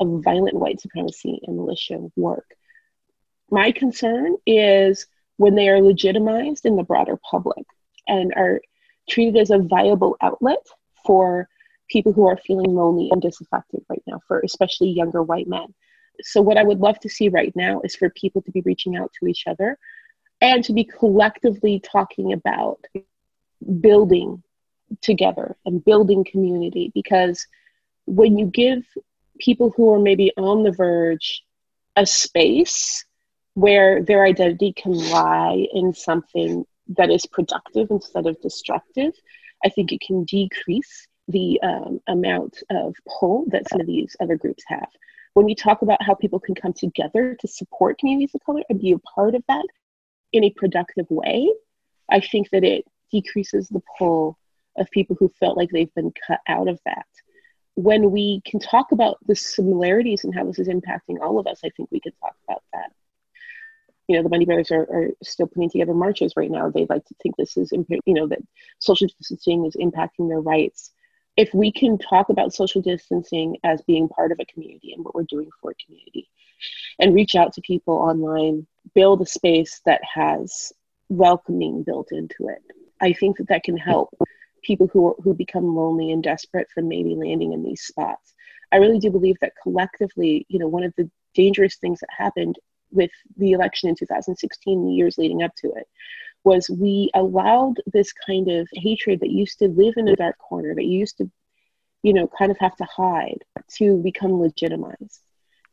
of 0.00 0.22
violent 0.22 0.54
white 0.54 0.80
supremacy 0.80 1.40
and 1.46 1.56
militia 1.56 1.98
work 2.16 2.54
my 3.50 3.72
concern 3.72 4.36
is 4.46 5.06
when 5.36 5.54
they 5.54 5.68
are 5.68 5.82
legitimized 5.82 6.66
in 6.66 6.76
the 6.76 6.82
broader 6.82 7.18
public 7.30 7.64
and 8.06 8.32
are 8.34 8.60
treated 9.08 9.36
as 9.36 9.50
a 9.50 9.58
viable 9.58 10.16
outlet 10.20 10.64
for 11.06 11.48
people 11.88 12.12
who 12.12 12.26
are 12.26 12.36
feeling 12.36 12.74
lonely 12.74 13.08
and 13.10 13.22
disaffected 13.22 13.84
right 13.88 14.02
now, 14.06 14.20
for 14.28 14.40
especially 14.40 14.90
younger 14.90 15.22
white 15.22 15.48
men. 15.48 15.74
So, 16.20 16.42
what 16.42 16.58
I 16.58 16.64
would 16.64 16.80
love 16.80 16.98
to 17.00 17.08
see 17.08 17.28
right 17.28 17.54
now 17.54 17.80
is 17.82 17.94
for 17.94 18.10
people 18.10 18.42
to 18.42 18.50
be 18.50 18.60
reaching 18.62 18.96
out 18.96 19.12
to 19.18 19.26
each 19.26 19.46
other 19.46 19.78
and 20.40 20.62
to 20.64 20.72
be 20.72 20.84
collectively 20.84 21.80
talking 21.80 22.32
about 22.32 22.84
building 23.80 24.42
together 25.00 25.56
and 25.64 25.84
building 25.84 26.24
community. 26.24 26.90
Because 26.94 27.46
when 28.06 28.36
you 28.36 28.46
give 28.46 28.84
people 29.38 29.72
who 29.76 29.92
are 29.94 30.00
maybe 30.00 30.32
on 30.36 30.64
the 30.64 30.72
verge 30.72 31.42
a 31.96 32.04
space 32.04 33.04
where 33.58 34.00
their 34.04 34.24
identity 34.24 34.72
can 34.72 34.92
lie 34.92 35.66
in 35.72 35.92
something 35.92 36.64
that 36.96 37.10
is 37.10 37.26
productive 37.26 37.90
instead 37.90 38.24
of 38.24 38.40
destructive, 38.40 39.12
I 39.64 39.68
think 39.68 39.90
it 39.90 40.00
can 40.00 40.22
decrease 40.22 41.08
the 41.26 41.60
um, 41.64 41.98
amount 42.06 42.62
of 42.70 42.94
pull 43.08 43.46
that 43.48 43.68
some 43.68 43.80
of 43.80 43.88
these 43.88 44.14
other 44.20 44.36
groups 44.36 44.62
have. 44.68 44.86
When 45.34 45.44
we 45.44 45.56
talk 45.56 45.82
about 45.82 46.00
how 46.00 46.14
people 46.14 46.38
can 46.38 46.54
come 46.54 46.72
together 46.72 47.36
to 47.40 47.48
support 47.48 47.98
communities 47.98 48.30
of 48.32 48.44
color 48.46 48.62
and 48.70 48.78
be 48.80 48.92
a 48.92 48.98
part 49.00 49.34
of 49.34 49.42
that 49.48 49.66
in 50.32 50.44
a 50.44 50.50
productive 50.50 51.06
way, 51.10 51.52
I 52.08 52.20
think 52.20 52.50
that 52.50 52.62
it 52.62 52.84
decreases 53.10 53.68
the 53.68 53.82
pull 53.98 54.38
of 54.76 54.88
people 54.92 55.16
who 55.18 55.32
felt 55.40 55.56
like 55.56 55.70
they've 55.70 55.94
been 55.94 56.12
cut 56.28 56.38
out 56.46 56.68
of 56.68 56.78
that. 56.84 57.06
When 57.74 58.12
we 58.12 58.40
can 58.46 58.60
talk 58.60 58.92
about 58.92 59.18
the 59.26 59.34
similarities 59.34 60.22
and 60.22 60.32
how 60.32 60.44
this 60.44 60.60
is 60.60 60.68
impacting 60.68 61.20
all 61.20 61.40
of 61.40 61.48
us, 61.48 61.58
I 61.64 61.70
think 61.70 61.88
we 61.90 61.98
can 61.98 62.12
talk 62.22 62.36
about 62.48 62.62
that 62.72 62.92
you 64.08 64.16
know 64.16 64.22
the 64.22 64.28
Bundy 64.28 64.46
Brothers 64.46 64.70
are, 64.70 64.82
are 64.82 65.10
still 65.22 65.46
putting 65.46 65.70
together 65.70 65.94
marches 65.94 66.32
right 66.36 66.50
now. 66.50 66.70
They 66.70 66.86
like 66.88 67.04
to 67.04 67.14
think 67.22 67.36
this 67.36 67.56
is 67.56 67.72
you 67.72 68.14
know 68.14 68.26
that 68.28 68.40
social 68.78 69.06
distancing 69.06 69.66
is 69.66 69.76
impacting 69.76 70.28
their 70.28 70.40
rights. 70.40 70.90
If 71.36 71.54
we 71.54 71.70
can 71.70 71.98
talk 71.98 72.30
about 72.30 72.54
social 72.54 72.82
distancing 72.82 73.58
as 73.62 73.82
being 73.82 74.08
part 74.08 74.32
of 74.32 74.40
a 74.40 74.46
community 74.46 74.92
and 74.92 75.04
what 75.04 75.14
we're 75.14 75.22
doing 75.22 75.50
for 75.60 75.70
a 75.70 75.84
community, 75.84 76.28
and 76.98 77.14
reach 77.14 77.36
out 77.36 77.52
to 77.52 77.60
people 77.60 77.94
online, 77.94 78.66
build 78.94 79.20
a 79.20 79.26
space 79.26 79.80
that 79.84 80.00
has 80.02 80.72
welcoming 81.08 81.82
built 81.84 82.08
into 82.10 82.48
it, 82.48 82.62
I 83.00 83.12
think 83.12 83.36
that 83.36 83.48
that 83.48 83.62
can 83.62 83.76
help 83.76 84.16
people 84.62 84.88
who 84.92 85.14
who 85.22 85.34
become 85.34 85.76
lonely 85.76 86.10
and 86.12 86.22
desperate 86.22 86.68
from 86.74 86.88
maybe 86.88 87.14
landing 87.14 87.52
in 87.52 87.62
these 87.62 87.82
spots. 87.82 88.34
I 88.72 88.76
really 88.76 88.98
do 88.98 89.10
believe 89.10 89.36
that 89.40 89.52
collectively, 89.62 90.46
you 90.48 90.58
know, 90.58 90.68
one 90.68 90.82
of 90.82 90.94
the 90.96 91.10
dangerous 91.34 91.76
things 91.76 92.00
that 92.00 92.08
happened 92.16 92.56
with 92.90 93.10
the 93.36 93.52
election 93.52 93.88
in 93.88 93.94
2016, 93.94 94.84
the 94.84 94.92
years 94.92 95.18
leading 95.18 95.42
up 95.42 95.54
to 95.56 95.72
it, 95.72 95.86
was 96.44 96.70
we 96.70 97.10
allowed 97.14 97.74
this 97.86 98.12
kind 98.12 98.48
of 98.48 98.68
hatred 98.72 99.20
that 99.20 99.30
used 99.30 99.58
to 99.58 99.68
live 99.68 99.94
in 99.96 100.08
a 100.08 100.16
dark 100.16 100.38
corner, 100.38 100.74
that 100.74 100.84
used 100.84 101.18
to, 101.18 101.30
you 102.02 102.12
know, 102.12 102.28
kind 102.38 102.50
of 102.50 102.58
have 102.58 102.76
to 102.76 102.84
hide 102.84 103.44
to 103.76 103.96
become 103.98 104.40
legitimized. 104.40 105.20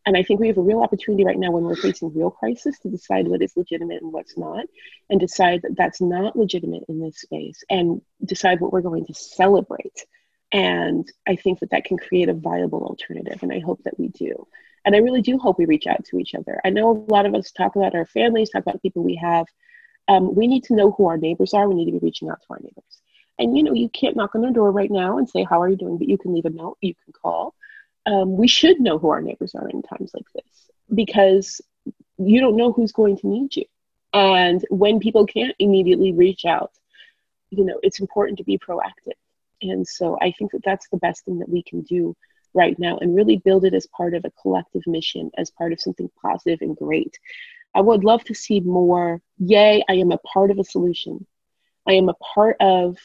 And 0.08 0.16
I 0.16 0.24
think 0.24 0.40
we 0.40 0.48
have 0.48 0.58
a 0.58 0.62
real 0.62 0.82
opportunity 0.82 1.26
right 1.26 1.38
now 1.38 1.52
when 1.52 1.64
we're 1.64 1.76
facing 1.76 2.14
real 2.14 2.30
crisis 2.30 2.78
to 2.80 2.90
decide 2.90 3.28
what 3.28 3.42
is 3.42 3.58
legitimate 3.58 4.04
and 4.04 4.14
what's 4.14 4.38
not, 4.38 4.66
and 5.10 5.20
decide 5.20 5.64
that 5.64 5.76
that's 5.76 6.00
not 6.00 6.36
legitimate 6.36 6.84
in 6.88 7.00
this 7.00 7.22
space, 7.22 7.64
and 7.70 8.02
decide 8.24 8.60
what 8.60 8.72
we're 8.72 8.82
going 8.82 9.06
to 9.08 9.14
celebrate. 9.16 10.06
And 10.52 11.12
I 11.28 11.36
think 11.36 11.60
that 11.60 11.72
that 11.72 11.86
can 11.86 11.98
create 11.98 12.30
a 12.30 12.34
viable 12.34 12.84
alternative, 12.84 13.42
and 13.42 13.52
I 13.52 13.60
hope 13.60 13.82
that 13.84 14.00
we 14.00 14.10
do. 14.10 14.48
And 14.86 14.96
I 14.96 15.00
really 15.00 15.22
do 15.22 15.38
hope 15.38 15.58
we 15.58 15.66
reach 15.66 15.88
out 15.88 16.06
to 16.06 16.20
each 16.20 16.36
other. 16.36 16.62
I 16.64 16.70
know 16.70 16.92
a 16.92 17.12
lot 17.12 17.26
of 17.26 17.34
us 17.34 17.52
talk 17.52 17.76
about 17.76 17.96
our 17.96 18.06
families, 18.06 18.52
talk 18.52 18.62
about 18.62 18.82
people 18.82 19.04
we 19.04 19.16
have. 19.16 19.48
Um, 20.08 20.36
we 20.36 20.48
need 20.48 20.64
to 20.66 20.76
know 20.76 20.92
who 20.92 21.08
our 21.08 21.18
neighbors 21.18 21.54
are. 21.54 21.68
We 21.68 21.76
need 21.76 21.86
to 21.86 22.00
be 22.00 22.06
reaching 22.06 22.30
out 22.30 22.42
to 22.42 22.48
our 22.52 22.60
neighbors. 22.60 23.02
And 23.40 23.58
you 23.58 23.64
know, 23.64 23.74
you 23.74 23.90
can't 23.90 24.16
knock 24.16 24.36
on 24.36 24.42
their 24.42 24.52
door 24.52 24.72
right 24.72 24.92
now 24.92 25.18
and 25.18 25.28
say, 25.28 25.44
How 25.44 25.62
are 25.62 25.70
you 25.70 25.76
doing? 25.76 25.98
But 25.98 26.08
you 26.08 26.18
can 26.18 26.34
leave 26.34 26.46
a 26.46 26.52
note, 26.52 26.78
you 26.82 26.94
can 27.04 27.14
call. 27.14 27.56
Um, 28.06 28.38
we 28.38 28.48
should 28.48 28.80
know 28.80 29.00
who 29.00 29.10
our 29.10 29.22
neighbors 29.22 29.56
are 29.56 29.68
in 29.68 29.82
times 29.82 30.12
like 30.14 30.28
this 30.36 30.70
because 30.94 31.60
you 32.18 32.40
don't 32.40 32.56
know 32.56 32.72
who's 32.72 32.92
going 32.92 33.18
to 33.18 33.28
need 33.28 33.56
you. 33.56 33.66
And 34.14 34.64
when 34.70 35.00
people 35.00 35.26
can't 35.26 35.56
immediately 35.60 36.14
reach 36.14 36.46
out, 36.46 36.72
you 37.50 37.66
know, 37.66 37.80
it's 37.82 38.00
important 38.00 38.38
to 38.38 38.44
be 38.44 38.60
proactive. 38.60 39.18
And 39.62 39.88
so 39.88 40.18
I 40.22 40.32
think 40.32 40.52
that 40.52 40.64
that's 40.64 40.88
the 40.90 40.98
best 40.98 41.26
thing 41.26 41.40
that 41.40 41.50
we 41.50 41.64
can 41.64 41.82
do 41.82 42.16
right 42.56 42.78
now 42.80 42.98
and 42.98 43.16
really 43.16 43.38
build 43.38 43.66
it 43.66 43.74
as 43.74 43.88
part 43.88 44.14
of 44.14 44.26
a 44.26 44.32
collective 44.42 44.82
mission, 44.88 45.30
as 45.38 45.52
part 45.52 45.74
of 45.74 45.82
something 45.82 46.10
positive 46.22 46.60
and 46.62 46.76
great. 46.76 47.20
I 47.76 47.82
would 47.82 48.04
love 48.04 48.24
to 48.26 48.34
see 48.34 48.62
more, 48.62 49.22
yay, 49.38 49.84
I 49.90 49.94
am 49.96 50.12
a 50.12 50.18
part 50.20 50.50
of 50.50 50.60
a 50.60 50.64
solution. 50.64 51.28
I 51.88 51.94
am 51.94 52.10
a 52.10 52.16
part 52.16 52.56
of 52.62 52.98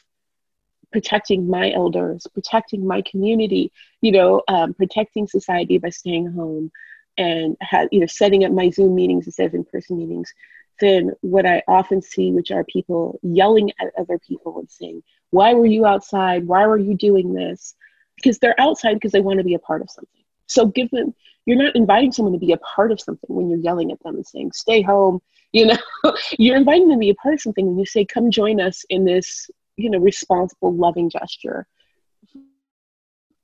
protecting 0.92 1.48
my 1.48 1.72
elders, 1.72 2.26
protecting 2.32 2.86
my 2.86 3.02
community, 3.02 3.72
you 4.00 4.12
know, 4.12 4.42
um, 4.48 4.74
protecting 4.74 5.26
society 5.26 5.78
by 5.78 5.90
staying 5.90 6.32
home 6.32 6.70
and 7.18 7.56
have, 7.60 7.88
you 7.92 8.00
know, 8.00 8.06
setting 8.06 8.44
up 8.44 8.52
my 8.52 8.70
Zoom 8.70 8.94
meetings 8.94 9.26
instead 9.26 9.46
of 9.46 9.54
in-person 9.54 9.98
meetings, 9.98 10.32
then 10.80 11.12
what 11.20 11.46
I 11.46 11.62
often 11.68 12.00
see, 12.00 12.32
which 12.32 12.50
are 12.50 12.64
people 12.64 13.20
yelling 13.22 13.70
at 13.80 13.92
other 13.98 14.18
people 14.18 14.58
and 14.58 14.70
saying, 14.70 15.02
why 15.30 15.54
were 15.54 15.66
you 15.66 15.84
outside? 15.86 16.46
Why 16.46 16.66
were 16.66 16.78
you 16.78 16.96
doing 16.96 17.34
this? 17.34 17.74
Because 18.22 18.38
they're 18.38 18.60
outside 18.60 18.94
because 18.94 19.12
they 19.12 19.20
want 19.20 19.38
to 19.38 19.44
be 19.44 19.54
a 19.54 19.58
part 19.58 19.82
of 19.82 19.90
something. 19.90 20.22
So 20.46 20.66
give 20.66 20.90
them, 20.90 21.14
you're 21.46 21.62
not 21.62 21.76
inviting 21.76 22.12
someone 22.12 22.32
to 22.32 22.38
be 22.38 22.52
a 22.52 22.58
part 22.58 22.92
of 22.92 23.00
something 23.00 23.34
when 23.34 23.48
you're 23.48 23.58
yelling 23.58 23.92
at 23.92 24.02
them 24.02 24.16
and 24.16 24.26
saying, 24.26 24.52
stay 24.52 24.82
home. 24.82 25.20
You 25.52 25.66
know, 25.66 25.76
you're 26.38 26.56
inviting 26.56 26.86
them 26.86 26.98
to 26.98 27.00
be 27.00 27.10
a 27.10 27.14
part 27.16 27.34
of 27.34 27.40
something 27.40 27.66
when 27.66 27.76
you 27.76 27.84
say, 27.84 28.04
come 28.04 28.30
join 28.30 28.60
us 28.60 28.84
in 28.88 29.04
this, 29.04 29.50
you 29.76 29.90
know, 29.90 29.98
responsible, 29.98 30.72
loving 30.72 31.10
gesture 31.10 31.66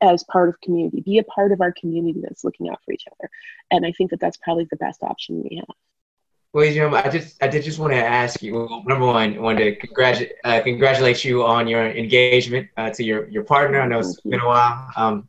as 0.01 0.23
part 0.31 0.49
of 0.49 0.61
community. 0.61 1.01
Be 1.01 1.19
a 1.19 1.25
part 1.25 1.51
of 1.51 1.61
our 1.61 1.73
community 1.73 2.21
that's 2.23 2.45
looking 2.45 2.69
out 2.69 2.79
for 2.85 2.93
each 2.93 3.07
other. 3.11 3.29
And 3.73 3.85
I 3.85 3.91
think 3.91 4.11
that 4.11 4.21
that's 4.21 4.37
probably 4.37 4.69
the 4.71 4.77
best 4.77 5.03
option 5.03 5.43
we 5.43 5.57
have. 5.57 5.77
Well, 6.57 6.65
you 6.65 6.81
know, 6.81 6.97
I 6.97 7.11
just 7.11 7.37
I 7.43 7.49
did 7.49 7.65
just 7.65 7.79
want 7.79 7.93
to 7.93 8.03
ask 8.03 8.43
you. 8.43 8.55
Well, 8.55 8.83
number 8.87 9.05
one, 9.05 9.37
I 9.37 9.39
wanted 9.39 9.65
to 9.65 9.77
congratulate 9.77 10.33
uh, 10.43 10.63
congratulate 10.63 11.23
you 11.23 11.45
on 11.45 11.69
your 11.69 11.85
engagement 11.85 12.71
uh, 12.79 12.89
to 12.97 13.05
your 13.05 13.29
your 13.29 13.45
partner. 13.45 13.79
I 13.83 13.87
know 13.87 13.99
it's 13.99 14.19
been 14.23 14.41
a 14.41 14.47
while. 14.47 14.91
Um, 14.97 15.29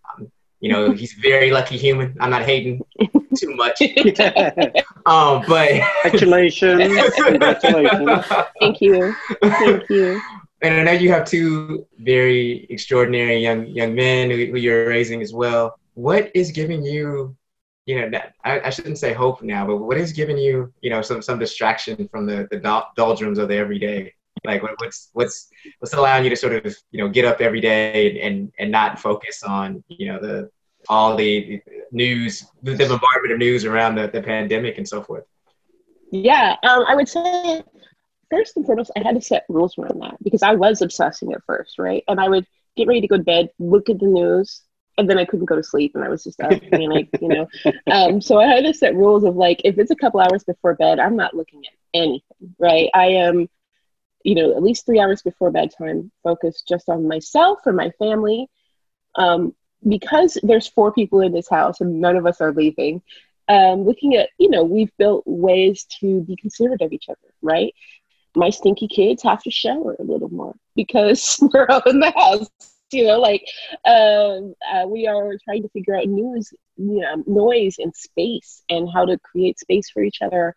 you 0.61 0.71
know, 0.71 0.91
he's 0.93 1.17
a 1.17 1.19
very 1.19 1.51
lucky 1.51 1.75
human. 1.75 2.15
I'm 2.21 2.30
not 2.30 2.43
hating 2.43 2.82
too 3.38 3.53
much. 3.57 3.82
um, 5.05 5.43
but 5.49 5.67
congratulations, 6.03 6.93
congratulations. 7.17 8.25
Thank 8.61 8.80
you, 8.80 9.13
thank 9.41 9.89
you. 9.89 10.21
And 10.61 10.75
I 10.75 10.84
know 10.84 10.93
you 10.93 11.11
have 11.11 11.25
two 11.25 11.86
very 11.99 12.67
extraordinary 12.69 13.39
young 13.39 13.67
young 13.67 13.93
men 13.93 14.32
who, 14.32 14.38
who 14.45 14.57
you're 14.59 14.88
raising 14.88 15.21
as 15.21 15.34
well. 15.34 15.78
What 15.95 16.32
is 16.34 16.51
giving 16.51 16.86
you 16.86 17.36
you 17.88 18.09
know, 18.09 18.19
I, 18.43 18.59
I, 18.59 18.69
shouldn't 18.69 18.97
say 18.97 19.13
hope 19.13 19.41
now, 19.41 19.65
but 19.65 19.77
what 19.77 19.97
is 19.97 20.11
giving 20.11 20.38
you, 20.38 20.73
you 20.81 20.89
know, 20.89 21.01
some 21.01 21.21
some 21.21 21.39
distraction 21.39 22.07
from 22.09 22.25
the 22.25 22.45
the 22.51 22.83
doldrums 22.97 23.39
of 23.39 23.47
the 23.47 23.55
everyday? 23.55 24.13
Like, 24.43 24.61
what's 24.61 25.09
what's 25.13 25.49
what's 25.79 25.93
allowing 25.93 26.25
you 26.25 26.29
to 26.29 26.35
sort 26.35 26.65
of, 26.65 26.77
you 26.91 26.99
know, 26.99 27.09
get 27.09 27.23
up 27.23 27.39
every 27.39 27.61
day 27.61 28.19
and 28.21 28.51
and 28.59 28.69
not 28.69 28.99
focus 28.99 29.41
on, 29.41 29.85
you 29.88 30.11
know, 30.11 30.19
the 30.19 30.51
all 30.89 31.15
the 31.15 31.61
news, 31.91 32.45
the 32.61 32.75
bombardment 32.75 33.31
of 33.31 33.39
news 33.39 33.63
around 33.63 33.95
the, 33.95 34.07
the 34.07 34.21
pandemic 34.21 34.77
and 34.77 34.88
so 34.88 35.01
forth? 35.01 35.23
Yeah, 36.11 36.55
um, 36.63 36.83
I 36.89 36.95
would 36.95 37.07
say 37.07 37.63
first 38.29 38.57
and 38.57 38.65
foremost, 38.65 38.91
I 38.97 39.01
had 39.01 39.15
to 39.15 39.21
set 39.21 39.45
rules 39.47 39.77
around 39.77 40.01
that 40.01 40.21
because 40.21 40.43
I 40.43 40.55
was 40.55 40.81
obsessing 40.81 41.31
at 41.31 41.43
first, 41.45 41.79
right? 41.79 42.03
And 42.09 42.19
I 42.19 42.27
would 42.27 42.45
get 42.75 42.88
ready 42.88 43.01
to 43.01 43.07
go 43.07 43.17
to 43.17 43.23
bed, 43.23 43.49
look 43.59 43.89
at 43.89 43.99
the 43.99 44.07
news, 44.07 44.61
and 44.97 45.09
then 45.09 45.17
I 45.17 45.25
couldn't 45.25 45.45
go 45.45 45.55
to 45.55 45.63
sleep, 45.63 45.93
and 45.95 46.03
I 46.03 46.09
was 46.09 46.23
just 46.23 46.39
up 46.39 46.51
and 46.51 46.87
like, 46.89 47.09
you 47.21 47.27
know. 47.27 47.47
Um, 47.91 48.21
so 48.21 48.39
I 48.39 48.47
had 48.47 48.65
to 48.65 48.73
set 48.73 48.95
rules 48.95 49.23
of 49.23 49.35
like, 49.35 49.61
if 49.63 49.77
it's 49.77 49.91
a 49.91 49.95
couple 49.95 50.19
hours 50.19 50.43
before 50.43 50.75
bed, 50.75 50.99
I'm 50.99 51.15
not 51.15 51.35
looking 51.35 51.63
at 51.65 51.73
anything, 51.93 52.55
right? 52.59 52.89
I 52.93 53.05
am, 53.07 53.47
you 54.23 54.35
know, 54.35 54.55
at 54.55 54.63
least 54.63 54.85
three 54.85 54.99
hours 54.99 55.21
before 55.21 55.51
bedtime, 55.51 56.11
focused 56.23 56.67
just 56.67 56.89
on 56.89 57.07
myself 57.07 57.59
or 57.65 57.73
my 57.73 57.91
family. 57.99 58.47
Um, 59.15 59.55
because 59.87 60.37
there's 60.43 60.67
four 60.67 60.91
people 60.91 61.21
in 61.21 61.31
this 61.31 61.49
house 61.49 61.81
and 61.81 62.01
none 62.01 62.15
of 62.15 62.25
us 62.25 62.41
are 62.41 62.53
leaving, 62.53 63.01
um, 63.47 63.85
looking 63.85 64.15
at, 64.15 64.29
you 64.37 64.49
know, 64.49 64.63
we've 64.63 64.91
built 64.97 65.23
ways 65.25 65.85
to 65.99 66.21
be 66.21 66.35
considerate 66.35 66.81
of 66.81 66.91
each 66.91 67.09
other, 67.09 67.33
right? 67.41 67.73
My 68.35 68.49
stinky 68.49 68.87
kids 68.87 69.23
have 69.23 69.41
to 69.43 69.51
shower 69.51 69.95
a 69.99 70.03
little 70.03 70.29
more 70.29 70.55
because 70.75 71.37
we're 71.53 71.67
all 71.69 71.81
in 71.85 71.99
the 71.99 72.11
house. 72.11 72.76
You 72.91 73.05
know, 73.07 73.19
like 73.19 73.43
um, 73.85 74.53
uh, 74.71 74.88
we 74.88 75.07
are 75.07 75.33
trying 75.43 75.63
to 75.63 75.69
figure 75.69 75.97
out 75.97 76.07
news, 76.07 76.53
you 76.77 77.01
know, 77.01 77.23
noise 77.27 77.75
and 77.79 77.93
space 77.95 78.63
and 78.69 78.89
how 78.91 79.05
to 79.05 79.19
create 79.19 79.59
space 79.59 79.89
for 79.89 80.01
each 80.01 80.21
other 80.21 80.55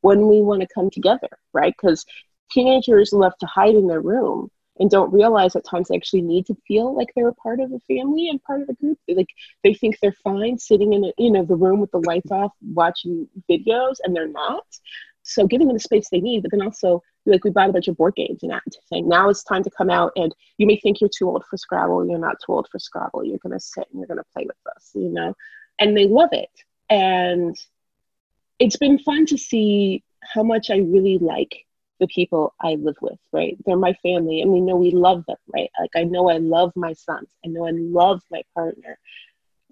when 0.00 0.28
we 0.28 0.42
want 0.42 0.60
to 0.60 0.68
come 0.72 0.90
together, 0.90 1.28
right? 1.52 1.74
Because 1.76 2.04
teenagers 2.50 3.12
love 3.12 3.32
to 3.40 3.46
hide 3.46 3.74
in 3.74 3.88
their 3.88 4.00
room 4.00 4.50
and 4.78 4.90
don't 4.90 5.12
realize 5.12 5.54
at 5.56 5.64
times 5.64 5.88
they 5.88 5.96
actually 5.96 6.22
need 6.22 6.46
to 6.46 6.56
feel 6.66 6.94
like 6.94 7.08
they're 7.14 7.28
a 7.28 7.34
part 7.34 7.60
of 7.60 7.72
a 7.72 7.80
family 7.80 8.28
and 8.28 8.42
part 8.42 8.62
of 8.62 8.68
a 8.68 8.74
group. 8.74 8.98
Like 9.08 9.28
they 9.62 9.74
think 9.74 9.98
they're 10.00 10.16
fine 10.24 10.58
sitting 10.58 10.92
in 10.92 11.04
a, 11.04 11.12
you 11.18 11.30
know 11.30 11.44
the 11.44 11.56
room 11.56 11.80
with 11.80 11.90
the 11.90 12.02
lights 12.06 12.30
off 12.30 12.52
watching 12.62 13.28
videos, 13.50 13.96
and 14.02 14.14
they're 14.14 14.28
not. 14.28 14.64
So 15.22 15.46
giving 15.46 15.68
them 15.68 15.76
the 15.76 15.80
space 15.80 16.08
they 16.10 16.20
need, 16.20 16.42
but 16.42 16.50
then 16.50 16.62
also 16.62 17.02
like 17.26 17.44
we 17.44 17.50
bought 17.50 17.70
a 17.70 17.72
bunch 17.72 17.88
of 17.88 17.96
board 17.96 18.14
games 18.16 18.40
and 18.42 18.50
that 18.50 18.62
saying 18.86 19.08
now 19.08 19.28
it's 19.28 19.44
time 19.44 19.62
to 19.62 19.70
come 19.70 19.90
out 19.90 20.12
and 20.16 20.34
you 20.58 20.66
may 20.66 20.76
think 20.76 21.00
you're 21.00 21.10
too 21.16 21.28
old 21.28 21.44
for 21.48 21.56
Scrabble, 21.56 22.06
you're 22.06 22.18
not 22.18 22.36
too 22.44 22.52
old 22.52 22.68
for 22.70 22.78
Scrabble. 22.78 23.24
You're 23.24 23.38
gonna 23.38 23.60
sit 23.60 23.86
and 23.90 24.00
you're 24.00 24.08
gonna 24.08 24.24
play 24.34 24.44
with 24.46 24.56
us, 24.74 24.90
you 24.94 25.08
know, 25.08 25.34
and 25.78 25.96
they 25.96 26.06
love 26.06 26.30
it. 26.32 26.50
And 26.90 27.56
it's 28.58 28.76
been 28.76 28.98
fun 28.98 29.26
to 29.26 29.38
see 29.38 30.02
how 30.22 30.42
much 30.42 30.70
I 30.70 30.78
really 30.78 31.18
like 31.18 31.66
the 32.00 32.06
people 32.08 32.54
I 32.60 32.74
live 32.74 32.96
with, 33.00 33.18
right? 33.32 33.56
They're 33.64 33.76
my 33.76 33.94
family 34.02 34.42
and 34.42 34.50
we 34.50 34.60
know 34.60 34.76
we 34.76 34.90
love 34.90 35.24
them, 35.26 35.36
right? 35.54 35.70
Like 35.80 35.90
I 35.94 36.04
know 36.04 36.28
I 36.28 36.38
love 36.38 36.72
my 36.74 36.92
sons. 36.92 37.28
I 37.44 37.48
know 37.48 37.66
I 37.66 37.72
love 37.72 38.22
my 38.30 38.42
partner. 38.54 38.98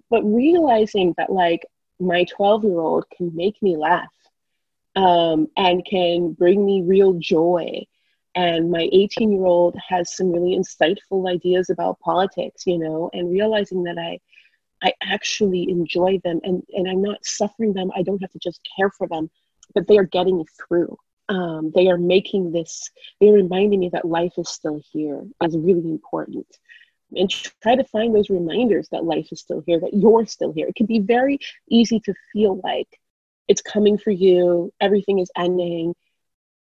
But 0.09 0.23
realizing 0.23 1.13
that 1.17 1.31
like 1.31 1.65
my 1.99 2.25
12 2.25 2.63
year 2.63 2.79
old 2.79 3.05
can 3.15 3.35
make 3.35 3.61
me 3.61 3.77
laugh 3.77 4.09
um, 4.95 5.47
and 5.57 5.85
can 5.85 6.33
bring 6.33 6.65
me 6.65 6.83
real 6.83 7.13
joy. 7.13 7.85
And 8.33 8.71
my 8.71 8.89
18 8.91 9.31
year 9.31 9.45
old 9.45 9.75
has 9.89 10.15
some 10.15 10.31
really 10.31 10.57
insightful 10.57 11.29
ideas 11.29 11.69
about 11.69 11.99
politics, 11.99 12.65
you 12.65 12.77
know, 12.77 13.09
and 13.13 13.31
realizing 13.31 13.83
that 13.83 13.97
I, 13.97 14.19
I 14.81 14.93
actually 15.03 15.69
enjoy 15.69 16.19
them 16.23 16.39
and, 16.43 16.63
and 16.73 16.87
I'm 16.87 17.01
not 17.01 17.25
suffering 17.25 17.73
them. 17.73 17.91
I 17.95 18.03
don't 18.03 18.21
have 18.21 18.31
to 18.31 18.39
just 18.39 18.61
care 18.77 18.89
for 18.89 19.07
them, 19.07 19.29
but 19.75 19.87
they 19.87 19.97
are 19.97 20.05
getting 20.05 20.37
me 20.37 20.45
through 20.57 20.97
um, 21.31 21.71
they 21.73 21.87
are 21.87 21.97
making 21.97 22.51
this, 22.51 22.89
they're 23.19 23.33
reminding 23.33 23.79
me 23.79 23.89
that 23.93 24.05
life 24.05 24.33
is 24.37 24.49
still 24.49 24.81
here 24.91 25.23
is 25.41 25.57
really 25.57 25.89
important. 25.89 26.45
And 27.15 27.29
try 27.29 27.75
to 27.75 27.83
find 27.85 28.13
those 28.13 28.29
reminders 28.29 28.89
that 28.89 29.05
life 29.05 29.29
is 29.31 29.39
still 29.39 29.63
here, 29.65 29.79
that 29.79 29.93
you're 29.93 30.25
still 30.25 30.51
here. 30.51 30.67
It 30.67 30.75
can 30.75 30.85
be 30.85 30.99
very 30.99 31.39
easy 31.69 31.99
to 32.01 32.13
feel 32.33 32.59
like 32.63 32.99
it's 33.51 33.61
coming 33.61 33.97
for 33.97 34.11
you, 34.11 34.71
everything 34.79 35.19
is 35.19 35.29
ending, 35.35 35.93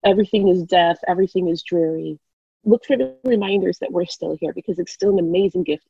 everything 0.07 0.49
is 0.49 0.63
death, 0.63 0.97
everything 1.07 1.47
is 1.47 1.63
dreary. 1.63 2.19
Look 2.65 2.87
for 2.87 2.97
the 2.97 3.15
reminders 3.25 3.79
that 3.81 3.93
we're 3.93 4.07
still 4.07 4.39
here 4.41 4.55
because 4.55 4.79
it's 4.79 4.95
still 4.95 5.11
an 5.11 5.19
amazing 5.19 5.65
gift. 5.65 5.87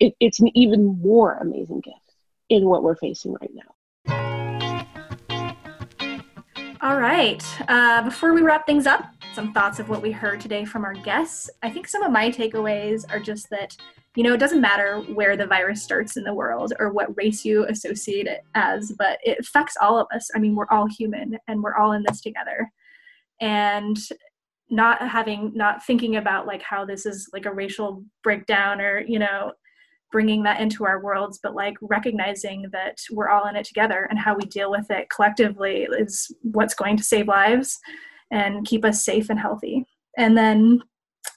It, 0.00 0.14
it's 0.18 0.40
an 0.40 0.48
even 0.56 1.00
more 1.00 1.34
amazing 1.34 1.82
gift 1.82 2.16
in 2.48 2.64
what 2.64 2.82
we're 2.82 2.96
facing 2.96 3.36
right 3.40 3.52
now. 3.54 3.70
All 6.82 6.98
right. 6.98 7.44
Uh, 7.68 8.02
before 8.02 8.32
we 8.32 8.42
wrap 8.42 8.66
things 8.66 8.88
up, 8.88 9.14
some 9.34 9.52
thoughts 9.52 9.78
of 9.78 9.88
what 9.88 10.02
we 10.02 10.10
heard 10.10 10.40
today 10.40 10.64
from 10.64 10.84
our 10.84 10.94
guests. 10.94 11.48
I 11.62 11.70
think 11.70 11.86
some 11.86 12.02
of 12.02 12.10
my 12.10 12.28
takeaways 12.28 13.04
are 13.08 13.20
just 13.20 13.50
that, 13.50 13.76
you 14.16 14.24
know, 14.24 14.34
it 14.34 14.40
doesn't 14.40 14.60
matter 14.60 15.00
where 15.14 15.36
the 15.36 15.46
virus 15.46 15.82
starts 15.82 16.16
in 16.16 16.24
the 16.24 16.34
world 16.34 16.72
or 16.80 16.92
what 16.92 17.16
race 17.16 17.44
you 17.44 17.64
associate 17.66 18.26
it 18.26 18.40
as, 18.54 18.92
but 18.98 19.18
it 19.22 19.38
affects 19.38 19.76
all 19.80 19.98
of 19.98 20.08
us. 20.12 20.28
I 20.34 20.40
mean, 20.40 20.56
we're 20.56 20.70
all 20.70 20.86
human 20.86 21.38
and 21.46 21.62
we're 21.62 21.76
all 21.76 21.92
in 21.92 22.02
this 22.02 22.20
together. 22.20 22.70
And 23.40 23.96
not 24.68 25.00
having, 25.08 25.52
not 25.54 25.84
thinking 25.84 26.16
about 26.16 26.46
like 26.46 26.62
how 26.62 26.84
this 26.84 27.06
is 27.06 27.28
like 27.32 27.46
a 27.46 27.52
racial 27.52 28.04
breakdown 28.22 28.80
or, 28.80 29.00
you 29.00 29.18
know, 29.18 29.52
bringing 30.10 30.42
that 30.42 30.60
into 30.60 30.84
our 30.84 31.00
worlds, 31.02 31.38
but 31.40 31.54
like 31.54 31.74
recognizing 31.80 32.66
that 32.72 32.98
we're 33.12 33.28
all 33.28 33.46
in 33.46 33.54
it 33.54 33.64
together 33.64 34.08
and 34.10 34.18
how 34.18 34.34
we 34.34 34.44
deal 34.46 34.70
with 34.70 34.90
it 34.90 35.08
collectively 35.08 35.86
is 35.98 36.34
what's 36.42 36.74
going 36.74 36.96
to 36.96 37.02
save 37.02 37.28
lives 37.28 37.78
and 38.32 38.66
keep 38.66 38.84
us 38.84 39.04
safe 39.04 39.30
and 39.30 39.38
healthy. 39.38 39.84
And 40.18 40.36
then 40.36 40.82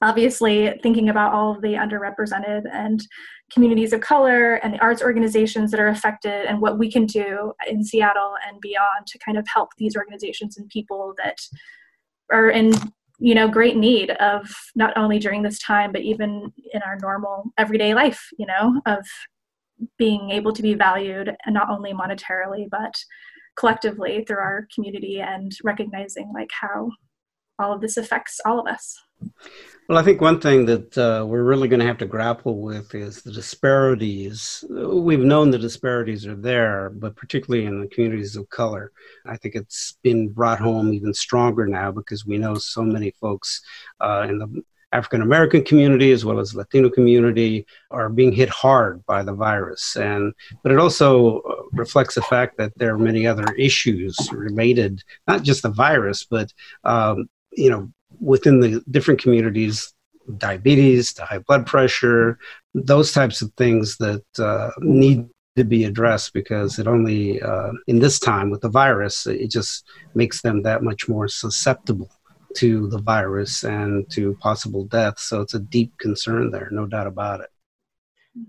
obviously 0.04 0.78
thinking 0.84 1.10
about 1.10 1.34
all 1.34 1.56
of 1.56 1.62
the 1.62 1.74
underrepresented 1.74 2.64
and 2.72 3.08
communities 3.52 3.94
of 3.94 4.02
color 4.02 4.56
and 4.56 4.74
the 4.74 4.80
arts 4.80 5.02
organizations 5.02 5.72
that 5.72 5.80
are 5.80 5.88
affected 5.88 6.46
and 6.46 6.60
what 6.60 6.78
we 6.78 6.92
can 6.92 7.06
do 7.06 7.54
in 7.68 7.84
Seattle 7.84 8.36
and 8.48 8.60
beyond 8.60 9.08
to 9.08 9.18
kind 9.20 9.38
of 9.38 9.48
help 9.48 9.70
these 9.78 9.96
organizations 9.96 10.58
and 10.58 10.68
people 10.70 11.14
that 11.24 11.38
are 12.32 12.50
in 12.50 12.74
you 13.20 13.36
know 13.36 13.48
great 13.48 13.78
need 13.78 14.10
of 14.12 14.50
not 14.76 14.96
only 14.98 15.20
during 15.20 15.44
this 15.44 15.60
time 15.60 15.92
but 15.92 16.02
even 16.02 16.52
in 16.74 16.82
our 16.82 16.98
normal 17.02 17.44
everyday 17.58 17.94
life 17.94 18.28
you 18.40 18.46
know 18.46 18.82
of 18.86 19.06
being 19.98 20.32
able 20.32 20.52
to 20.52 20.64
be 20.64 20.74
valued 20.74 21.34
and 21.46 21.54
not 21.54 21.70
only 21.70 21.94
monetarily 21.94 22.68
but 22.70 22.94
collectively 23.56 24.26
through 24.28 24.40
our 24.40 24.68
community 24.74 25.22
and 25.22 25.52
recognizing 25.64 26.32
like 26.34 26.50
how 26.60 26.90
all 27.60 27.72
of 27.72 27.82
this 27.82 27.98
affects 27.98 28.40
all 28.46 28.60
of 28.60 28.66
us 28.66 29.00
well, 29.90 29.98
I 29.98 30.04
think 30.04 30.22
one 30.22 30.40
thing 30.40 30.66
that 30.68 30.98
uh, 30.98 31.26
we're 31.26 31.44
really 31.44 31.68
going 31.68 31.82
to 31.82 31.86
have 31.86 31.98
to 31.98 32.06
grapple 32.06 32.62
with 32.62 32.96
is 32.96 33.22
the 33.22 33.32
disparities. 33.32 34.64
We've 34.70 35.20
known 35.20 35.52
the 35.52 35.58
disparities 35.58 36.26
are 36.26 36.36
there, 36.36 36.90
but 36.90 37.18
particularly 37.18 37.66
in 37.66 37.82
the 37.82 37.88
communities 37.88 38.38
of 38.38 38.50
color, 38.50 38.94
I 39.26 39.36
think 39.36 39.56
it's 39.56 39.98
been 40.02 40.30
brought 40.30 40.60
home 40.60 40.94
even 40.94 41.14
stronger 41.14 41.68
now 41.68 41.92
because 41.92 42.26
we 42.26 42.38
know 42.38 42.56
so 42.56 42.82
many 42.82 43.12
folks 43.20 43.62
uh, 44.00 44.26
in 44.30 44.40
the 44.40 44.64
African 44.94 45.22
American 45.22 45.64
community 45.64 46.12
as 46.12 46.24
well 46.24 46.40
as 46.40 46.56
Latino 46.56 46.90
community 46.90 47.66
are 47.92 48.10
being 48.10 48.32
hit 48.32 48.50
hard 48.50 49.04
by 49.06 49.24
the 49.24 49.34
virus, 49.34 49.98
and 49.98 50.34
but 50.62 50.72
it 50.72 50.78
also 50.78 51.40
uh, 51.40 51.56
reflects 51.72 52.16
the 52.16 52.22
fact 52.22 52.58
that 52.58 52.72
there 52.78 52.94
are 52.94 53.00
many 53.00 53.26
other 53.26 53.52
issues 53.56 54.16
related, 54.32 55.02
not 55.28 55.42
just 55.42 55.64
the 55.64 55.70
virus, 55.70 56.24
but 56.24 56.54
um, 56.84 57.28
you 57.52 57.72
know 57.72 57.92
within 58.24 58.60
the 58.60 58.82
different 58.90 59.22
communities 59.22 59.94
diabetes 60.38 61.14
to 61.14 61.26
high 61.26 61.40
blood 61.40 61.66
pressure 61.66 62.40
those 62.74 63.12
types 63.12 63.42
of 63.42 63.52
things 63.58 63.98
that 63.98 64.24
uh, 64.40 64.72
need 64.80 65.28
to 65.56 65.64
be 65.64 65.84
addressed 65.84 66.34
because 66.34 66.80
it 66.80 66.88
only 66.88 67.42
uh, 67.42 67.72
in 67.88 68.00
this 68.00 68.20
time 68.20 68.50
with 68.50 68.62
the 68.62 68.70
virus 68.70 69.28
it 69.28 69.52
just 69.52 69.86
makes 70.16 70.42
them 70.42 70.64
that 70.64 70.82
much 70.82 71.08
more 71.08 71.28
susceptible 71.28 72.10
to 72.56 72.88
the 72.88 73.00
virus 73.00 73.64
and 73.64 74.10
to 74.12 74.36
possible 74.36 74.86
death. 74.86 75.18
So 75.18 75.42
it's 75.42 75.56
a 75.56 75.60
deep 75.60 75.98
concern 75.98 76.52
there 76.52 76.70
no 76.72 76.86
doubt 76.86 77.08
about 77.08 77.42
it. 77.42 77.50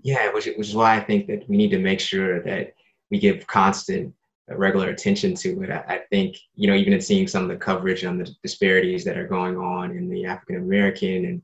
Yeah 0.01 0.31
which, 0.33 0.45
which 0.45 0.69
is 0.69 0.75
why 0.75 0.95
i 0.95 0.99
think 0.99 1.27
that 1.27 1.47
we 1.47 1.57
need 1.57 1.69
to 1.71 1.79
make 1.79 1.99
sure 1.99 2.41
that 2.43 2.73
we 3.11 3.19
give 3.19 3.45
constant 3.45 4.13
regular 4.49 4.89
attention 4.89 5.33
to 5.35 5.63
it. 5.63 5.71
I, 5.71 5.95
I, 5.95 5.99
think, 6.11 6.37
you 6.55 6.67
know, 6.67 6.75
even 6.75 6.93
in 6.93 7.01
seeing 7.01 7.27
some 7.27 7.43
of 7.43 7.49
the 7.49 7.55
coverage 7.55 8.05
on 8.05 8.17
the 8.17 8.29
disparities 8.43 9.03
that 9.05 9.17
are 9.17 9.27
going 9.27 9.57
on 9.57 9.91
in 9.91 10.09
the 10.09 10.25
African 10.25 10.57
American 10.57 11.25
and 11.25 11.41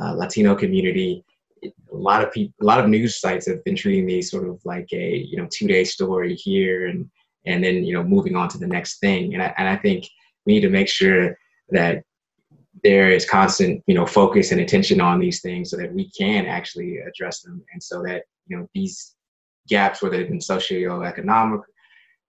uh, 0.00 0.14
Latino 0.14 0.54
community, 0.54 1.24
a 1.64 1.70
lot 1.96 2.22
of 2.22 2.32
people, 2.32 2.54
a 2.60 2.64
lot 2.64 2.80
of 2.80 2.88
news 2.88 3.20
sites 3.20 3.46
have 3.46 3.64
been 3.64 3.76
treating 3.76 4.06
these 4.06 4.30
sort 4.30 4.48
of 4.48 4.60
like 4.64 4.88
a, 4.92 5.16
you 5.16 5.36
know, 5.36 5.48
two 5.50 5.66
day 5.66 5.84
story 5.84 6.34
here 6.34 6.88
and, 6.88 7.08
and 7.46 7.64
then, 7.64 7.84
you 7.84 7.94
know, 7.94 8.02
moving 8.02 8.36
on 8.36 8.48
to 8.48 8.58
the 8.58 8.66
next 8.66 8.98
thing. 8.98 9.34
And 9.34 9.42
I, 9.42 9.54
and 9.56 9.68
I 9.68 9.76
think 9.76 10.06
we 10.44 10.54
need 10.54 10.60
to 10.60 10.70
make 10.70 10.88
sure 10.88 11.36
that 11.70 12.02
there 12.82 13.10
is 13.10 13.28
constant, 13.28 13.82
you 13.86 13.94
know, 13.94 14.06
focus 14.06 14.50
and 14.50 14.60
attention 14.60 15.00
on 15.00 15.20
these 15.20 15.40
things 15.40 15.70
so 15.70 15.76
that 15.76 15.92
we 15.94 16.10
can 16.10 16.46
actually 16.46 16.98
address 16.98 17.40
them. 17.40 17.62
And 17.72 17.82
so 17.82 18.02
that, 18.02 18.24
you 18.46 18.56
know, 18.56 18.68
these 18.74 19.14
gaps, 19.68 20.02
whether 20.02 20.16
they've 20.16 20.28
been 20.28 20.38
socioeconomic 20.38 21.62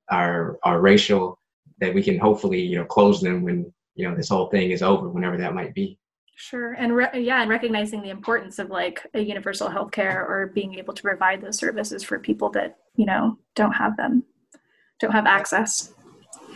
are 0.09 0.57
are 0.63 0.81
racial 0.81 1.39
that 1.79 1.93
we 1.93 2.03
can 2.03 2.19
hopefully 2.19 2.61
you 2.61 2.77
know 2.77 2.85
close 2.85 3.21
them 3.21 3.43
when 3.43 3.71
you 3.95 4.07
know 4.07 4.15
this 4.15 4.29
whole 4.29 4.47
thing 4.47 4.71
is 4.71 4.81
over 4.81 5.09
whenever 5.09 5.37
that 5.37 5.53
might 5.53 5.73
be. 5.73 5.97
Sure 6.35 6.73
and 6.73 6.95
re- 6.95 7.09
yeah 7.13 7.41
and 7.41 7.49
recognizing 7.49 8.01
the 8.01 8.09
importance 8.09 8.57
of 8.57 8.69
like 8.69 9.05
a 9.13 9.19
universal 9.19 9.69
health 9.69 9.91
care 9.91 10.25
or 10.25 10.47
being 10.47 10.75
able 10.75 10.93
to 10.93 11.01
provide 11.03 11.41
those 11.41 11.57
services 11.57 12.03
for 12.03 12.17
people 12.17 12.49
that 12.51 12.77
you 12.95 13.05
know 13.05 13.37
don't 13.55 13.73
have 13.73 13.95
them 13.97 14.23
don't 14.99 15.11
have 15.11 15.25
access. 15.25 15.93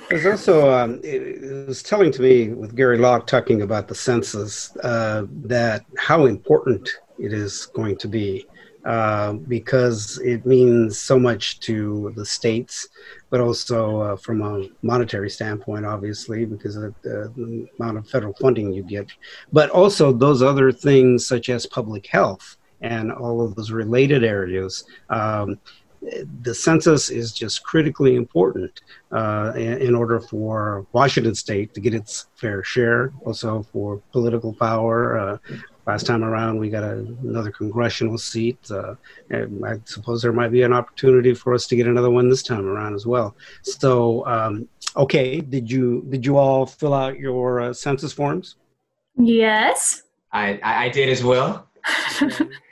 There's 0.10 0.26
also, 0.26 0.74
um, 0.74 1.02
it, 1.04 1.44
it, 1.44 1.68
was 1.68 1.84
telling 1.84 2.12
to 2.14 2.22
me 2.22 2.50
with 2.50 2.76
Gary 2.76 2.98
Locke 2.98 3.28
talking 3.28 3.62
about 3.62 3.90
the 3.90 3.96
census 3.96 4.76
uh, 4.78 5.26
that 5.44 5.86
how 5.98 6.26
important 6.26 6.90
it 7.20 7.34
is 7.34 7.66
going 7.68 7.98
to 7.98 8.08
be 8.08 8.46
uh, 8.88 9.34
because 9.34 10.18
it 10.24 10.46
means 10.46 10.98
so 10.98 11.20
much 11.20 11.60
to 11.60 12.14
the 12.16 12.26
states, 12.26 12.88
but 13.30 13.42
also 13.42 14.00
uh, 14.00 14.16
from 14.16 14.42
a 14.42 14.70
monetary 14.82 15.30
standpoint, 15.30 15.86
obviously, 15.86 16.46
because 16.46 16.78
of 16.78 16.96
the, 17.02 17.30
the, 17.36 17.68
amount 17.78 17.98
of 17.98 18.10
federal 18.10 18.34
funding 18.36 18.72
you 18.72 18.84
get, 18.84 19.08
but 19.52 19.70
also 19.72 20.14
those 20.14 20.42
other 20.42 20.72
things 20.72 21.28
such 21.28 21.50
as 21.50 21.66
public 21.66 22.08
health 22.08 22.56
and 22.80 23.12
all 23.12 23.42
of 23.42 23.56
those 23.56 23.72
related 23.72 24.24
areas. 24.24 24.86
Um, 25.10 25.60
the 26.44 26.56
census 26.56 27.10
is 27.10 27.34
just 27.34 27.64
critically 27.64 28.16
important 28.16 28.82
uh, 29.12 29.52
in, 29.58 29.96
order 29.96 30.22
for 30.22 30.86
Washington 30.94 31.36
State 31.36 31.74
to 31.74 31.82
get 31.82 31.94
its 31.94 32.28
fair 32.36 32.64
share, 32.64 33.12
also 33.26 33.64
for 33.74 34.02
political 34.14 34.54
power. 34.54 35.18
Uh, 35.18 35.38
last 35.88 36.06
time 36.06 36.24
around, 36.24 36.60
we 36.60 36.70
got 36.70 36.84
a, 36.84 36.98
another 37.24 37.50
congressional 37.50 38.18
seat. 38.18 38.60
Uh, 38.70 38.96
I 39.32 39.80
suppose 39.86 40.22
there 40.22 40.34
might 40.34 40.52
be 40.52 40.62
an 40.62 40.74
opportunity 40.74 41.34
for 41.34 41.54
us 41.54 41.66
to 41.68 41.76
get 41.76 41.88
another 41.88 42.10
one 42.10 42.30
this 42.30 42.44
time 42.44 42.68
around 42.68 42.94
as 42.94 43.08
well. 43.08 43.36
So, 43.64 44.28
um, 44.28 44.68
okay, 44.96 45.40
did 45.40 45.72
you 45.72 46.06
did 46.10 46.26
you 46.26 46.38
all 46.38 46.66
fill 46.66 46.94
out 46.94 47.18
your 47.18 47.62
uh, 47.62 47.74
census 47.74 48.12
forms? 48.12 48.58
Yes, 49.16 50.04
I 50.32 50.60
I 50.62 50.90
did 50.90 51.10
as 51.10 51.24
well. 51.24 51.68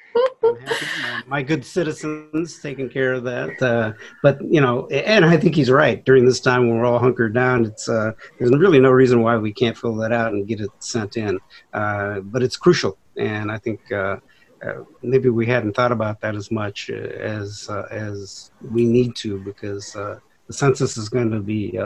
my 1.27 1.41
good 1.41 1.65
citizens 1.65 2.59
taking 2.59 2.89
care 2.89 3.13
of 3.13 3.23
that. 3.23 3.61
Uh, 3.61 3.93
but 4.21 4.39
you 4.41 4.61
know, 4.61 4.87
and 4.87 5.25
I 5.25 5.37
think 5.37 5.55
he's 5.55 5.71
right. 5.71 6.03
During 6.05 6.25
this 6.25 6.39
time 6.39 6.67
when 6.67 6.77
we're 6.77 6.85
all 6.85 6.99
hunkered 6.99 7.33
down, 7.33 7.65
it's 7.65 7.89
uh, 7.89 8.11
there's 8.39 8.51
really 8.51 8.79
no 8.79 8.91
reason 8.91 9.21
why 9.21 9.37
we 9.37 9.53
can't 9.53 9.77
fill 9.77 9.95
that 9.95 10.11
out 10.11 10.33
and 10.33 10.47
get 10.47 10.61
it 10.61 10.69
sent 10.79 11.17
in. 11.17 11.39
Uh, 11.73 12.19
but 12.21 12.43
it's 12.43 12.57
crucial, 12.57 12.97
and 13.17 13.51
I 13.51 13.57
think. 13.57 13.91
Uh, 13.91 14.17
uh, 14.65 14.83
maybe 15.03 15.29
we 15.29 15.45
hadn't 15.45 15.73
thought 15.73 15.91
about 15.91 16.21
that 16.21 16.33
as 16.33 16.49
much 16.49 16.89
uh, 16.89 16.93
as 16.93 17.69
as 17.91 18.51
we 18.71 18.85
need 18.85 19.13
to 19.13 19.37
because 19.43 19.91
the 19.91 20.21
census 20.49 20.97
is 20.97 21.09
going 21.09 21.29
to 21.29 21.41
be 21.41 21.77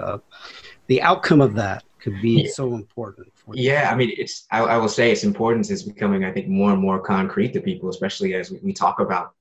the 0.88 1.02
outcome 1.02 1.42
of 1.42 1.56
that 1.56 1.84
could 2.00 2.22
be 2.22 2.48
so 2.48 2.76
important. 2.76 3.32
Yeah, 3.54 3.89
I 3.91 3.95
mean, 3.95 4.14
it's 4.18 4.45
I, 4.52 4.60
I, 4.60 4.78
will 4.78 4.89
say 4.89 5.12
its 5.12 5.24
importance 5.24 5.70
is 5.70 5.84
becoming, 5.84 6.24
I 6.24 6.32
think, 6.32 6.47
more 6.47 6.72
and 6.72 6.82
more 6.82 7.00
concrete 7.00 7.54
to 7.54 7.62
people, 7.62 7.89
especially 7.89 8.34
as 8.34 8.52
we, 8.52 8.60
we 8.64 8.74
talk 8.74 9.00
about 9.00 9.34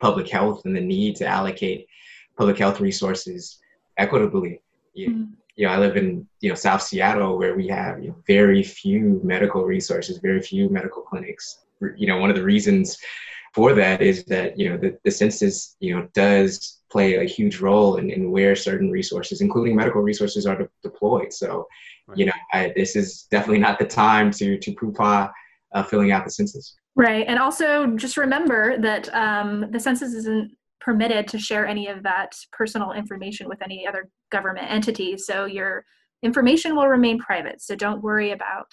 public 0.00 0.28
health 0.28 0.64
and 0.64 0.76
the 0.76 0.80
need 0.80 1.16
to 1.16 1.26
allocate 1.26 1.86
public 2.36 2.58
health 2.58 2.80
resources 2.80 3.58
equitably. 3.96 4.60
You, 4.94 5.10
mm-hmm. 5.10 5.32
you 5.56 5.66
know, 5.66 5.72
I 5.72 5.78
live 5.78 5.96
in 5.96 6.26
you 6.40 6.48
know 6.48 6.54
South 6.54 6.82
Seattle 6.82 7.38
where 7.38 7.54
we 7.54 7.68
have 7.68 8.02
you 8.02 8.10
know, 8.10 8.16
very 8.26 8.62
few 8.62 9.20
medical 9.22 9.64
resources, 9.64 10.18
very 10.18 10.40
few 10.40 10.68
medical 10.68 11.02
clinics. 11.02 11.64
You 11.96 12.06
know, 12.06 12.18
one 12.18 12.30
of 12.30 12.36
the 12.36 12.44
reasons 12.44 12.98
for 13.54 13.74
that 13.74 14.02
is 14.02 14.24
that 14.24 14.58
you 14.58 14.68
know 14.68 14.76
the, 14.76 14.98
the 15.04 15.10
census 15.10 15.76
you 15.80 15.94
know 15.94 16.08
does 16.14 16.78
play 16.90 17.16
a 17.16 17.24
huge 17.24 17.60
role 17.60 17.96
in, 17.96 18.10
in 18.10 18.30
where 18.30 18.56
certain 18.56 18.90
resources, 18.90 19.40
including 19.40 19.76
medical 19.76 20.00
resources, 20.00 20.46
are 20.46 20.56
de- 20.56 20.68
deployed. 20.82 21.32
So 21.32 21.66
you 22.14 22.26
know, 22.26 22.32
I, 22.52 22.72
this 22.76 22.96
is 22.96 23.26
definitely 23.30 23.58
not 23.58 23.78
the 23.78 23.86
time 23.86 24.30
to 24.32 24.58
to 24.58 24.72
poo-pah 24.72 25.28
uh, 25.74 25.82
filling 25.82 26.12
out 26.12 26.24
the 26.24 26.30
census. 26.30 26.76
Right, 26.96 27.26
and 27.28 27.38
also 27.38 27.86
just 27.96 28.16
remember 28.16 28.78
that 28.78 29.12
um, 29.14 29.66
the 29.70 29.80
census 29.80 30.14
isn't 30.14 30.52
permitted 30.80 31.28
to 31.28 31.38
share 31.38 31.66
any 31.66 31.88
of 31.88 32.02
that 32.02 32.34
personal 32.52 32.92
information 32.92 33.48
with 33.48 33.62
any 33.62 33.86
other 33.86 34.08
government 34.30 34.70
entity. 34.70 35.16
So 35.18 35.44
your 35.44 35.84
information 36.22 36.74
will 36.74 36.88
remain 36.88 37.18
private. 37.18 37.60
So 37.60 37.74
don't 37.76 38.02
worry 38.02 38.32
about 38.32 38.66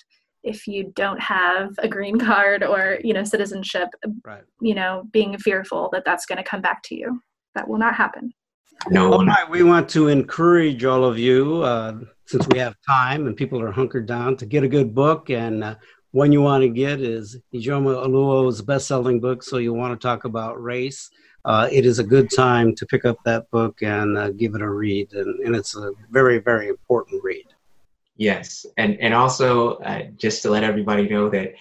if 0.44 0.68
you 0.68 0.94
don't 0.96 1.20
have 1.20 1.74
a 1.80 1.88
green 1.88 2.20
card 2.20 2.64
or 2.64 3.00
you 3.04 3.14
know 3.14 3.24
citizenship. 3.24 3.90
Right. 4.24 4.44
You 4.62 4.76
know, 4.76 5.04
being 5.12 5.38
fearful 5.38 5.90
that 5.94 6.06
that's 6.06 6.26
going 6.26 6.38
to 6.38 6.44
come 6.44 6.62
back 6.62 6.84
to 6.84 6.96
you. 6.96 7.22
That 7.56 7.68
will 7.68 7.78
not 7.78 7.96
happen. 7.96 8.34
No. 8.90 9.14
All 9.14 9.26
right, 9.26 9.50
we 9.50 9.64
want 9.64 9.90
to 9.90 10.10
encourage 10.10 10.84
all 10.84 11.04
of 11.06 11.18
you. 11.18 11.64
Uh, 11.64 12.00
since 12.26 12.48
we 12.48 12.60
have 12.60 12.76
time 12.88 13.28
and 13.28 13.36
people 13.36 13.62
are 13.62 13.72
hunkered 13.72 14.08
down 14.08 14.36
to 14.38 14.46
get 14.46 14.64
a 14.64 14.68
good 14.68 14.94
book. 14.94 15.30
And 15.30 15.64
uh, 15.64 15.76
one 16.12 16.32
you 16.32 16.42
want 16.42 16.64
to 16.64 16.70
get 16.70 17.02
is 17.02 17.38
Ijeoma 17.54 18.06
Oluo's 18.06 18.62
best-selling 18.62 19.20
book. 19.20 19.44
So 19.44 19.58
you 19.58 19.74
want 19.74 20.00
to 20.00 20.08
talk 20.08 20.26
about 20.26 20.62
race. 20.62 21.10
Uh, 21.46 21.70
it 21.72 21.86
is 21.86 22.00
a 22.00 22.04
good 22.04 22.32
time 22.32 22.74
to 22.74 22.86
pick 22.88 23.06
up 23.06 23.18
that 23.24 23.50
book 23.52 23.84
and 23.84 24.18
uh, 24.18 24.32
give 24.32 24.56
it 24.56 24.62
a 24.62 24.70
read, 24.70 25.14
and, 25.14 25.40
and, 25.42 25.56
it's 25.56 25.76
a 25.78 25.92
very, 26.10 26.40
very 26.40 26.70
important 26.70 27.24
read. 27.24 27.46
Yes, 28.18 28.66
and 28.78 29.00
and 29.00 29.14
also 29.14 29.76
uh, 29.76 30.06
just 30.18 30.42
to 30.42 30.50
let 30.50 30.64
everybody 30.64 31.08
know 31.08 31.30
that 31.30 31.54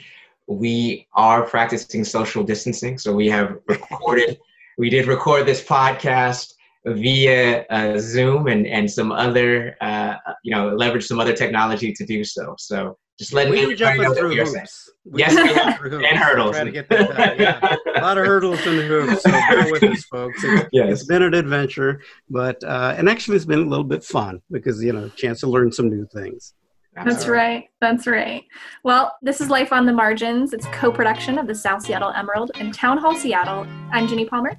we 0.46 1.06
are 1.12 1.42
practicing 1.42 2.02
social 2.02 2.42
distancing. 2.42 2.96
So 2.96 3.12
we 3.12 3.28
have 3.28 3.58
recorded, 3.68 4.38
we 4.78 4.88
did 4.88 5.06
record 5.06 5.44
this 5.44 5.62
podcast 5.62 6.54
via 6.86 7.64
uh, 7.70 7.98
Zoom 7.98 8.46
and, 8.46 8.66
and 8.66 8.90
some 8.90 9.12
other, 9.12 9.76
uh, 9.80 10.16
you 10.42 10.54
know, 10.54 10.68
leverage 10.68 11.06
some 11.06 11.20
other 11.20 11.32
technology 11.32 11.92
to 11.92 12.04
do 12.04 12.24
so. 12.24 12.54
So 12.58 12.98
just 13.18 13.32
letting 13.32 13.52
we 13.52 13.62
everybody 13.62 14.00
know 14.00 14.14
that 14.14 14.24
we 14.24 14.40
are 14.40 14.44
hoops. 14.44 14.90
Yes, 15.14 15.36
and 15.36 16.18
hurdles. 16.18 16.52
Trying 16.52 16.66
to 16.66 16.72
get 16.72 16.88
that 16.88 17.08
done. 17.10 17.38
Yeah. 17.38 17.76
a 17.96 18.00
lot 18.00 18.18
of 18.18 18.26
hurdles 18.26 18.58
and 18.66 18.80
hoops. 18.80 19.22
So 19.22 19.30
bear 19.30 19.70
with 19.70 19.82
us, 19.82 20.04
folks. 20.04 20.42
It's, 20.42 20.68
yes. 20.72 20.92
it's 20.92 21.04
been 21.04 21.22
an 21.22 21.34
adventure, 21.34 22.00
but 22.28 22.62
uh, 22.64 22.94
and 22.96 23.08
actually 23.08 23.36
it's 23.36 23.44
been 23.44 23.60
a 23.60 23.68
little 23.68 23.84
bit 23.84 24.02
fun 24.02 24.40
because 24.50 24.82
you 24.82 24.92
know, 24.92 25.08
chance 25.10 25.40
to 25.40 25.46
learn 25.46 25.72
some 25.72 25.88
new 25.88 26.06
things. 26.12 26.54
That's 26.94 27.26
right. 27.26 27.64
That's 27.80 28.06
right. 28.06 28.44
Well, 28.84 29.16
this 29.20 29.40
is 29.40 29.50
Life 29.50 29.72
on 29.72 29.84
the 29.84 29.92
Margins. 29.92 30.52
It's 30.52 30.66
co-production 30.66 31.38
of 31.38 31.46
the 31.48 31.54
South 31.54 31.82
Seattle 31.82 32.12
Emerald 32.14 32.52
and 32.54 32.72
Town 32.72 32.98
Hall 32.98 33.16
Seattle. 33.16 33.66
I'm 33.90 34.06
Jini 34.06 34.28
Palmer. 34.28 34.58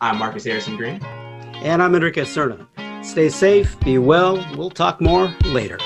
I'm 0.00 0.18
Marcus 0.18 0.44
Harrison 0.44 0.76
Green. 0.76 1.00
And 1.62 1.82
I'm 1.82 1.94
Enrique 1.94 2.22
Cerna. 2.22 2.66
Stay 3.04 3.28
safe, 3.28 3.78
be 3.80 3.98
well. 3.98 4.36
We'll 4.56 4.70
talk 4.70 5.00
more 5.00 5.34
later. 5.46 5.78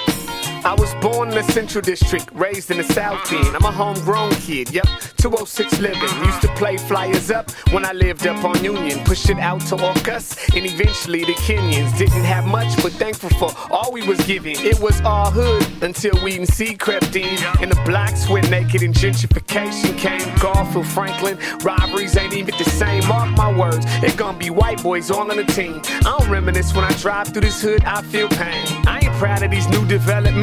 I 0.64 0.74
was 0.74 0.94
born 0.96 1.30
in 1.30 1.34
the 1.34 1.42
Central 1.42 1.82
District, 1.82 2.28
raised 2.32 2.70
in 2.70 2.76
the 2.76 2.84
South 2.84 3.32
End. 3.32 3.56
I'm 3.56 3.64
a 3.64 3.72
homegrown 3.72 4.30
kid, 4.36 4.70
yep, 4.70 4.86
206 5.16 5.80
living. 5.80 6.24
Used 6.24 6.40
to 6.42 6.48
play 6.54 6.76
flyers 6.76 7.32
up 7.32 7.50
when 7.72 7.84
I 7.84 7.92
lived 7.92 8.28
up 8.28 8.44
on 8.44 8.62
Union. 8.62 9.00
Pushed 9.04 9.30
it 9.30 9.38
out 9.38 9.60
to 9.62 9.76
Orcas 9.76 10.36
and 10.56 10.64
eventually 10.64 11.24
the 11.24 11.32
Kenyans. 11.32 11.96
Didn't 11.98 12.22
have 12.22 12.46
much, 12.46 12.80
but 12.80 12.92
thankful 12.92 13.30
for 13.30 13.50
all 13.72 13.90
we 13.92 14.06
was 14.06 14.24
given. 14.24 14.52
It 14.52 14.78
was 14.78 15.00
all 15.00 15.32
hood 15.32 15.66
until 15.82 16.12
we 16.22 16.36
and 16.36 16.48
see 16.48 16.76
crept 16.76 17.16
in. 17.16 17.42
And 17.60 17.72
the 17.72 17.82
blacks 17.84 18.28
went 18.28 18.48
naked 18.48 18.82
and 18.82 18.94
gentrification 18.94 19.98
came. 19.98 20.32
Garfield 20.38 20.86
Franklin, 20.86 21.38
robberies 21.64 22.16
ain't 22.16 22.34
even 22.34 22.56
the 22.56 22.70
same. 22.70 23.04
Mark 23.08 23.36
my 23.36 23.52
words, 23.52 23.84
it 24.04 24.16
gonna 24.16 24.38
be 24.38 24.50
white 24.50 24.80
boys 24.80 25.10
all 25.10 25.28
on 25.28 25.36
the 25.36 25.44
team. 25.44 25.82
I 26.06 26.16
don't 26.18 26.30
reminisce 26.30 26.72
when 26.72 26.84
I 26.84 26.92
drive 26.98 27.28
through 27.28 27.42
this 27.42 27.60
hood, 27.60 27.82
I 27.84 28.02
feel 28.02 28.28
pain. 28.28 28.64
I 28.86 29.00
ain't 29.02 29.11
proud 29.22 29.44
of 29.44 29.52
these 29.52 29.68
new 29.68 29.86
developments. 29.86 30.42